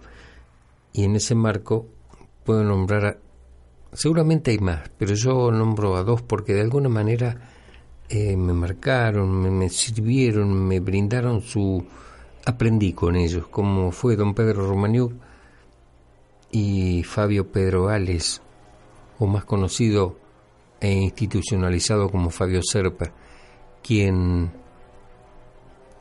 [0.93, 1.89] Y en ese marco
[2.45, 3.17] puedo nombrar, a,
[3.91, 7.51] seguramente hay más, pero yo nombro a dos porque de alguna manera
[8.07, 11.85] eh, me marcaron, me, sirvieron, me brindaron su...
[12.45, 15.11] Aprendí con ellos, como fue don Pedro Romaniuk
[16.51, 18.41] y Fabio Pedro Ales,
[19.19, 20.22] o más conocido
[20.83, 23.13] e institucionalizado como Fabio Serpa,
[23.81, 24.51] quien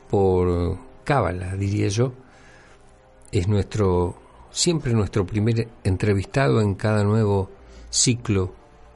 [0.09, 2.11] por cábala, diría yo,
[3.31, 4.17] es nuestro
[4.51, 7.49] siempre nuestro primer entrevistado en cada nuevo
[7.89, 8.53] ciclo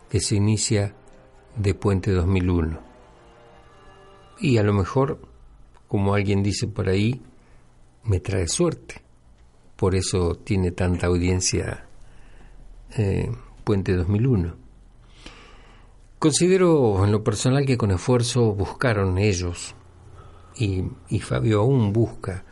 [0.10, 0.94] que se inicia
[1.56, 2.80] de Puente 2001.
[4.40, 5.22] Y a lo mejor,
[5.88, 7.22] como alguien dice por ahí,
[8.04, 9.02] me trae suerte.
[9.78, 11.88] Por eso tiene tanta audiencia
[12.98, 13.32] eh,
[13.64, 14.67] Puente 2001.
[16.20, 19.76] Considero en lo personal que con esfuerzo buscaron ellos,
[20.58, 22.44] y, Fabio aún busca,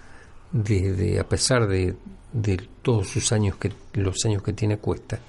[0.51, 1.95] desde, a pesar de,
[2.31, 5.19] de todos sus años que los años que tiene cuesta,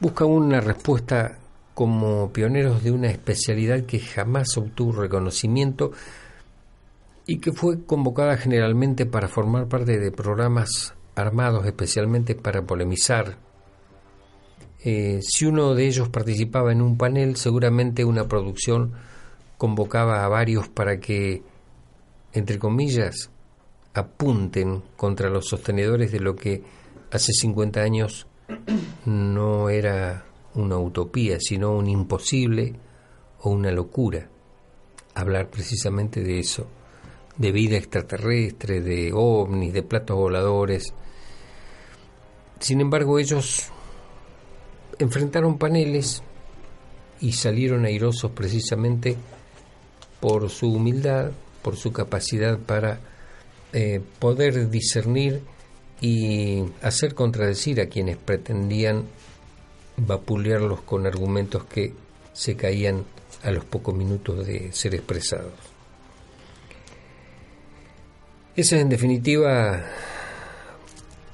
[0.00, 1.38] busca una respuesta
[1.74, 5.92] como pioneros de una especialidad que jamás obtuvo reconocimiento
[7.26, 13.43] y que fue convocada generalmente para formar parte de programas armados especialmente para polemizar.
[14.86, 18.92] Eh, si uno de ellos participaba en un panel, seguramente una producción
[19.56, 21.42] convocaba a varios para que,
[22.34, 23.30] entre comillas,
[23.94, 26.62] apunten contra los sostenedores de lo que
[27.10, 28.26] hace 50 años
[29.06, 32.74] no era una utopía, sino un imposible
[33.40, 34.28] o una locura.
[35.14, 36.66] Hablar precisamente de eso,
[37.38, 40.92] de vida extraterrestre, de ovnis, de platos voladores.
[42.58, 43.70] Sin embargo, ellos
[44.98, 46.22] enfrentaron paneles
[47.20, 49.16] y salieron airosos precisamente
[50.20, 53.00] por su humildad, por su capacidad para
[53.72, 55.42] eh, poder discernir
[56.00, 59.04] y hacer contradecir a quienes pretendían
[59.96, 61.94] vapulearlos con argumentos que
[62.32, 63.04] se caían
[63.42, 65.52] a los pocos minutos de ser expresados.
[68.56, 69.84] Esa es en definitiva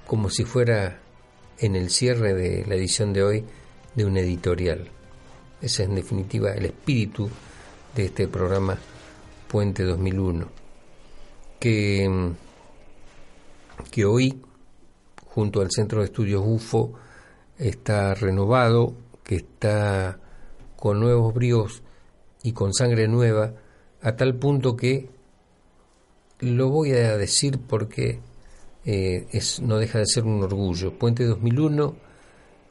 [0.06, 1.00] como si fuera
[1.60, 3.44] en el cierre de la edición de hoy
[3.94, 4.88] de un editorial.
[5.60, 7.28] Ese es en definitiva el espíritu
[7.94, 8.78] de este programa
[9.46, 10.48] Puente 2001,
[11.58, 12.32] que,
[13.90, 14.40] que hoy,
[15.26, 16.94] junto al Centro de Estudios UFO,
[17.58, 20.18] está renovado, que está
[20.76, 21.82] con nuevos bríos
[22.42, 23.52] y con sangre nueva,
[24.00, 25.10] a tal punto que
[26.38, 28.20] lo voy a decir porque
[28.84, 30.98] eh, es, no deja de ser un orgullo.
[30.98, 31.96] Puente 2001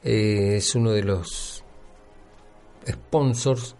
[0.02, 1.64] eh, es uno de los
[2.86, 3.76] sponsors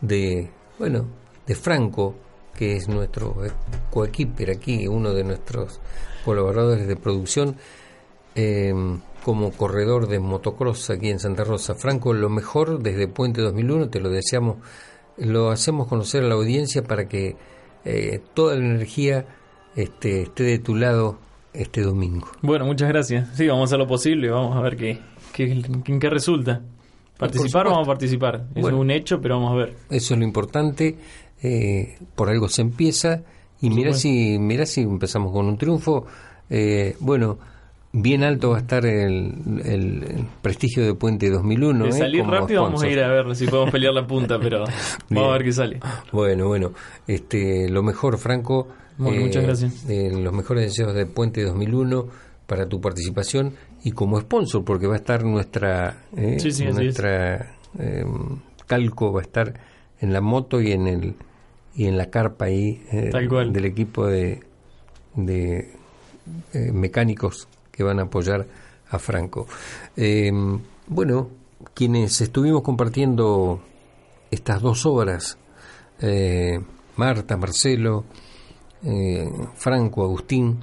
[0.00, 1.06] de, bueno,
[1.46, 2.14] de Franco,
[2.54, 3.36] que es nuestro
[3.90, 5.80] coequiper aquí, uno de nuestros
[6.24, 7.56] colaboradores de producción,
[8.34, 11.74] em, como corredor de motocross aquí en Santa Rosa.
[11.74, 14.58] Franco, lo mejor desde Puente 2001, te lo deseamos,
[15.16, 17.36] lo hacemos conocer a la audiencia para que
[17.84, 19.26] eh, toda la energía
[19.74, 21.18] este, esté de tu lado
[21.56, 22.28] este domingo.
[22.42, 23.28] Bueno, muchas gracias.
[23.34, 24.98] Sí, vamos a hacer lo posible, vamos a ver qué,
[25.32, 26.62] qué, en qué resulta.
[27.18, 28.44] ¿Participar o vamos a participar?
[28.54, 29.74] Es un hecho, pero vamos a ver.
[29.88, 30.96] Eso es lo importante.
[31.42, 33.22] Eh, por algo se empieza.
[33.60, 36.06] Y mira si, mira si empezamos con un triunfo.
[36.50, 37.38] Eh, bueno,
[37.92, 41.84] bien alto va a estar el, prestigio de Puente 2001.
[41.84, 41.92] De ¿eh?
[41.92, 44.64] salir rápido vamos a ir a ver si podemos pelear la punta, pero
[45.08, 45.80] vamos a ver qué sale.
[46.12, 46.72] Bueno, bueno.
[47.06, 48.68] este Lo mejor, Franco.
[48.98, 49.84] Muchas gracias.
[49.86, 52.06] los mejores deseos de Puente 2001
[52.46, 56.38] para tu participación y como sponsor, porque va a estar nuestra, eh,
[56.72, 59.54] nuestra em, calco, va a estar
[60.00, 61.14] en la moto y en el
[61.74, 64.40] y en la carpa ahí eh, del equipo de,
[65.14, 65.72] de
[66.54, 68.46] eh, mecánicos que van a apoyar
[68.88, 69.46] a Franco.
[69.94, 71.28] Em, bueno,
[71.74, 73.60] quienes estuvimos compartiendo
[74.30, 75.38] estas dos obras,
[76.96, 78.04] Marta, Marcelo,
[79.54, 80.60] Franco, Agustín,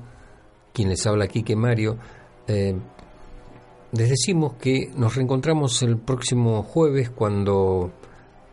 [0.72, 1.98] quien les habla aquí que Mario,
[2.48, 2.76] eh,
[3.92, 7.92] les decimos que nos reencontramos el próximo jueves cuando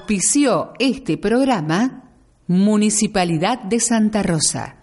[0.09, 2.09] Auspició este programa
[2.47, 4.78] Municipalidad de Santa Rosa.